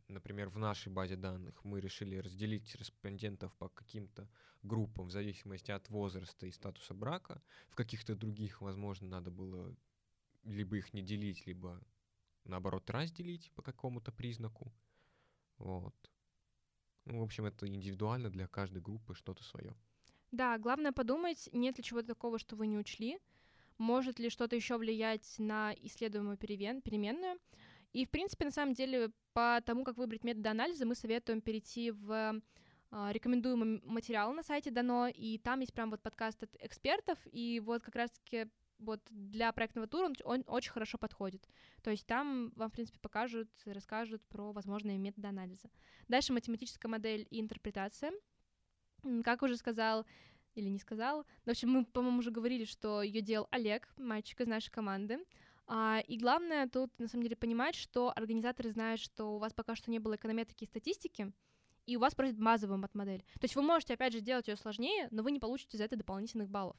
например, 0.08 0.50
в 0.50 0.60
нашей 0.60 0.92
базе 0.92 1.16
данных 1.16 1.66
мы 1.66 1.82
решили 1.82 2.18
разделить 2.18 2.76
респондентов 2.76 3.52
по 3.58 3.70
каким-то 3.70 4.30
группам 4.62 5.08
в 5.08 5.12
зависимости 5.12 5.72
от 5.72 5.90
возраста 5.90 6.46
и 6.46 6.52
статуса 6.52 6.94
брака. 6.94 7.42
В 7.70 7.76
каких-то 7.76 8.16
других, 8.16 8.62
возможно, 8.62 9.08
надо 9.08 9.32
было 9.32 9.76
либо 10.44 10.78
их 10.78 10.94
не 10.94 11.02
делить, 11.02 11.48
либо 11.48 11.82
наоборот 12.44 12.88
разделить 12.92 13.52
по 13.56 13.64
какому-то 13.64 14.12
признаку. 14.12 14.72
Вот. 15.58 15.96
Ну, 17.06 17.20
в 17.20 17.24
общем, 17.24 17.46
это 17.46 17.68
индивидуально 17.68 18.30
для 18.30 18.48
каждой 18.48 18.82
группы 18.82 19.16
что-то 19.16 19.44
свое. 19.44 19.76
Да, 20.32 20.58
главное 20.58 20.92
подумать, 20.92 21.50
нет 21.52 21.78
ли 21.78 21.84
чего-то 21.84 22.08
такого, 22.08 22.40
что 22.40 22.56
вы 22.56 22.68
не 22.68 22.78
учли, 22.78 23.20
может 23.78 24.20
ли 24.20 24.30
что-то 24.30 24.56
еще 24.56 24.78
влиять 24.78 25.36
на 25.40 25.74
исследуемую 25.74 26.38
перемен, 26.38 26.82
переменную. 26.82 27.38
И, 27.92 28.06
в 28.06 28.10
принципе, 28.10 28.46
на 28.46 28.52
самом 28.52 28.74
деле, 28.74 29.12
по 29.34 29.60
тому, 29.66 29.84
как 29.84 29.98
выбрать 29.98 30.24
методы 30.24 30.50
анализа, 30.50 30.86
мы 30.86 30.96
советуем 30.96 31.42
перейти 31.42 31.92
в 31.92 32.42
а, 32.92 33.12
рекомендуемый 33.12 33.82
материал 33.84 34.32
на 34.34 34.44
сайте 34.44 34.72
дано, 34.72 35.08
и 35.08 35.38
там 35.38 35.60
есть 35.62 35.74
прям 35.74 35.90
вот 35.90 36.02
подкаст 36.02 36.44
от 36.44 36.56
экспертов, 36.60 37.18
и 37.32 37.60
вот 37.60 37.84
как 37.84 37.96
раз-таки 37.96 38.48
вот 38.82 39.02
для 39.10 39.52
проектного 39.52 39.88
тура 39.88 40.12
он, 40.24 40.44
очень 40.48 40.72
хорошо 40.72 40.98
подходит. 40.98 41.48
То 41.84 41.92
есть 41.92 42.06
там 42.06 42.52
вам, 42.56 42.70
в 42.70 42.74
принципе, 42.74 43.00
покажут, 43.00 43.50
расскажут 43.66 44.22
про 44.28 44.52
возможные 44.52 44.98
методы 44.98 45.28
анализа. 45.28 45.70
Дальше 46.08 46.34
математическая 46.34 46.90
модель 46.90 47.28
и 47.30 47.40
интерпретация. 47.40 48.12
Как 49.24 49.42
уже 49.42 49.58
сказал 49.58 50.06
или 50.54 50.68
не 50.68 50.80
сказал, 50.80 51.26
в 51.46 51.50
общем, 51.50 51.70
мы, 51.70 51.86
по-моему, 51.86 52.20
уже 52.20 52.30
говорили, 52.30 52.66
что 52.66 53.02
ее 53.02 53.22
делал 53.22 53.48
Олег, 53.52 53.88
мальчик 53.98 54.42
из 54.42 54.48
нашей 54.48 54.70
команды. 54.70 55.20
А, 55.66 56.02
и 56.06 56.18
главное 56.18 56.68
тут, 56.68 56.92
на 57.00 57.08
самом 57.08 57.24
деле, 57.24 57.38
понимать, 57.38 57.76
что 57.76 58.12
организаторы 58.14 58.72
знают, 58.72 59.00
что 59.00 59.36
у 59.36 59.38
вас 59.38 59.54
пока 59.54 59.76
что 59.76 59.90
не 59.90 60.00
было 60.00 60.16
эконометрики 60.16 60.66
и 60.66 60.68
статистики, 60.68 61.32
и 61.86 61.96
у 61.96 62.00
вас 62.00 62.14
просят 62.14 62.38
базовую 62.38 62.80
мат-модель. 62.80 63.24
То 63.40 63.44
есть 63.44 63.56
вы 63.56 63.62
можете, 63.62 63.94
опять 63.94 64.14
же, 64.14 64.20
сделать 64.20 64.48
ее 64.48 64.56
сложнее, 64.56 65.08
но 65.12 65.24
вы 65.24 65.32
не 65.32 65.40
получите 65.40 65.78
за 65.78 65.86
это 65.86 65.96
дополнительных 65.96 66.50
баллов. 66.50 66.78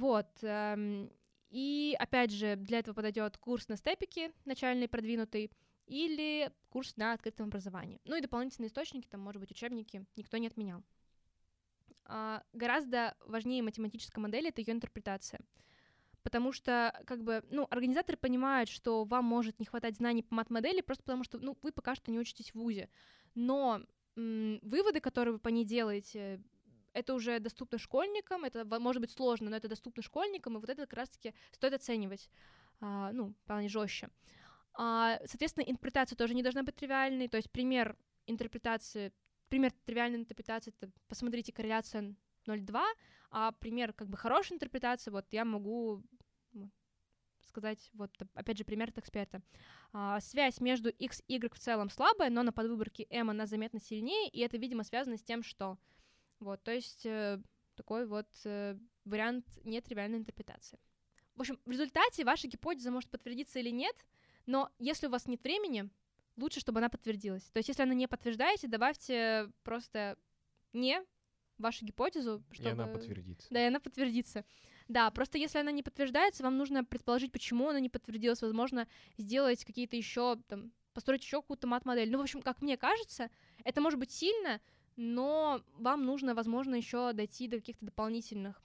Вот. 0.00 0.28
Эм, 0.40 1.12
и 1.50 1.94
опять 1.98 2.30
же, 2.30 2.56
для 2.56 2.78
этого 2.78 2.94
подойдет 2.94 3.36
курс 3.36 3.68
на 3.68 3.76
степике, 3.76 4.32
начальный, 4.46 4.88
продвинутый, 4.88 5.50
или 5.86 6.50
курс 6.70 6.96
на 6.96 7.12
открытом 7.12 7.48
образовании. 7.48 8.00
Ну 8.04 8.16
и 8.16 8.22
дополнительные 8.22 8.68
источники, 8.68 9.06
там, 9.06 9.20
может 9.20 9.40
быть, 9.40 9.50
учебники, 9.50 10.06
никто 10.16 10.38
не 10.38 10.46
отменял. 10.46 10.82
А, 12.06 12.42
гораздо 12.54 13.14
важнее 13.26 13.62
математической 13.62 14.20
модели— 14.20 14.48
это 14.50 14.62
ее 14.62 14.72
интерпретация. 14.72 15.40
Потому 16.22 16.52
что, 16.52 16.98
как 17.06 17.22
бы, 17.22 17.44
ну, 17.50 17.66
организаторы 17.68 18.16
понимают, 18.16 18.70
что 18.70 19.04
вам 19.04 19.26
может 19.26 19.58
не 19.58 19.66
хватать 19.66 19.96
знаний 19.96 20.22
по 20.22 20.34
мат-модели, 20.34 20.80
просто 20.80 21.04
потому 21.04 21.24
что, 21.24 21.38
ну, 21.38 21.58
вы 21.60 21.72
пока 21.72 21.94
что 21.94 22.10
не 22.10 22.18
учитесь 22.18 22.52
в 22.52 22.54
ВУЗе. 22.54 22.88
Но 23.34 23.82
выводы, 24.16 25.00
которые 25.00 25.34
вы 25.34 25.38
по 25.38 25.48
ней 25.48 25.66
делаете, 25.66 26.40
это 26.92 27.14
уже 27.14 27.38
доступно 27.40 27.78
школьникам, 27.78 28.44
это 28.44 28.64
может 28.78 29.00
быть 29.00 29.10
сложно, 29.10 29.50
но 29.50 29.56
это 29.56 29.68
доступно 29.68 30.02
школьникам, 30.02 30.56
и 30.56 30.60
вот 30.60 30.68
это 30.68 30.82
как 30.82 30.94
раз-таки 30.94 31.34
стоит 31.52 31.74
оценивать, 31.74 32.30
а, 32.80 33.12
ну, 33.12 33.34
плане 33.46 33.68
жестче. 33.68 34.08
А, 34.74 35.18
соответственно, 35.26 35.64
интерпретация 35.64 36.16
тоже 36.16 36.34
не 36.34 36.42
должна 36.42 36.62
быть 36.62 36.76
тривиальной, 36.76 37.28
то 37.28 37.36
есть 37.36 37.50
пример 37.50 37.96
интерпретации, 38.26 39.12
пример 39.48 39.72
тривиальной 39.84 40.18
интерпретации, 40.18 40.72
это 40.78 40.90
посмотрите 41.08 41.52
корреляция 41.52 42.14
0,2, 42.46 42.82
а 43.30 43.52
пример 43.52 43.92
как 43.92 44.08
бы 44.08 44.16
хорошей 44.16 44.54
интерпретации, 44.54 45.10
вот 45.10 45.26
я 45.32 45.44
могу 45.44 46.02
ну, 46.52 46.70
сказать, 47.46 47.90
вот 47.92 48.10
опять 48.34 48.58
же 48.58 48.64
пример 48.64 48.90
от 48.90 48.98
эксперта. 48.98 49.42
А, 49.92 50.20
связь 50.20 50.60
между 50.60 50.88
x 50.88 51.22
и 51.26 51.34
y 51.34 51.52
в 51.52 51.58
целом 51.58 51.90
слабая, 51.90 52.30
но 52.30 52.42
на 52.42 52.52
подвыборке 52.52 53.06
m 53.10 53.30
она 53.30 53.46
заметно 53.46 53.80
сильнее, 53.80 54.28
и 54.28 54.40
это, 54.40 54.56
видимо, 54.56 54.84
связано 54.84 55.16
с 55.16 55.22
тем, 55.22 55.42
что 55.42 55.78
вот, 56.40 56.62
то 56.62 56.72
есть 56.72 57.06
э, 57.06 57.40
такой 57.76 58.06
вот 58.06 58.28
э, 58.44 58.76
вариант 59.04 59.46
нетривиальной 59.64 60.18
интерпретации. 60.18 60.78
В 61.36 61.40
общем, 61.40 61.58
в 61.64 61.70
результате 61.70 62.24
ваша 62.24 62.48
гипотеза 62.48 62.90
может 62.90 63.10
подтвердиться 63.10 63.58
или 63.60 63.70
нет, 63.70 63.96
но 64.46 64.70
если 64.78 65.06
у 65.06 65.10
вас 65.10 65.26
нет 65.26 65.42
времени, 65.42 65.88
лучше, 66.36 66.60
чтобы 66.60 66.78
она 66.78 66.88
подтвердилась. 66.88 67.44
То 67.44 67.58
есть, 67.58 67.68
если 67.68 67.82
она 67.82 67.94
не 67.94 68.06
подтверждаете, 68.06 68.68
добавьте 68.68 69.50
просто 69.62 70.18
не 70.72 71.02
вашу 71.58 71.84
гипотезу, 71.84 72.42
чтобы... 72.50 72.68
И 72.68 72.72
она 72.72 72.86
подтвердится. 72.86 73.46
Да, 73.50 73.62
и 73.62 73.68
она 73.68 73.80
подтвердится. 73.80 74.44
Да, 74.88 75.10
просто 75.10 75.38
если 75.38 75.58
она 75.58 75.70
не 75.70 75.82
подтверждается, 75.82 76.42
вам 76.42 76.56
нужно 76.56 76.84
предположить, 76.84 77.32
почему 77.32 77.68
она 77.68 77.80
не 77.80 77.88
подтвердилась. 77.88 78.42
Возможно, 78.42 78.88
сделать 79.18 79.64
какие-то 79.64 79.96
еще, 79.96 80.36
там, 80.48 80.72
построить 80.94 81.22
еще 81.22 81.40
какую-то 81.40 81.66
мат-модель. 81.66 82.10
Ну, 82.10 82.18
в 82.18 82.22
общем, 82.22 82.42
как 82.42 82.62
мне 82.62 82.76
кажется, 82.76 83.30
это 83.64 83.80
может 83.80 83.98
быть 84.00 84.10
сильно, 84.10 84.60
но 85.00 85.64
вам 85.78 86.04
нужно, 86.04 86.34
возможно, 86.34 86.74
еще 86.74 87.14
дойти 87.14 87.48
до 87.48 87.56
каких-то 87.56 87.86
дополнительных 87.86 88.62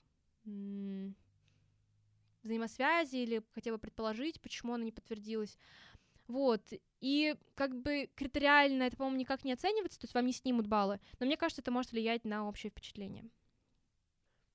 взаимосвязей 2.42 3.22
или 3.22 3.42
хотя 3.52 3.72
бы 3.72 3.78
предположить, 3.78 4.42
почему 4.42 4.74
она 4.74 4.84
не 4.84 4.92
подтвердилась. 4.92 5.58
Вот, 6.28 6.60
и 7.00 7.36
как 7.54 7.80
бы 7.80 8.10
критериально 8.14 8.82
это, 8.82 8.98
по-моему, 8.98 9.18
никак 9.18 9.44
не 9.44 9.52
оценивается, 9.54 9.98
то 9.98 10.04
есть 10.04 10.14
вам 10.14 10.26
не 10.26 10.32
снимут 10.32 10.66
баллы, 10.66 11.00
но 11.20 11.26
мне 11.26 11.38
кажется, 11.38 11.62
это 11.62 11.70
может 11.70 11.92
влиять 11.92 12.24
на 12.26 12.46
общее 12.46 12.70
впечатление. 12.70 13.30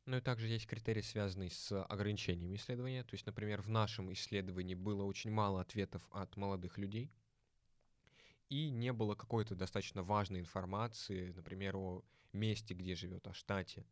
Ну 0.06 0.18
и 0.18 0.22
также 0.22 0.48
есть 0.48 0.68
критерии, 0.68 1.02
связанные 1.02 1.50
с 1.50 1.84
ограничениями 1.86 2.58
исследования. 2.58 3.04
То 3.04 3.14
есть, 3.16 3.26
например, 3.26 3.62
в 3.62 3.70
нашем 3.70 4.12
исследовании 4.14 4.76
было 4.76 5.04
очень 5.04 5.32
мало 5.32 5.62
ответов 5.62 6.08
от 6.12 6.36
молодых 6.38 6.78
людей, 6.78 7.12
и 8.52 8.70
не 8.70 8.92
было 8.92 9.16
какой-то 9.16 9.56
достаточно 9.56 10.04
важной 10.04 10.42
информации, 10.42 11.32
например, 11.32 11.78
о 11.78 12.04
месте, 12.34 12.74
где 12.74 12.96
живет, 12.96 13.26
о 13.26 13.34
штате, 13.34 13.86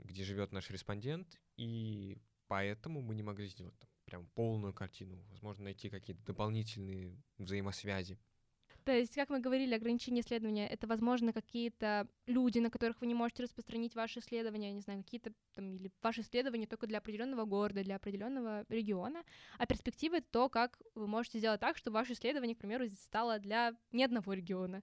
где 0.00 0.24
живет 0.24 0.50
наш 0.50 0.70
респондент, 0.70 1.40
и 1.56 2.18
поэтому 2.48 3.00
мы 3.00 3.14
не 3.14 3.22
могли 3.22 3.46
сделать 3.46 3.78
там, 3.78 3.88
прям 4.06 4.26
полную 4.34 4.74
картину, 4.74 5.24
возможно, 5.30 5.64
найти 5.64 5.88
какие-то 5.88 6.20
дополнительные 6.24 7.16
взаимосвязи. 7.38 8.18
То 8.84 8.92
есть, 8.92 9.14
как 9.14 9.28
мы 9.30 9.40
говорили, 9.40 9.74
ограничения 9.74 10.20
исследования— 10.20 10.66
это, 10.70 10.86
возможно, 10.86 11.32
какие-то 11.32 12.08
люди, 12.26 12.58
на 12.58 12.70
которых 12.70 13.00
вы 13.00 13.06
не 13.06 13.14
можете 13.14 13.42
распространить 13.42 13.94
ваши 13.94 14.20
исследования, 14.20 14.72
не 14.72 14.80
знаю, 14.80 15.02
какие-то 15.02 15.32
там, 15.54 15.76
или 15.76 15.90
ваши 16.02 16.22
исследования 16.22 16.66
только 16.66 16.86
для 16.86 16.98
определенного 16.98 17.44
города, 17.44 17.84
для 17.84 17.96
определенного 17.96 18.64
региона, 18.68 19.22
а 19.58 19.66
перспективы— 19.66 20.20
то, 20.30 20.48
как 20.48 20.80
вы 20.94 21.06
можете 21.06 21.38
сделать 21.38 21.60
так, 21.60 21.76
чтобы 21.76 21.94
ваше 21.94 22.14
исследование, 22.14 22.56
к 22.56 22.58
примеру, 22.58 22.88
стало 22.88 23.38
для 23.38 23.74
ни 23.92 24.02
одного 24.02 24.32
региона. 24.32 24.82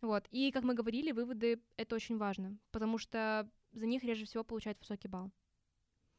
Вот. 0.00 0.26
И, 0.30 0.50
как 0.52 0.62
мы 0.62 0.74
говорили, 0.74 1.12
выводы— 1.12 1.60
это 1.76 1.96
очень 1.96 2.18
важно, 2.18 2.58
потому 2.70 2.98
что 2.98 3.50
за 3.72 3.86
них 3.86 4.04
реже 4.04 4.24
всего 4.24 4.44
получают 4.44 4.78
высокий 4.78 5.08
балл. 5.08 5.30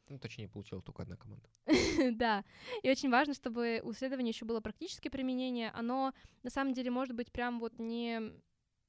Ну, 0.09 0.19
точнее, 0.19 0.47
получила 0.47 0.81
только 0.81 1.03
одна 1.03 1.17
команда. 1.17 1.49
да. 2.17 2.45
И 2.81 2.89
очень 2.89 3.09
важно, 3.09 3.33
чтобы 3.33 3.81
у 3.83 3.91
исследования 3.91 4.29
еще 4.29 4.45
было 4.45 4.61
практическое 4.61 5.09
применение. 5.09 5.71
Оно 5.71 6.13
на 6.43 6.49
самом 6.49 6.73
деле 6.73 6.91
может 6.91 7.15
быть 7.15 7.31
прям 7.31 7.59
вот 7.59 7.77
не 7.77 8.33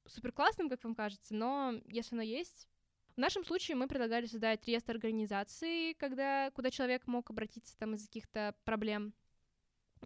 супер 0.05 0.31
классным, 0.31 0.69
как 0.69 0.83
вам 0.83 0.95
кажется, 0.95 1.35
но 1.35 1.73
если 1.87 2.15
оно 2.15 2.23
есть. 2.23 2.67
В 3.15 3.19
нашем 3.19 3.43
случае 3.43 3.75
мы 3.75 3.87
предлагали 3.87 4.27
создать 4.27 4.65
реестр 4.65 4.93
организации, 4.93 5.91
когда, 5.93 6.51
куда 6.51 6.71
человек 6.71 7.05
мог 7.05 7.29
обратиться 7.29 7.77
там 7.77 7.95
из 7.95 8.05
каких-то 8.05 8.55
проблем. 8.63 9.13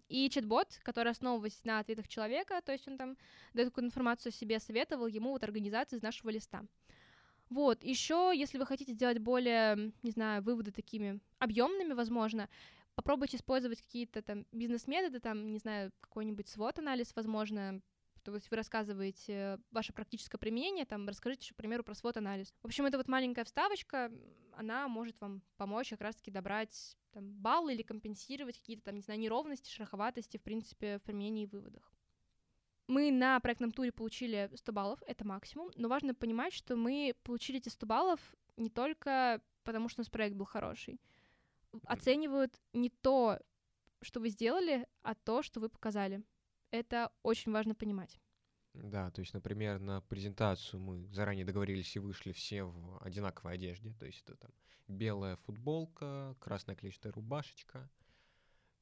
И 0.08 0.28
чат-бот, 0.28 0.80
который 0.82 1.12
основываясь 1.12 1.62
на 1.64 1.78
ответах 1.78 2.08
человека, 2.08 2.60
то 2.64 2.72
есть 2.72 2.88
он 2.88 2.98
там 2.98 3.16
дает 3.52 3.68
какую-то 3.68 3.86
информацию 3.86 4.30
о 4.30 4.34
себе, 4.34 4.58
советовал 4.58 5.06
ему 5.06 5.30
вот 5.30 5.44
организацию 5.44 5.98
из 5.98 6.02
нашего 6.02 6.30
листа. 6.30 6.64
Вот, 7.54 7.84
еще, 7.84 8.32
если 8.34 8.58
вы 8.58 8.66
хотите 8.66 8.94
сделать 8.94 9.18
более, 9.20 9.92
не 10.02 10.10
знаю, 10.10 10.42
выводы 10.42 10.72
такими 10.72 11.20
объемными, 11.38 11.92
возможно, 11.92 12.48
попробуйте 12.96 13.36
использовать 13.36 13.80
какие-то 13.80 14.22
там 14.22 14.44
бизнес-методы, 14.50 15.20
там, 15.20 15.52
не 15.52 15.60
знаю, 15.60 15.92
какой-нибудь 16.00 16.48
свод-анализ, 16.48 17.14
возможно, 17.14 17.80
то 18.24 18.34
есть 18.34 18.50
вы 18.50 18.56
рассказываете 18.56 19.60
ваше 19.70 19.92
практическое 19.92 20.36
применение, 20.36 20.84
там, 20.84 21.06
расскажите, 21.06 21.54
к 21.54 21.56
примеру, 21.56 21.84
про 21.84 21.94
свод-анализ. 21.94 22.52
В 22.60 22.66
общем, 22.66 22.86
это 22.86 22.96
вот 22.96 23.06
маленькая 23.06 23.44
вставочка, 23.44 24.10
она 24.56 24.88
может 24.88 25.20
вам 25.20 25.40
помочь 25.56 25.90
как 25.90 26.00
раз-таки 26.00 26.32
добрать 26.32 26.96
там, 27.12 27.34
баллы 27.34 27.74
или 27.74 27.82
компенсировать 27.82 28.58
какие-то 28.58 28.82
там, 28.86 28.96
не 28.96 29.02
знаю, 29.02 29.20
неровности, 29.20 29.70
шероховатости, 29.70 30.38
в 30.38 30.42
принципе, 30.42 30.98
в 30.98 31.02
применении 31.02 31.44
и 31.44 31.46
выводах. 31.46 31.93
Мы 32.86 33.10
на 33.10 33.40
проектном 33.40 33.72
туре 33.72 33.92
получили 33.92 34.50
100 34.54 34.72
баллов, 34.72 35.02
это 35.06 35.26
максимум, 35.26 35.70
но 35.76 35.88
важно 35.88 36.14
понимать, 36.14 36.52
что 36.52 36.76
мы 36.76 37.14
получили 37.22 37.58
эти 37.58 37.70
100 37.70 37.86
баллов 37.86 38.34
не 38.56 38.68
только 38.68 39.40
потому, 39.62 39.88
что 39.88 40.00
у 40.00 40.02
нас 40.02 40.10
проект 40.10 40.36
был 40.36 40.44
хороший. 40.44 41.00
Оценивают 41.84 42.60
не 42.72 42.90
то, 42.90 43.40
что 44.02 44.20
вы 44.20 44.28
сделали, 44.28 44.86
а 45.02 45.14
то, 45.14 45.42
что 45.42 45.60
вы 45.60 45.68
показали. 45.68 46.22
Это 46.70 47.10
очень 47.22 47.52
важно 47.52 47.74
понимать. 47.74 48.20
Да, 48.74 49.10
то 49.10 49.20
есть, 49.20 49.32
например, 49.32 49.78
на 49.78 50.00
презентацию 50.02 50.80
мы 50.80 51.06
заранее 51.12 51.44
договорились 51.44 51.94
и 51.96 52.00
вышли 52.00 52.32
все 52.32 52.64
в 52.64 52.98
одинаковой 53.02 53.54
одежде. 53.54 53.94
То 53.94 54.06
есть 54.06 54.22
это 54.22 54.36
там 54.36 54.50
белая 54.88 55.36
футболка, 55.36 56.36
красная 56.40 56.74
клетчатая 56.74 57.12
рубашечка. 57.12 57.88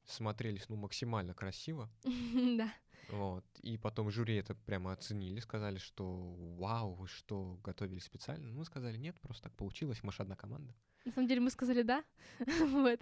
Смотрелись, 0.05 0.67
ну, 0.67 0.75
максимально 0.75 1.33
красиво. 1.33 1.89
Да. 2.57 2.73
Вот. 3.09 3.45
И 3.61 3.77
потом 3.77 4.09
жюри 4.09 4.35
это 4.35 4.55
прямо 4.55 4.91
оценили, 4.91 5.39
сказали, 5.39 5.77
что 5.77 6.35
вау, 6.57 6.93
вы 6.93 7.07
что, 7.07 7.59
готовили 7.63 7.99
специально? 7.99 8.51
Мы 8.51 8.65
сказали, 8.65 8.97
нет, 8.97 9.19
просто 9.21 9.43
так 9.43 9.53
получилось, 9.53 10.03
мы 10.03 10.11
же 10.11 10.23
одна 10.23 10.35
команда. 10.35 10.73
На 11.05 11.11
самом 11.11 11.27
деле 11.27 11.41
мы 11.41 11.49
сказали 11.49 11.81
да, 11.81 12.03
вот. 12.59 13.01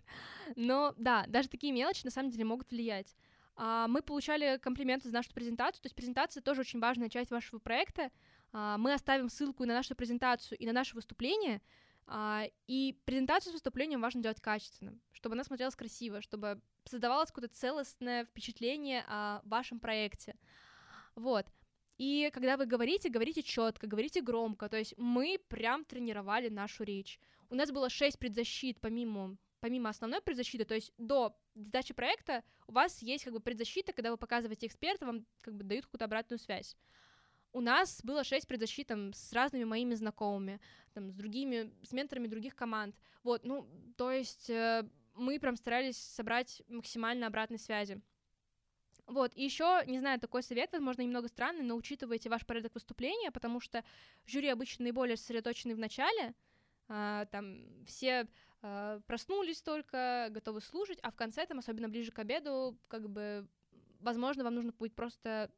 Но 0.55 0.93
да, 0.97 1.25
даже 1.27 1.49
такие 1.49 1.71
мелочи 1.71 2.03
на 2.03 2.11
самом 2.11 2.31
деле 2.31 2.45
могут 2.45 2.71
влиять. 2.71 3.15
А, 3.55 3.87
мы 3.87 4.01
получали 4.01 4.57
комплименты 4.57 5.07
за 5.07 5.13
нашу 5.13 5.31
презентацию, 5.33 5.83
то 5.83 5.87
есть 5.87 5.95
презентация 5.95 6.41
тоже 6.41 6.61
очень 6.61 6.79
важная 6.79 7.09
часть 7.09 7.31
вашего 7.31 7.59
проекта. 7.59 8.09
А, 8.53 8.77
мы 8.77 8.93
оставим 8.93 9.29
ссылку 9.29 9.63
и 9.63 9.67
на 9.67 9.75
нашу 9.75 9.95
презентацию, 9.95 10.57
и 10.57 10.65
на 10.65 10.73
наше 10.73 10.95
выступление, 10.95 11.61
и 12.67 12.99
презентацию 13.05 13.51
с 13.51 13.53
выступлением 13.53 14.01
важно 14.01 14.21
делать 14.21 14.41
качественно, 14.41 14.99
чтобы 15.11 15.35
она 15.35 15.43
смотрелась 15.43 15.75
красиво, 15.75 16.21
чтобы 16.21 16.61
создавалось 16.85 17.31
какое-то 17.31 17.53
целостное 17.55 18.25
впечатление 18.25 19.05
о 19.07 19.41
вашем 19.43 19.79
проекте. 19.79 20.35
Вот. 21.15 21.45
И 21.97 22.31
когда 22.33 22.57
вы 22.57 22.65
говорите, 22.65 23.09
говорите 23.09 23.43
четко, 23.43 23.85
говорите 23.85 24.21
громко. 24.21 24.67
То 24.69 24.77
есть 24.77 24.95
мы 24.97 25.39
прям 25.47 25.85
тренировали 25.85 26.49
нашу 26.49 26.83
речь. 26.83 27.19
У 27.49 27.55
нас 27.55 27.71
было 27.71 27.89
шесть 27.89 28.17
предзащит 28.17 28.79
помимо 28.81 29.37
помимо 29.61 29.89
основной 29.89 30.21
предзащиты, 30.21 30.65
то 30.65 30.73
есть 30.73 30.91
до 30.97 31.37
сдачи 31.55 31.93
проекта 31.93 32.43
у 32.67 32.73
вас 32.73 33.01
есть 33.01 33.23
как 33.23 33.33
бы 33.33 33.39
предзащита, 33.39 33.93
когда 33.93 34.11
вы 34.11 34.17
показываете 34.17 34.65
эксперта, 34.65 35.05
вам 35.05 35.25
как 35.41 35.53
бы 35.55 35.63
дают 35.63 35.85
какую-то 35.85 36.05
обратную 36.05 36.39
связь. 36.39 36.75
У 37.53 37.61
нас 37.61 38.01
было 38.03 38.23
шесть 38.23 38.47
предзащит 38.47 38.87
там, 38.87 39.13
с 39.13 39.31
разными 39.33 39.65
моими 39.65 39.93
знакомыми, 39.93 40.59
там, 40.93 41.11
с 41.11 41.13
другими, 41.13 41.71
с 41.83 41.91
менторами 41.91 42.27
других 42.27 42.55
команд. 42.55 42.95
Вот, 43.23 43.43
ну, 43.43 43.67
то 43.97 44.11
есть 44.11 44.49
э, 44.49 44.87
мы 45.15 45.39
прям 45.39 45.55
старались 45.55 45.97
собрать 45.97 46.61
максимально 46.67 47.27
обратной 47.27 47.59
связи. 47.59 48.01
Вот, 49.07 49.31
и 49.35 49.43
еще, 49.43 49.83
не 49.87 49.99
знаю, 49.99 50.19
такой 50.19 50.41
совет, 50.41 50.71
возможно, 50.71 51.01
немного 51.01 51.27
странный, 51.27 51.63
но 51.63 51.75
учитывайте 51.75 52.29
ваш 52.29 52.45
порядок 52.45 52.73
выступления, 52.73 53.31
потому 53.31 53.59
что 53.59 53.83
жюри 54.25 54.47
обычно 54.47 54.83
наиболее 54.83 55.17
сосредоточены 55.17 55.75
в 55.75 55.79
начале, 55.79 56.33
а, 56.87 57.25
там 57.25 57.65
все 57.85 58.27
а, 58.61 59.01
проснулись 59.07 59.61
только, 59.61 60.27
готовы 60.29 60.61
слушать, 60.61 60.99
а 61.01 61.11
в 61.11 61.15
конце, 61.15 61.45
там, 61.45 61.59
особенно 61.59 61.89
ближе 61.89 62.11
к 62.11 62.19
обеду, 62.19 62.77
как 62.87 63.09
бы, 63.09 63.47
возможно, 63.99 64.43
вам 64.43 64.55
нужно 64.55 64.71
будет 64.71 64.95
просто 64.95 65.51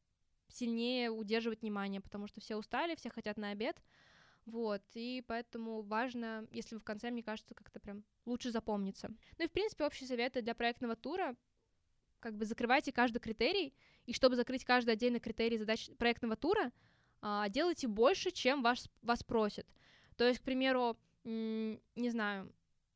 сильнее 0.47 1.11
удерживать 1.11 1.61
внимание, 1.61 2.01
потому 2.01 2.27
что 2.27 2.41
все 2.41 2.55
устали, 2.55 2.95
все 2.95 3.09
хотят 3.09 3.37
на 3.37 3.49
обед, 3.49 3.81
вот, 4.45 4.81
и 4.93 5.23
поэтому 5.27 5.81
важно, 5.81 6.47
если 6.51 6.75
в 6.75 6.83
конце, 6.83 7.11
мне 7.11 7.23
кажется, 7.23 7.55
как-то 7.55 7.79
прям 7.79 8.03
лучше 8.25 8.51
запомнится. 8.51 9.09
Ну 9.37 9.45
и, 9.45 9.47
в 9.47 9.51
принципе, 9.51 9.85
общие 9.85 10.07
советы 10.07 10.41
для 10.41 10.53
проектного 10.53 10.95
тура 10.95 11.35
как 12.19 12.35
бы 12.37 12.45
закрывайте 12.45 12.91
каждый 12.91 13.19
критерий, 13.19 13.73
и 14.05 14.13
чтобы 14.13 14.35
закрыть 14.35 14.63
каждый 14.63 14.91
отдельный 14.91 15.19
критерий 15.19 15.57
задач 15.57 15.89
проектного 15.97 16.35
тура, 16.37 16.71
а, 17.21 17.49
делайте 17.49 17.87
больше, 17.87 18.31
чем 18.31 18.63
вас, 18.63 18.89
вас 19.01 19.23
просят. 19.23 19.67
То 20.17 20.27
есть, 20.27 20.39
к 20.39 20.43
примеру, 20.43 20.97
не 21.23 22.09
знаю, 22.09 22.53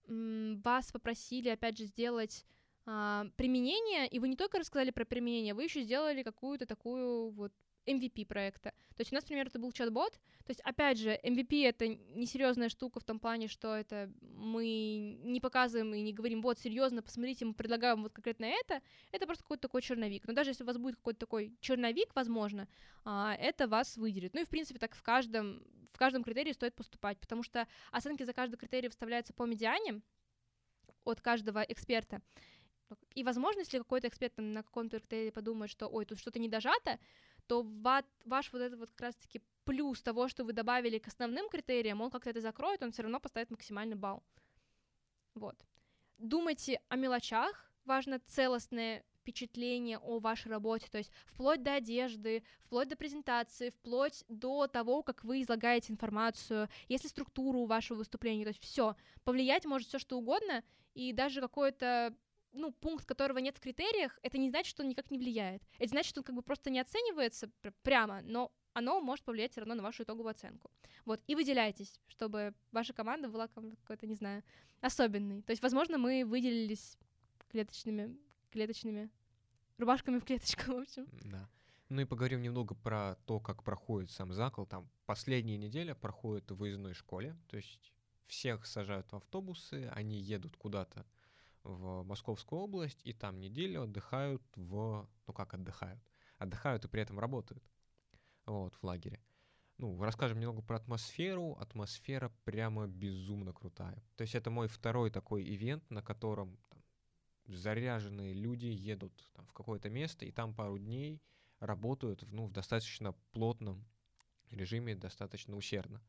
вас 0.08 0.92
попросили, 0.92 1.50
опять 1.50 1.78
же, 1.78 1.86
сделать 1.86 2.46
а, 2.86 3.26
применение, 3.36 4.08
и 4.08 4.20
вы 4.20 4.30
не 4.30 4.36
только 4.36 4.60
рассказали 4.60 4.92
про 4.92 5.06
применение, 5.06 5.54
вы 5.54 5.64
еще 5.64 5.82
сделали 5.82 6.24
какую-то 6.24 6.66
такую 6.66 7.32
вот 7.32 7.54
MVP 7.88 8.26
проекта. 8.26 8.72
То 8.96 9.02
есть 9.02 9.12
у 9.12 9.16
нас, 9.16 9.24
например, 9.24 9.48
это 9.48 9.60
был 9.60 9.72
чат-бот. 9.72 10.14
То 10.46 10.52
есть, 10.52 10.62
опять 10.62 10.98
же, 10.98 11.20
MVP— 11.24 11.66
это 11.68 11.88
несерьезная 11.88 12.70
штука 12.70 13.00
в 13.00 13.04
том 13.04 13.20
плане, 13.20 13.48
что 13.48 13.76
это 13.76 14.12
мы 14.22 15.18
не 15.24 15.40
показываем 15.40 15.94
и 15.94 16.02
не 16.02 16.14
говорим, 16.14 16.42
вот, 16.42 16.60
серьезно, 16.60 17.02
посмотрите, 17.02 17.46
мы 17.46 17.54
предлагаем 17.54 18.04
вот 18.04 18.14
конкретно 18.14 18.46
это. 18.46 18.82
Это 19.12 19.26
просто 19.26 19.44
какой-то 19.44 19.62
такой 19.62 19.82
черновик. 19.82 20.28
Но 20.28 20.34
даже 20.34 20.52
если 20.52 20.64
у 20.64 20.68
вас 20.68 20.78
будет 20.78 20.96
какой-то 20.98 21.20
такой 21.20 21.56
черновик, 21.62 22.16
возможно, 22.16 22.68
а, 23.04 23.36
это 23.40 23.68
вас 23.68 23.98
выделит. 23.98 24.34
Ну 24.34 24.42
и, 24.42 24.46
в 24.46 24.50
принципе, 24.50 24.80
так 24.80 24.96
в 24.96 25.04
каждом, 25.04 25.64
в 25.94 25.98
каждом 25.98 26.24
критерии 26.24 26.52
стоит 26.52 26.76
поступать, 26.76 27.20
потому 27.20 27.44
что 27.44 27.68
оценки 27.92 28.24
за 28.24 28.34
каждый 28.34 28.58
критерий 28.58 28.88
выставляются 28.88 29.34
по 29.34 29.44
медиане 29.44 30.02
от 31.04 31.22
каждого 31.22 31.62
эксперта. 31.62 32.22
И, 33.16 33.24
возможно, 33.24 33.60
если 33.60 33.80
какой-то 33.80 34.08
эксперт 34.08 34.36
там, 34.36 34.52
на 34.52 34.64
каком-то 34.64 35.00
критерии 35.00 35.32
подумает, 35.32 35.72
что, 35.72 35.88
ой, 35.88 36.06
тут 36.06 36.20
что-то 36.20 36.40
не 36.40 36.48
дожато, 36.48 37.00
то 37.48 37.64
ваш 38.26 38.54
вот 38.54 38.62
этот 38.62 38.80
вот 38.80 38.92
как 38.92 39.02
раз-таки 39.02 39.42
плюс 39.64 40.02
того, 40.02 40.28
что 40.28 40.44
вы 40.44 40.54
добавили 40.54 40.98
к 40.98 41.08
основным 41.08 41.50
критериям, 41.50 42.02
он 42.02 42.10
как-то 42.10 42.30
это 42.30 42.42
закроет, 42.42 42.84
он 42.84 42.92
все 42.92 43.04
равно 43.04 43.20
поставит 43.20 43.52
максимальный 43.52 43.96
балл. 43.96 44.24
Вот. 45.36 45.56
Думайте 46.18 46.82
о 46.90 46.96
мелочах, 46.96 47.72
важно 47.86 48.20
целостное 48.20 49.04
впечатление 49.20 49.98
о 49.98 50.20
вашей 50.20 50.50
работе, 50.50 50.88
то 50.90 50.98
есть 50.98 51.12
вплоть 51.26 51.62
до 51.62 51.74
одежды, 51.74 52.44
вплоть 52.60 52.88
до 52.88 52.96
презентации, 52.96 53.72
вплоть 53.72 54.24
до 54.30 54.68
того, 54.68 55.04
как 55.04 55.26
вы 55.26 55.42
излагаете 55.42 55.92
информацию, 55.92 56.70
если 56.88 57.10
структуру 57.10 57.66
вашего 57.66 57.98
выступления, 57.98 58.46
то 58.46 58.52
есть 58.52 58.64
все, 58.64 58.96
повлиять 59.26 59.66
может 59.66 59.90
все 59.90 60.00
что 60.00 60.18
угодно, 60.18 60.64
и 60.94 61.12
даже 61.12 61.42
какое-то 61.42 62.16
ну, 62.54 62.72
пункт, 62.72 63.06
которого 63.06 63.38
нет 63.38 63.56
в 63.58 63.60
критериях, 63.60 64.18
это 64.22 64.38
не 64.38 64.50
значит, 64.50 64.70
что 64.70 64.84
он 64.84 64.90
никак 64.90 65.12
не 65.12 65.18
влияет. 65.18 65.62
Это 65.78 65.90
значит, 65.90 66.10
что 66.10 66.22
он 66.22 66.24
как 66.24 66.36
бы 66.36 66.42
просто 66.42 66.70
не 66.70 66.80
оценивается 66.80 67.50
прямо, 67.84 68.22
но 68.22 68.52
оно 68.74 69.02
может 69.02 69.26
повлиять 69.26 69.52
все 69.52 69.62
равно 69.62 69.76
на 69.76 69.84
вашу 69.84 70.04
итоговую 70.04 70.32
оценку. 70.32 70.70
Вот, 71.06 71.22
и 71.28 71.36
выделяйтесь, 71.36 72.00
чтобы 72.08 72.54
ваша 72.72 72.94
команда 72.94 73.28
была 73.28 73.48
какой-то, 73.48 74.06
не 74.06 74.16
знаю, 74.16 74.44
особенной. 74.82 75.42
То 75.42 75.52
есть, 75.52 75.64
возможно, 75.64 75.98
мы 75.98 76.24
выделились 76.26 76.98
клеточными, 77.50 78.18
клеточными 78.52 79.10
рубашками 79.78 80.20
в 80.20 80.26
клеточку, 80.26 80.72
в 80.74 80.82
общем. 80.82 81.08
Да. 81.26 81.50
Ну 81.90 82.02
и 82.02 82.06
поговорим 82.06 82.42
немного 82.42 82.76
про 82.76 83.16
то, 83.26 83.40
как 83.40 83.64
проходит 83.64 84.12
сам 84.12 84.34
закол. 84.34 84.66
Там 84.66 84.90
последняя 85.06 85.58
неделя 85.58 85.96
проходит 85.96 86.52
в 86.52 86.56
выездной 86.56 86.94
школе, 86.94 87.38
то 87.48 87.58
есть 87.58 87.94
всех 88.26 88.66
сажают 88.66 89.10
в 89.12 89.16
автобусы, 89.16 89.90
они 89.96 90.20
едут 90.20 90.58
куда-то 90.58 91.06
в 91.68 92.04
Московскую 92.04 92.62
область, 92.62 93.02
и 93.04 93.14
там 93.14 93.40
неделю 93.40 93.84
отдыхают 93.84 94.42
в... 94.56 95.08
Ну 95.28 95.34
как 95.34 95.54
отдыхают? 95.54 96.02
Отдыхают 96.38 96.86
и 96.86 96.88
при 96.88 97.02
этом 97.02 97.20
работают. 97.20 97.64
Вот, 98.46 98.76
в 98.76 98.84
лагере. 98.84 99.22
Ну, 99.78 100.02
расскажем 100.02 100.40
немного 100.40 100.62
про 100.62 100.78
атмосферу. 100.78 101.58
Атмосфера 101.60 102.32
прямо 102.46 102.88
безумно 102.88 103.54
крутая. 103.54 104.02
То 104.16 104.24
есть 104.24 104.34
это 104.34 104.50
мой 104.50 104.68
второй 104.68 105.12
такой 105.12 105.44
ивент, 105.44 105.88
на 105.92 106.02
котором 106.02 106.58
там, 106.70 106.82
заряженные 107.46 108.34
люди 108.34 108.66
едут 108.66 109.14
там, 109.34 109.46
в 109.46 109.54
какое-то 109.54 109.90
место, 109.90 110.26
и 110.26 110.32
там 110.32 110.56
пару 110.56 110.80
дней 110.80 111.22
работают 111.60 112.24
ну, 112.32 112.46
в 112.46 112.52
достаточно 112.52 113.14
плотном 113.32 113.86
режиме, 114.50 114.96
достаточно 114.96 115.56
усердно. 115.56 116.02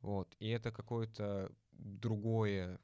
Вот. 0.00 0.36
И 0.38 0.48
это 0.48 0.70
какое-то 0.70 1.50
другое 1.72 2.78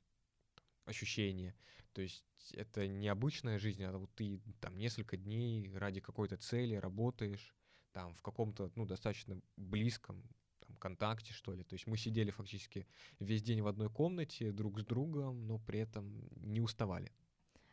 ощущение. 0.85 1.55
То 1.93 2.03
есть 2.03 2.25
это 2.53 2.87
необычная 2.89 3.59
жизнь, 3.59 3.83
а 3.85 3.97
вот 3.97 4.11
ты 4.15 4.41
там 4.61 4.77
несколько 4.77 5.17
дней 5.17 5.71
ради 5.75 6.01
какой-то 6.01 6.37
цели 6.37 6.75
работаешь, 6.75 7.55
там 7.93 8.15
в 8.15 8.23
каком-то, 8.23 8.71
ну, 8.75 8.85
достаточно 8.85 9.41
близком 9.57 10.23
там, 10.61 10.77
контакте, 10.77 11.33
что 11.33 11.55
ли. 11.55 11.63
То 11.63 11.75
есть 11.75 11.87
мы 11.87 11.97
сидели 11.97 12.31
фактически 12.31 12.87
весь 13.21 13.43
день 13.43 13.63
в 13.63 13.69
одной 13.69 13.89
комнате 13.89 14.51
друг 14.51 14.81
с 14.81 14.85
другом, 14.85 15.47
но 15.47 15.59
при 15.59 15.79
этом 15.81 16.29
не 16.37 16.61
уставали. 16.61 17.13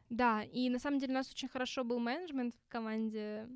Да, 0.10 0.44
и 0.44 0.70
на 0.70 0.78
самом 0.78 1.00
деле 1.00 1.14
у 1.14 1.16
нас 1.16 1.32
очень 1.32 1.48
хорошо 1.48 1.84
был 1.84 2.00
менеджмент 2.00 2.54
в 2.56 2.68
команде 2.68 3.48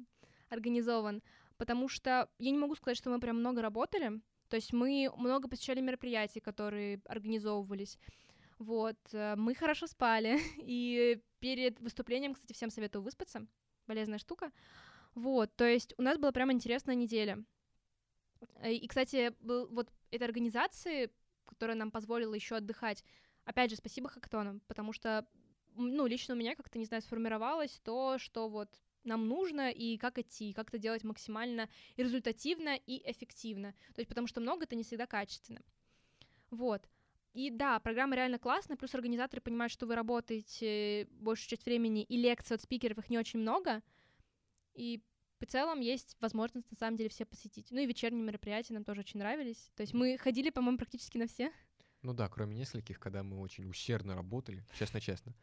организован, 0.49 1.21
потому 1.57 1.89
что 1.89 2.29
я 2.39 2.51
не 2.51 2.57
могу 2.57 2.75
сказать, 2.75 2.97
что 2.97 3.09
мы 3.09 3.19
прям 3.19 3.39
много 3.39 3.61
работали, 3.61 4.21
то 4.49 4.55
есть 4.55 4.73
мы 4.73 5.11
много 5.17 5.47
посещали 5.47 5.81
мероприятий, 5.81 6.39
которые 6.39 7.01
организовывались. 7.05 7.99
Вот, 8.57 8.97
э, 9.11 9.35
мы 9.35 9.53
хорошо 9.53 9.87
спали, 9.87 10.39
и 10.57 11.21
перед 11.39 11.79
выступлением, 11.79 12.33
кстати, 12.33 12.53
всем 12.53 12.69
советую 12.69 13.01
выспаться, 13.01 13.45
полезная 13.85 14.17
штука. 14.17 14.51
Вот, 15.13 15.55
то 15.55 15.65
есть 15.65 15.93
у 15.97 16.01
нас 16.01 16.17
была 16.17 16.31
прям 16.31 16.51
интересная 16.51 16.95
неделя. 16.95 17.43
Э, 18.61 18.71
и, 18.71 18.87
кстати, 18.87 19.33
был 19.41 19.67
вот 19.67 19.91
этой 20.11 20.23
организации, 20.23 21.11
которая 21.45 21.75
нам 21.75 21.91
позволила 21.91 22.33
еще 22.33 22.55
отдыхать, 22.55 23.03
опять 23.43 23.71
же, 23.71 23.77
спасибо 23.77 24.09
Хактонам, 24.09 24.61
потому 24.67 24.93
что, 24.93 25.27
ну, 25.75 26.07
лично 26.07 26.33
у 26.33 26.37
меня 26.37 26.55
как-то, 26.55 26.79
не 26.79 26.85
знаю, 26.85 27.01
сформировалось 27.01 27.79
то, 27.83 28.17
что 28.17 28.49
вот 28.49 28.69
нам 29.03 29.27
нужно 29.27 29.69
и 29.69 29.97
как 29.97 30.17
идти, 30.17 30.53
как 30.53 30.69
это 30.69 30.77
делать 30.77 31.03
максимально 31.03 31.69
результативно 31.95 32.75
и 32.75 33.09
эффективно. 33.09 33.73
То 33.93 33.99
есть 33.99 34.09
потому 34.09 34.27
что 34.27 34.41
много 34.41 34.63
это 34.63 34.75
не 34.75 34.83
всегда 34.83 35.05
качественно. 35.05 35.61
Вот. 36.49 36.81
И 37.35 37.49
да, 37.49 37.79
программа 37.81 38.15
реально 38.15 38.39
классная, 38.39 38.77
плюс 38.77 38.95
организаторы 38.95 39.41
понимают, 39.41 39.69
что 39.69 39.85
вы 39.85 39.95
работаете 39.95 41.05
большую 41.19 41.49
часть 41.49 41.65
времени, 41.65 42.01
и 42.03 42.15
лекций 42.15 42.55
от 42.55 42.61
спикеров 42.61 42.97
их 42.97 43.09
не 43.09 43.19
очень 43.19 43.39
много, 43.39 43.83
и 44.73 45.03
в 45.41 45.45
целом 45.45 45.81
есть 45.81 46.15
возможность, 46.21 46.71
на 46.71 46.77
самом 46.77 46.95
деле, 46.95 47.09
все 47.09 47.25
посетить. 47.25 47.67
Ну 47.71 47.79
и 47.79 47.85
вечерние 47.85 48.23
мероприятия 48.23 48.73
нам 48.73 48.85
тоже 48.85 49.01
очень 49.01 49.19
нравились. 49.19 49.69
То 49.75 49.81
есть 49.81 49.93
мы 49.93 50.17
ходили, 50.17 50.49
по-моему, 50.49 50.77
практически 50.77 51.17
на 51.17 51.27
все. 51.27 51.51
Ну 52.03 52.13
да, 52.13 52.29
кроме 52.29 52.55
нескольких, 52.55 53.01
когда 53.01 53.21
мы 53.21 53.41
очень 53.41 53.69
усердно 53.69 54.15
работали, 54.15 54.65
честно-честно. 54.79 55.35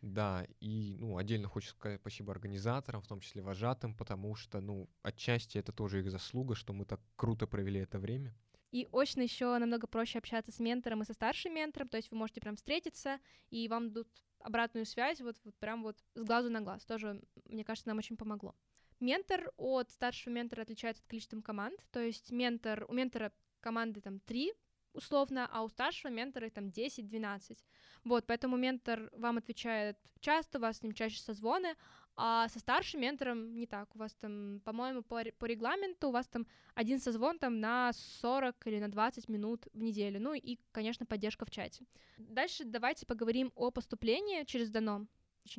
Да, 0.00 0.46
и, 0.60 0.96
ну, 0.98 1.16
отдельно 1.16 1.48
хочу 1.48 1.68
сказать 1.68 2.00
спасибо 2.00 2.32
организаторам, 2.32 3.02
в 3.02 3.06
том 3.06 3.20
числе 3.20 3.40
вожатым, 3.40 3.94
потому 3.94 4.34
что, 4.34 4.60
ну, 4.60 4.90
отчасти 5.02 5.58
это 5.58 5.72
тоже 5.72 6.00
их 6.00 6.10
заслуга, 6.10 6.56
что 6.56 6.72
мы 6.72 6.84
так 6.84 7.00
круто 7.14 7.46
провели 7.46 7.80
это 7.80 8.00
время. 8.00 8.34
И 8.76 8.86
очень 8.92 9.22
еще 9.22 9.56
намного 9.56 9.86
проще 9.86 10.18
общаться 10.18 10.52
с 10.52 10.58
ментором 10.58 11.00
и 11.00 11.06
со 11.06 11.14
старшим 11.14 11.54
ментором, 11.54 11.88
то 11.88 11.96
есть 11.96 12.10
вы 12.10 12.18
можете 12.18 12.42
прям 12.42 12.56
встретиться, 12.56 13.20
и 13.48 13.68
вам 13.68 13.88
дадут 13.88 14.06
обратную 14.40 14.84
связь 14.84 15.22
вот, 15.22 15.38
вот 15.44 15.54
прям 15.56 15.82
вот 15.82 15.96
с 16.14 16.22
глазу 16.22 16.50
на 16.50 16.60
глаз. 16.60 16.84
Тоже, 16.84 17.22
мне 17.46 17.64
кажется, 17.64 17.88
нам 17.88 17.96
очень 17.96 18.18
помогло. 18.18 18.54
Ментор 19.00 19.50
от 19.56 19.90
старшего 19.90 20.34
ментора 20.34 20.60
отличается 20.60 21.02
от 21.02 21.08
количеством 21.08 21.40
команд, 21.40 21.80
то 21.90 22.00
есть 22.00 22.30
ментор, 22.30 22.84
у 22.86 22.92
ментора 22.92 23.32
команды 23.60 24.02
там 24.02 24.20
три 24.20 24.52
условно, 24.92 25.48
а 25.50 25.62
у 25.62 25.70
старшего 25.70 26.12
ментора 26.12 26.48
их 26.48 26.52
там 26.52 26.66
10-12. 26.66 27.56
Вот, 28.04 28.26
поэтому 28.26 28.58
ментор 28.58 29.08
вам 29.14 29.38
отвечает 29.38 29.96
часто, 30.20 30.58
у 30.58 30.60
вас 30.60 30.76
с 30.76 30.82
ним 30.82 30.92
чаще 30.92 31.18
созвоны, 31.18 31.76
а 32.16 32.48
со 32.48 32.58
старшим 32.58 33.00
ментором 33.00 33.54
не 33.58 33.66
так. 33.66 33.94
У 33.94 33.98
вас 33.98 34.14
там, 34.14 34.60
по-моему, 34.64 35.02
по, 35.02 35.22
по 35.38 35.44
регламенту 35.44 36.08
у 36.08 36.12
вас 36.12 36.26
там 36.26 36.46
один 36.74 36.98
созвон 36.98 37.38
там 37.38 37.60
на 37.60 37.92
40 37.92 38.66
или 38.66 38.80
на 38.80 38.88
20 38.90 39.28
минут 39.28 39.66
в 39.74 39.82
неделю. 39.82 40.20
Ну 40.20 40.34
и, 40.34 40.58
конечно, 40.72 41.04
поддержка 41.04 41.44
в 41.44 41.50
чате. 41.50 41.84
Дальше 42.16 42.64
давайте 42.64 43.06
поговорим 43.06 43.52
о 43.54 43.70
поступлении 43.70 44.44
через 44.44 44.70
Дано. 44.70 45.06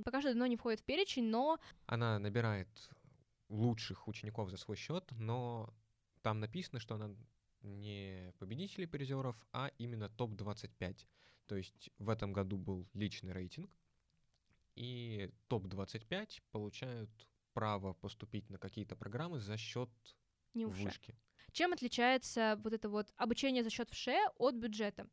Пока 0.03 0.19
что 0.19 0.33
Дано 0.33 0.47
не 0.47 0.57
входит 0.57 0.79
в 0.79 0.83
перечень, 0.83 1.25
но... 1.25 1.59
Она 1.85 2.19
набирает 2.19 2.67
лучших 3.49 4.07
учеников 4.07 4.49
за 4.49 4.57
свой 4.57 4.77
счет, 4.77 5.05
но 5.11 5.73
там 6.21 6.39
написано, 6.39 6.79
что 6.79 6.95
она 6.95 7.15
не 7.61 8.33
победителей 8.39 8.87
призеров, 8.87 9.35
а 9.51 9.71
именно 9.77 10.09
топ-25. 10.09 11.05
То 11.45 11.55
есть 11.55 11.89
в 11.97 12.09
этом 12.09 12.33
году 12.33 12.57
был 12.57 12.87
личный 12.93 13.31
рейтинг, 13.31 13.71
и 14.77 15.31
топ-25 15.47 16.41
получают 16.51 17.09
право 17.53 17.93
поступить 17.93 18.49
на 18.49 18.59
какие-то 18.59 18.95
программы 18.95 19.39
за 19.39 19.57
счет 19.57 19.89
вышки. 20.53 21.15
Чем 21.51 21.73
отличается 21.73 22.59
вот 22.63 22.73
это 22.73 22.87
вот 22.87 23.11
обучение 23.17 23.63
за 23.63 23.71
счет 23.71 23.89
ВШЭ 23.89 24.29
от 24.37 24.55
бюджета? 24.55 25.07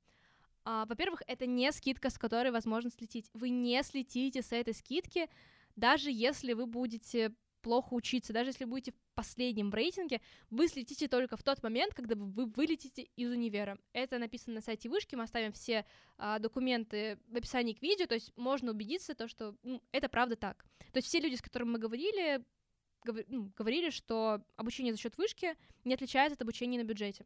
А, 0.65 0.85
во-первых, 0.87 1.23
это 1.27 1.47
не 1.47 1.73
скидка, 1.73 2.11
с 2.11 2.19
которой 2.19 2.51
возможно 2.51 2.91
слететь. 2.91 3.31
Вы 3.33 3.49
не 3.49 3.83
слетите 3.83 4.43
с 4.43 4.53
этой 4.53 4.75
скидки, 4.75 5.29
даже 5.77 6.11
если 6.11 6.53
вы 6.53 6.67
будете 6.67 7.35
плохо 7.65 7.95
учиться, 7.95 8.35
даже 8.35 8.51
если 8.51 8.67
будете 8.67 8.93
в 8.93 9.15
последнем 9.15 9.73
рейтинге, 9.73 10.21
вы 10.51 10.69
слетите 10.69 11.09
только 11.09 11.39
в 11.39 11.43
тот 11.43 11.63
момент, 11.63 11.95
когда 11.95 12.15
вы 12.15 12.45
вылетите 12.45 13.09
из 13.17 13.31
универа. 13.31 13.79
Это 13.95 14.19
написано 14.19 14.57
на 14.57 14.61
сайте 14.61 14.91
Вышки, 14.91 15.15
мы 15.15 15.23
оставим 15.23 15.53
все 15.53 15.87
а, 16.19 16.39
документы 16.39 17.19
в 17.27 17.37
описании 17.37 17.73
к 17.73 17.81
видео, 17.81 18.07
то 18.07 18.15
есть 18.15 18.37
можно 18.37 18.71
убедиться, 18.71 19.15
то, 19.15 19.29
что 19.29 19.57
ну, 19.63 19.83
это 19.93 20.11
правда 20.11 20.37
так. 20.37 20.67
То 20.93 20.99
есть 20.99 21.09
все 21.09 21.21
люди, 21.21 21.37
с 21.37 21.43
которыми 21.43 21.71
мы 21.71 21.79
говорили, 21.79 22.45
ну, 23.29 23.51
говорили, 23.57 23.89
что 23.89 24.45
обучение 24.57 24.93
за 24.93 25.01
счет 25.01 25.17
вышки 25.17 25.57
не 25.85 25.95
отличается 25.95 26.35
от 26.35 26.43
обучения 26.43 26.79
на 26.79 26.85
бюджете. 26.85 27.25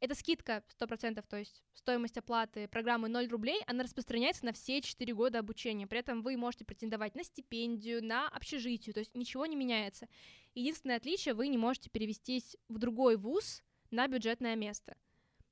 Это 0.00 0.14
скидка 0.14 0.62
100%, 0.78 1.24
то 1.28 1.36
есть 1.36 1.62
стоимость 1.74 2.16
оплаты 2.18 2.68
программы 2.68 3.08
0 3.08 3.28
рублей, 3.28 3.60
она 3.66 3.82
распространяется 3.82 4.44
на 4.44 4.52
все 4.52 4.80
4 4.80 5.12
года 5.14 5.40
обучения. 5.40 5.88
При 5.88 5.98
этом 5.98 6.22
вы 6.22 6.36
можете 6.36 6.64
претендовать 6.64 7.16
на 7.16 7.24
стипендию, 7.24 8.04
на 8.04 8.28
общежитие, 8.28 8.92
то 8.92 9.00
есть 9.00 9.14
ничего 9.16 9.44
не 9.46 9.56
меняется. 9.56 10.08
Единственное 10.54 10.96
отличие, 10.96 11.34
вы 11.34 11.48
не 11.48 11.58
можете 11.58 11.90
перевестись 11.90 12.56
в 12.68 12.78
другой 12.78 13.16
вуз 13.16 13.62
на 13.90 14.06
бюджетное 14.06 14.54
место 14.54 14.96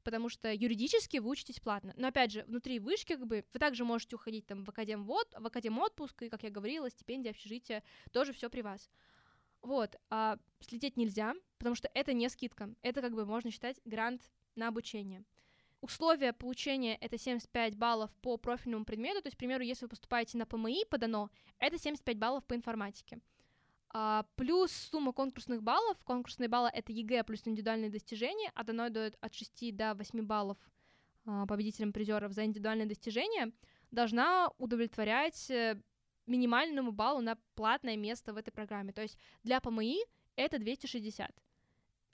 потому 0.07 0.29
что 0.29 0.53
юридически 0.53 1.17
вы 1.17 1.31
учитесь 1.31 1.59
платно. 1.59 1.93
Но 1.97 2.07
опять 2.07 2.31
же, 2.31 2.45
внутри 2.45 2.79
вышки 2.79 3.15
как 3.15 3.27
бы 3.27 3.45
вы 3.53 3.59
также 3.59 3.85
можете 3.85 4.15
уходить 4.15 4.47
там 4.47 4.63
в 4.63 4.69
академ 4.69 5.03
вот, 5.03 5.35
в 5.37 5.45
академ 5.45 5.81
отпуск, 5.81 6.23
и, 6.23 6.29
как 6.29 6.45
я 6.45 6.51
говорила, 6.51 6.89
стипендия, 6.89 7.33
общежитие, 7.33 7.83
тоже 8.13 8.33
все 8.33 8.49
при 8.49 8.61
вас. 8.61 8.89
Вот, 9.63 9.97
а 10.09 10.39
слететь 10.61 10.97
нельзя, 10.97 11.35
потому 11.59 11.75
что 11.75 11.91
это 11.93 12.13
не 12.13 12.29
скидка, 12.29 12.73
это 12.83 13.03
как 13.03 13.15
бы 13.15 13.27
можно 13.27 13.51
считать 13.51 13.81
грант 13.85 14.23
на 14.57 14.69
обучение. 14.69 15.25
Условия 15.81 16.33
получения— 16.33 16.97
это 17.01 17.19
75 17.19 17.77
баллов 17.77 18.11
по 18.23 18.37
профильному 18.39 18.85
предмету, 18.85 19.23
то 19.23 19.27
есть, 19.29 19.37
к 19.37 19.39
примеру, 19.39 19.63
если 19.63 19.85
вы 19.85 19.91
поступаете 19.91 20.39
на 20.39 20.47
ПМИ 20.47 20.87
по 20.91 20.99
ДАНО, 20.99 21.31
это 21.59 21.79
75 21.79 22.19
баллов 22.19 22.45
по 22.45 22.55
информатике. 22.55 23.21
А, 23.91 24.27
плюс 24.37 24.73
сумма 24.73 25.13
конкурсных 25.13 25.63
баллов. 25.63 25.97
Конкурсные 26.05 26.49
баллы— 26.49 26.71
это 26.75 26.93
ЕГЭ 26.93 27.25
плюс 27.25 27.47
индивидуальные 27.47 27.91
достижения, 27.91 28.51
а 28.55 28.65
ДАНО 28.65 28.91
дает 28.91 29.17
от 29.21 29.35
6 29.35 29.77
до 29.77 29.95
8 29.95 30.27
баллов 30.27 30.59
а, 31.25 31.47
победителям 31.47 31.93
призеров 31.93 32.33
за 32.33 32.45
индивидуальные 32.45 32.87
достижения, 32.87 33.53
должна 33.91 34.51
удовлетворять 34.59 35.51
э, 35.51 35.81
минимальному 36.27 36.93
баллу 36.93 37.21
на 37.21 37.37
платное 37.55 37.97
место 37.97 38.33
в 38.33 38.37
этой 38.37 38.51
программе. 38.51 38.93
То 38.93 39.03
есть 39.03 39.19
для 39.43 39.61
ПМИ 39.61 40.05
это 40.37 40.59
260. 40.59 41.31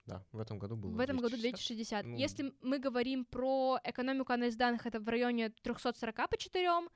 Да, 0.06 0.24
в 0.32 0.40
этом 0.40 0.58
году 0.58 0.76
было 0.76 0.90
В 0.90 1.00
этом 1.00 1.18
260. 1.18 1.22
году 1.22 1.42
260. 1.42 2.06
Ну... 2.06 2.16
Если 2.16 2.52
мы 2.60 2.78
говорим 2.78 3.24
про 3.24 3.78
экономику 3.84 4.32
анализ 4.32 4.56
данных, 4.56 4.86
это 4.86 5.00
в 5.00 5.08
районе 5.08 5.50
340 5.50 6.28
по 6.28 6.36
4, 6.36 6.88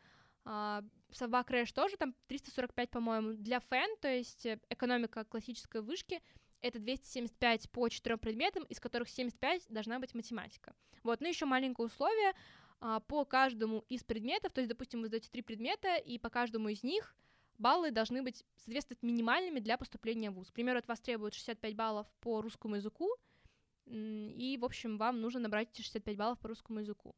а, 0.45 0.83
Совбак 1.13 1.51
Рэш 1.51 1.73
тоже 1.73 1.97
там 1.97 2.15
345, 2.27 2.91
по-моему. 2.91 3.33
Для 3.35 3.61
фэн, 3.61 3.97
то 4.01 4.09
есть 4.09 4.47
э, 4.47 4.59
экономика 4.71 5.25
классической 5.25 5.83
вышки, 5.83 6.21
это 6.61 6.79
275 6.79 7.71
по 7.71 7.89
четырем 7.89 8.19
предметам, 8.19 8.65
из 8.65 8.81
которых 8.81 9.09
75 9.09 9.67
должна 9.69 9.99
быть 9.99 10.15
математика. 10.15 10.75
Вот, 11.03 11.21
ну 11.21 11.29
еще 11.29 11.47
маленькое 11.47 11.87
условие 11.87 12.33
а, 12.81 13.01
по 13.01 13.25
каждому 13.25 13.85
из 13.89 14.05
предметов, 14.05 14.53
то 14.53 14.61
есть, 14.61 14.69
допустим, 14.69 15.01
вы 15.01 15.09
сдаете 15.09 15.31
три 15.31 15.43
предмета, 15.43 15.97
и 15.97 16.19
по 16.19 16.31
каждому 16.31 16.69
из 16.69 16.83
них 16.83 17.15
баллы 17.59 17.91
должны 17.91 18.23
быть 18.23 18.45
соответствовать 18.57 19.03
минимальными 19.03 19.61
для 19.61 19.79
поступления 19.79 20.31
в 20.31 20.35
ВУЗ. 20.35 20.51
К 20.51 20.55
примеру, 20.55 20.79
от 20.79 20.89
вас 20.89 21.01
требуют 21.01 21.35
65 21.35 21.75
баллов 21.75 22.07
по 22.21 22.41
русскому 22.41 22.77
языку, 22.77 23.11
и, 23.87 24.59
в 24.61 24.65
общем, 24.65 24.99
вам 24.99 25.21
нужно 25.21 25.41
набрать 25.41 25.71
эти 25.71 25.83
65 25.83 26.17
баллов 26.17 26.39
по 26.41 26.49
русскому 26.49 26.81
языку. 26.81 27.15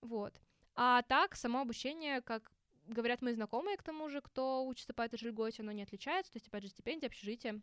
Вот. 0.00 0.40
А 0.74 1.02
так, 1.02 1.36
само 1.36 1.60
обучение, 1.60 2.20
как 2.22 2.50
говорят 2.86 3.22
мои 3.22 3.34
знакомые, 3.34 3.76
к 3.76 3.82
тому 3.82 4.08
же, 4.08 4.20
кто 4.20 4.66
учится 4.66 4.94
по 4.94 5.02
этой 5.02 5.18
же 5.18 5.28
льготе, 5.28 5.62
оно 5.62 5.72
не 5.72 5.82
отличается, 5.82 6.32
то 6.32 6.36
есть, 6.36 6.48
опять 6.48 6.62
же, 6.62 6.68
стипендия, 6.70 7.08
общежитие, 7.08 7.60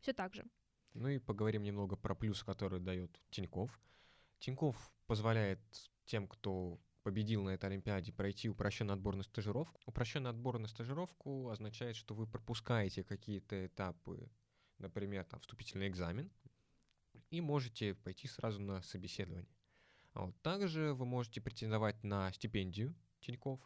все 0.00 0.12
так 0.12 0.34
же. 0.34 0.44
Ну 0.94 1.08
и 1.08 1.18
поговорим 1.18 1.62
немного 1.62 1.96
про 1.96 2.14
плюс, 2.14 2.42
который 2.42 2.80
дает 2.80 3.18
Тиньков. 3.30 3.80
Тиньков 4.38 4.92
позволяет 5.06 5.60
тем, 6.04 6.28
кто 6.28 6.78
победил 7.02 7.42
на 7.44 7.50
этой 7.50 7.66
Олимпиаде, 7.66 8.12
пройти 8.12 8.48
упрощенный 8.48 8.94
отбор 8.94 9.16
на 9.16 9.22
стажировку. 9.22 9.80
Упрощенный 9.86 10.30
отбор 10.30 10.58
на 10.58 10.68
стажировку 10.68 11.50
означает, 11.50 11.96
что 11.96 12.14
вы 12.14 12.26
пропускаете 12.26 13.02
какие-то 13.02 13.66
этапы, 13.66 14.30
например, 14.78 15.24
там, 15.24 15.40
вступительный 15.40 15.88
экзамен, 15.88 16.30
и 17.30 17.40
можете 17.40 17.94
пойти 17.94 18.28
сразу 18.28 18.60
на 18.60 18.82
собеседование. 18.82 19.48
А 20.14 20.26
вот 20.26 20.40
также 20.42 20.92
вы 20.94 21.06
можете 21.06 21.40
претендовать 21.40 22.02
на 22.04 22.30
стипендию 22.32 22.94
Тиньков, 23.20 23.60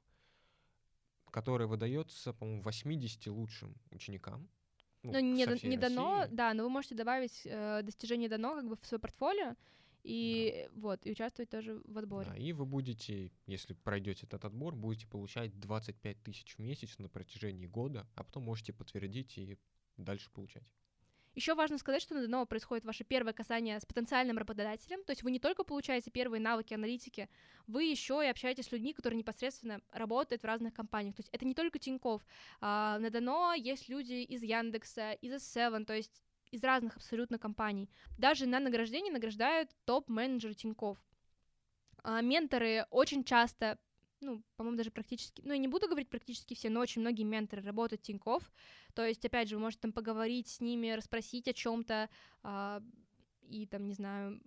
которая 1.30 1.68
выдается, 1.68 2.32
по-моему, 2.32 2.62
80 2.62 3.26
лучшим 3.26 3.74
ученикам. 3.91 4.49
Ну, 5.03 5.12
ну 5.12 5.18
не, 5.20 5.68
не 5.68 5.76
дано, 5.76 6.26
да, 6.30 6.55
но 6.55 6.64
вы 6.64 6.70
можете 6.70 6.95
добавить 6.95 7.43
э, 7.45 7.82
достижение 7.82 8.28
дано 8.28 8.55
как 8.55 8.68
бы 8.68 8.76
в 8.76 8.87
свое 8.87 9.01
портфолио, 9.01 9.55
и 10.07 10.68
да. 10.68 10.80
вот, 10.80 11.00
и 11.04 11.11
участвовать 11.11 11.50
тоже 11.50 11.80
в 11.84 11.98
отборе. 11.98 12.28
Да, 12.30 12.36
и 12.36 12.52
вы 12.52 12.64
будете, 12.64 13.32
если 13.46 13.74
пройдете 13.74 14.26
этот 14.26 14.44
отбор, 14.44 14.76
будете 14.76 15.07
получать 15.09 15.59
25 15.59 16.22
тысяч 16.22 16.54
в 16.57 16.61
месяц 16.61 16.98
на 16.98 17.09
протяжении 17.09 17.66
года, 17.66 18.07
а 18.14 18.22
потом 18.22 18.44
можете 18.44 18.72
подтвердить 18.72 19.36
и 19.36 19.59
дальше 19.96 20.30
получать. 20.30 20.62
Еще 21.34 21.54
важно 21.54 21.76
сказать, 21.76 22.00
что 22.00 22.14
на 22.14 22.22
ДНО 22.22 22.46
происходит 22.46 22.86
ваше 22.86 23.04
первое 23.04 23.34
касание 23.34 23.78
с 23.78 23.84
потенциальным 23.84 24.38
работодателем, 24.38 25.04
то 25.04 25.11
есть 25.11 25.22
вы 25.22 25.30
не 25.30 25.38
только 25.38 25.64
получаете 25.64 26.11
первые 26.11 26.40
навыки 26.40 26.72
аналитики, 26.72 27.28
вы 27.66 27.84
еще 27.84 28.22
и 28.24 28.28
общаетесь 28.28 28.64
с 28.66 28.72
людьми, 28.72 28.94
которые 28.94 29.18
непосредственно 29.18 29.82
работают 29.92 30.42
в 30.42 30.46
разных 30.46 30.72
компаниях. 30.72 31.14
То 31.14 31.20
есть 31.20 31.28
это 31.32 31.44
не 31.44 31.52
только 31.52 31.78
Тиньков. 31.78 32.24
А, 32.62 32.98
на 33.00 33.11
ДНО 33.11 33.54
есть 33.59 33.90
люди 33.90 34.22
из 34.22 34.42
Яндекса, 34.42 35.12
из 35.12 35.34
S7, 35.34 35.84
то 35.84 35.94
есть 35.94 36.22
из 36.51 36.62
разных 36.64 36.97
абсолютно 36.97 37.38
компаний. 37.38 37.90
Даже 38.18 38.47
на 38.47 38.61
награждении 38.61 39.11
награждают 39.11 39.70
топ-менеджеры 39.84 40.55
Тиньков. 40.55 40.99
А, 42.03 42.20
менторы 42.20 42.86
очень 42.90 43.24
часто 43.24 43.78
ну, 44.20 44.42
по-моему, 44.57 44.78
даже 44.78 44.90
практически, 44.90 45.42
ну, 45.44 45.53
я 45.53 45.59
не 45.59 45.68
буду 45.68 45.88
говорить 45.88 46.09
практически 46.09 46.55
все, 46.55 46.70
но 46.70 46.80
очень 46.80 47.03
многие 47.03 47.24
менторы 47.24 47.62
работают 47.62 48.01
в 48.01 48.05
Тинькофф, 48.05 48.51
то 48.94 49.05
есть, 49.05 49.24
опять 49.24 49.49
же, 49.49 49.57
вы 49.57 49.62
можете 49.62 49.82
там 49.82 49.92
поговорить 49.92 50.49
с 50.49 50.61
ними, 50.61 50.92
расспросить 50.92 51.49
о 51.49 51.53
чем 51.53 51.84
то 51.84 52.09
а, 52.42 52.82
и 53.42 53.66
там, 53.66 53.86
не 53.86 53.94
знаю, 53.94 54.40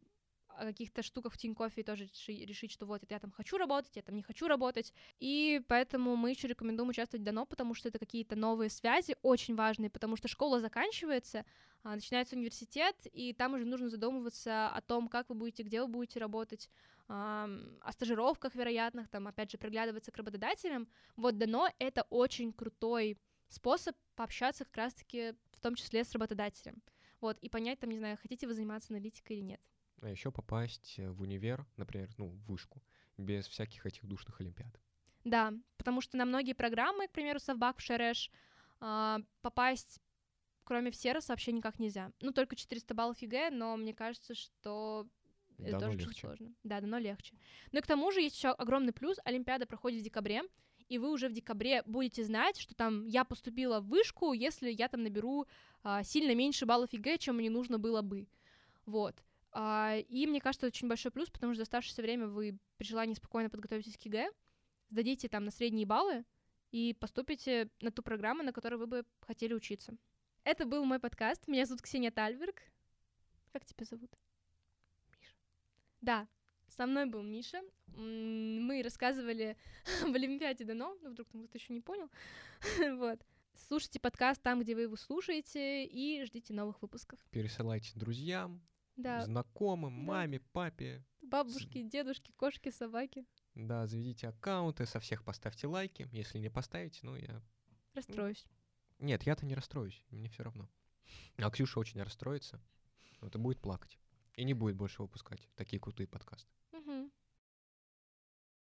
о 0.60 0.66
каких-то 0.66 1.02
штуках 1.02 1.34
в 1.34 1.38
Тинькоффе 1.38 1.82
и 1.82 1.84
тоже 1.84 2.10
решить, 2.28 2.72
что 2.72 2.86
вот 2.86 3.02
я 3.10 3.20
там 3.20 3.32
хочу 3.32 3.58
работать, 3.58 3.96
я 3.96 4.02
там 4.02 4.16
не 4.16 4.24
хочу 4.24 4.48
работать. 4.48 4.94
И 5.20 5.62
поэтому 5.68 6.16
мы 6.16 6.32
еще 6.32 6.48
рекомендуем 6.48 6.90
участвовать 6.90 7.22
в 7.22 7.26
Дано, 7.26 7.46
потому 7.46 7.74
что 7.74 7.90
это 7.90 8.00
какие-то 8.00 8.36
новые 8.36 8.70
связи, 8.70 9.16
очень 9.22 9.56
важные, 9.56 9.90
потому 9.90 10.16
что 10.18 10.28
школа 10.28 10.60
заканчивается, 10.60 11.46
а, 11.84 11.96
начинается 11.96 12.36
университет, 12.36 12.96
и 13.12 13.34
там 13.34 13.54
уже 13.54 13.66
нужно 13.66 13.90
задумываться 13.90 14.68
о 14.68 14.82
том, 14.82 15.08
как 15.08 15.30
вы 15.30 15.36
будете, 15.36 15.64
где 15.64 15.82
вы 15.82 15.88
будете 15.88 16.20
работать, 16.20 16.70
о 17.12 17.92
стажировках 17.92 18.54
вероятных, 18.54 19.10
там, 19.10 19.28
опять 19.28 19.50
же, 19.50 19.58
приглядываться 19.58 20.12
к 20.12 20.18
работодателям. 20.18 20.88
Вот 21.16 21.40
Дано— 21.40 21.68
это 21.80 22.04
очень 22.12 22.54
крутой 22.54 23.18
способ 23.48 23.96
пообщаться 24.16 24.64
как 24.64 24.78
раз-таки 24.78 25.34
в 25.54 25.60
том 25.60 25.74
числе 25.74 26.04
с 26.04 26.12
работодателем. 26.12 26.84
Вот, 27.20 27.40
и 27.40 27.50
понять, 27.50 27.80
там, 27.80 27.90
не 27.90 27.98
знаю, 27.98 28.18
хотите 28.22 28.46
вы 28.46 28.54
заниматься 28.54 28.94
аналитикой 28.94 29.38
или 29.38 29.44
нет. 29.44 29.62
А 30.02 30.10
еще 30.10 30.32
попасть 30.32 30.96
э, 30.98 31.10
в 31.10 31.22
универ, 31.22 31.66
например, 31.78 32.10
ну, 32.18 32.28
в 32.28 32.46
вышку, 32.46 32.82
без 33.18 33.48
всяких 33.48 33.86
этих 33.86 34.06
душных 34.06 34.40
олимпиад. 34.42 34.80
Да, 35.24 35.54
потому 35.78 36.02
что 36.02 36.18
на 36.18 36.26
многие 36.26 36.54
программы, 36.54 37.08
к 37.08 37.12
примеру, 37.12 37.40
Совбак 37.40 37.80
ВШЭ 37.80 37.82
РЭШ, 37.82 38.32
а, 38.80 39.20
попасть 39.42 40.00
кроме 40.70 40.92
всероса 40.92 41.34
вообще 41.34 41.52
никак 41.52 41.80
нельзя. 41.80 42.12
Ну, 42.22 42.32
только 42.32 42.56
400 42.56 42.94
баллов 42.94 43.20
ЕГЭ, 43.24 43.50
но 43.50 43.76
мне 43.76 43.92
кажется, 43.92 44.36
что 44.36 45.08
это 45.58 45.80
тоже 45.80 45.98
очень 45.98 46.14
сложно. 46.14 46.54
Да, 46.64 46.80
дано 46.80 47.00
легче. 47.00 47.36
Ну 47.72 47.80
и 47.80 47.82
к 47.82 47.88
тому 47.88 48.12
же 48.12 48.22
есть 48.22 48.36
еще 48.36 48.50
огромный 48.50 48.94
плюс. 48.94 49.18
Олимпиада 49.26 49.66
проходит 49.66 50.02
в 50.02 50.04
декабре, 50.04 50.44
и 50.88 51.00
вы 51.00 51.12
уже 51.12 51.28
в 51.28 51.34
декабре 51.34 51.82
будете 51.88 52.24
знать, 52.24 52.60
что 52.60 52.76
там 52.76 53.08
я 53.08 53.26
поступила 53.26 53.80
в 53.80 53.88
вышку, 53.88 54.32
если 54.34 54.70
я 54.70 54.88
там 54.88 55.02
наберу 55.02 55.48
а, 55.82 56.04
сильно 56.04 56.36
меньше 56.36 56.68
баллов 56.68 56.94
ЕГЭ, 56.94 57.18
чем 57.18 57.38
мне 57.38 57.50
нужно 57.50 57.80
было 57.80 58.04
бы. 58.04 58.28
Вот. 58.86 59.24
А, 59.52 59.96
и 59.98 60.28
мне 60.28 60.40
кажется, 60.40 60.68
это 60.68 60.76
очень 60.76 60.88
большой 60.88 61.12
плюс, 61.12 61.30
потому 61.30 61.54
что 61.54 61.60
за 61.60 61.64
оставшееся 61.64 62.02
время 62.02 62.28
вы 62.28 62.58
при 62.78 62.86
желании 62.86 63.16
спокойно 63.16 63.50
подготовитесь 63.50 63.98
к 63.98 64.02
ЕГЭ, 64.02 64.30
сдадите 64.90 65.28
там 65.28 65.46
на 65.46 65.52
средние 65.52 65.86
баллы 65.86 66.26
и 66.72 66.96
поступите 67.00 67.70
на 67.82 67.92
ту 67.92 68.04
программу, 68.04 68.44
на 68.44 68.54
которой 68.54 68.76
вы 68.76 68.88
бы 68.88 69.06
хотели 69.22 69.54
учиться. 69.54 69.98
Это 70.44 70.66
был 70.66 70.86
мой 70.86 71.00
подкаст. 71.00 71.48
Меня 71.48 71.66
зовут 71.66 71.82
Ксения 71.82 72.12
Тальберг. 72.12 72.62
Как 73.52 73.66
тебя 73.66 73.86
зовут? 73.86 74.12
Миша. 75.12 75.34
Да, 76.02 76.28
со 76.68 76.86
мной 76.86 77.06
был 77.06 77.24
Миша. 77.24 77.62
Мы 77.88 78.82
рассказывали 78.84 79.58
в 80.02 80.14
Олимпиаде 80.14 80.64
Дано. 80.64 80.96
Ну, 81.02 81.12
вдруг 81.12 81.28
там 81.30 81.42
кто-то 81.42 81.58
еще 81.58 81.74
не 81.74 81.82
понял. 81.82 82.10
вот. 82.98 83.20
Слушайте 83.68 84.00
подкаст 84.00 84.42
там, 84.42 84.62
где 84.62 84.76
вы 84.76 84.84
его 84.84 84.96
слушаете, 84.96 85.86
и 85.86 86.24
ждите 86.24 86.54
новых 86.54 86.82
выпусков. 86.82 87.20
Пересылайте 87.32 87.92
друзьям, 87.96 88.62
да. 89.02 89.22
знакомым, 89.26 90.06
да. 90.06 90.12
маме, 90.12 90.40
папе. 90.52 91.06
Бабушки, 91.22 91.84
дедушки, 91.84 92.32
кошки, 92.32 92.70
собаки. 92.70 93.26
Да, 93.56 93.88
заведите 93.88 94.28
аккаунты, 94.28 94.86
со 94.86 95.00
всех 95.00 95.24
поставьте 95.24 95.68
лайки. 95.68 96.08
Если 96.12 96.40
не 96.40 96.50
поставите, 96.50 97.00
ну 97.04 97.16
я... 97.16 97.42
Расстроюсь. 97.94 98.46
Нет, 99.00 99.24
я-то 99.24 99.46
не 99.46 99.56
расстроюсь, 99.56 100.04
мне 100.10 100.30
все 100.30 100.44
равно. 100.44 100.70
А 101.38 101.50
Ксюша 101.50 101.80
очень 101.80 102.02
расстроится, 102.02 102.62
это 103.22 103.38
будет 103.38 103.62
плакать. 103.62 103.98
И 104.34 104.44
не 104.44 104.54
будет 104.54 104.76
больше 104.76 105.02
выпускать 105.02 105.48
такие 105.56 105.80
крутые 105.80 106.08
подкасты. 106.08 106.50
Угу. 106.72 107.12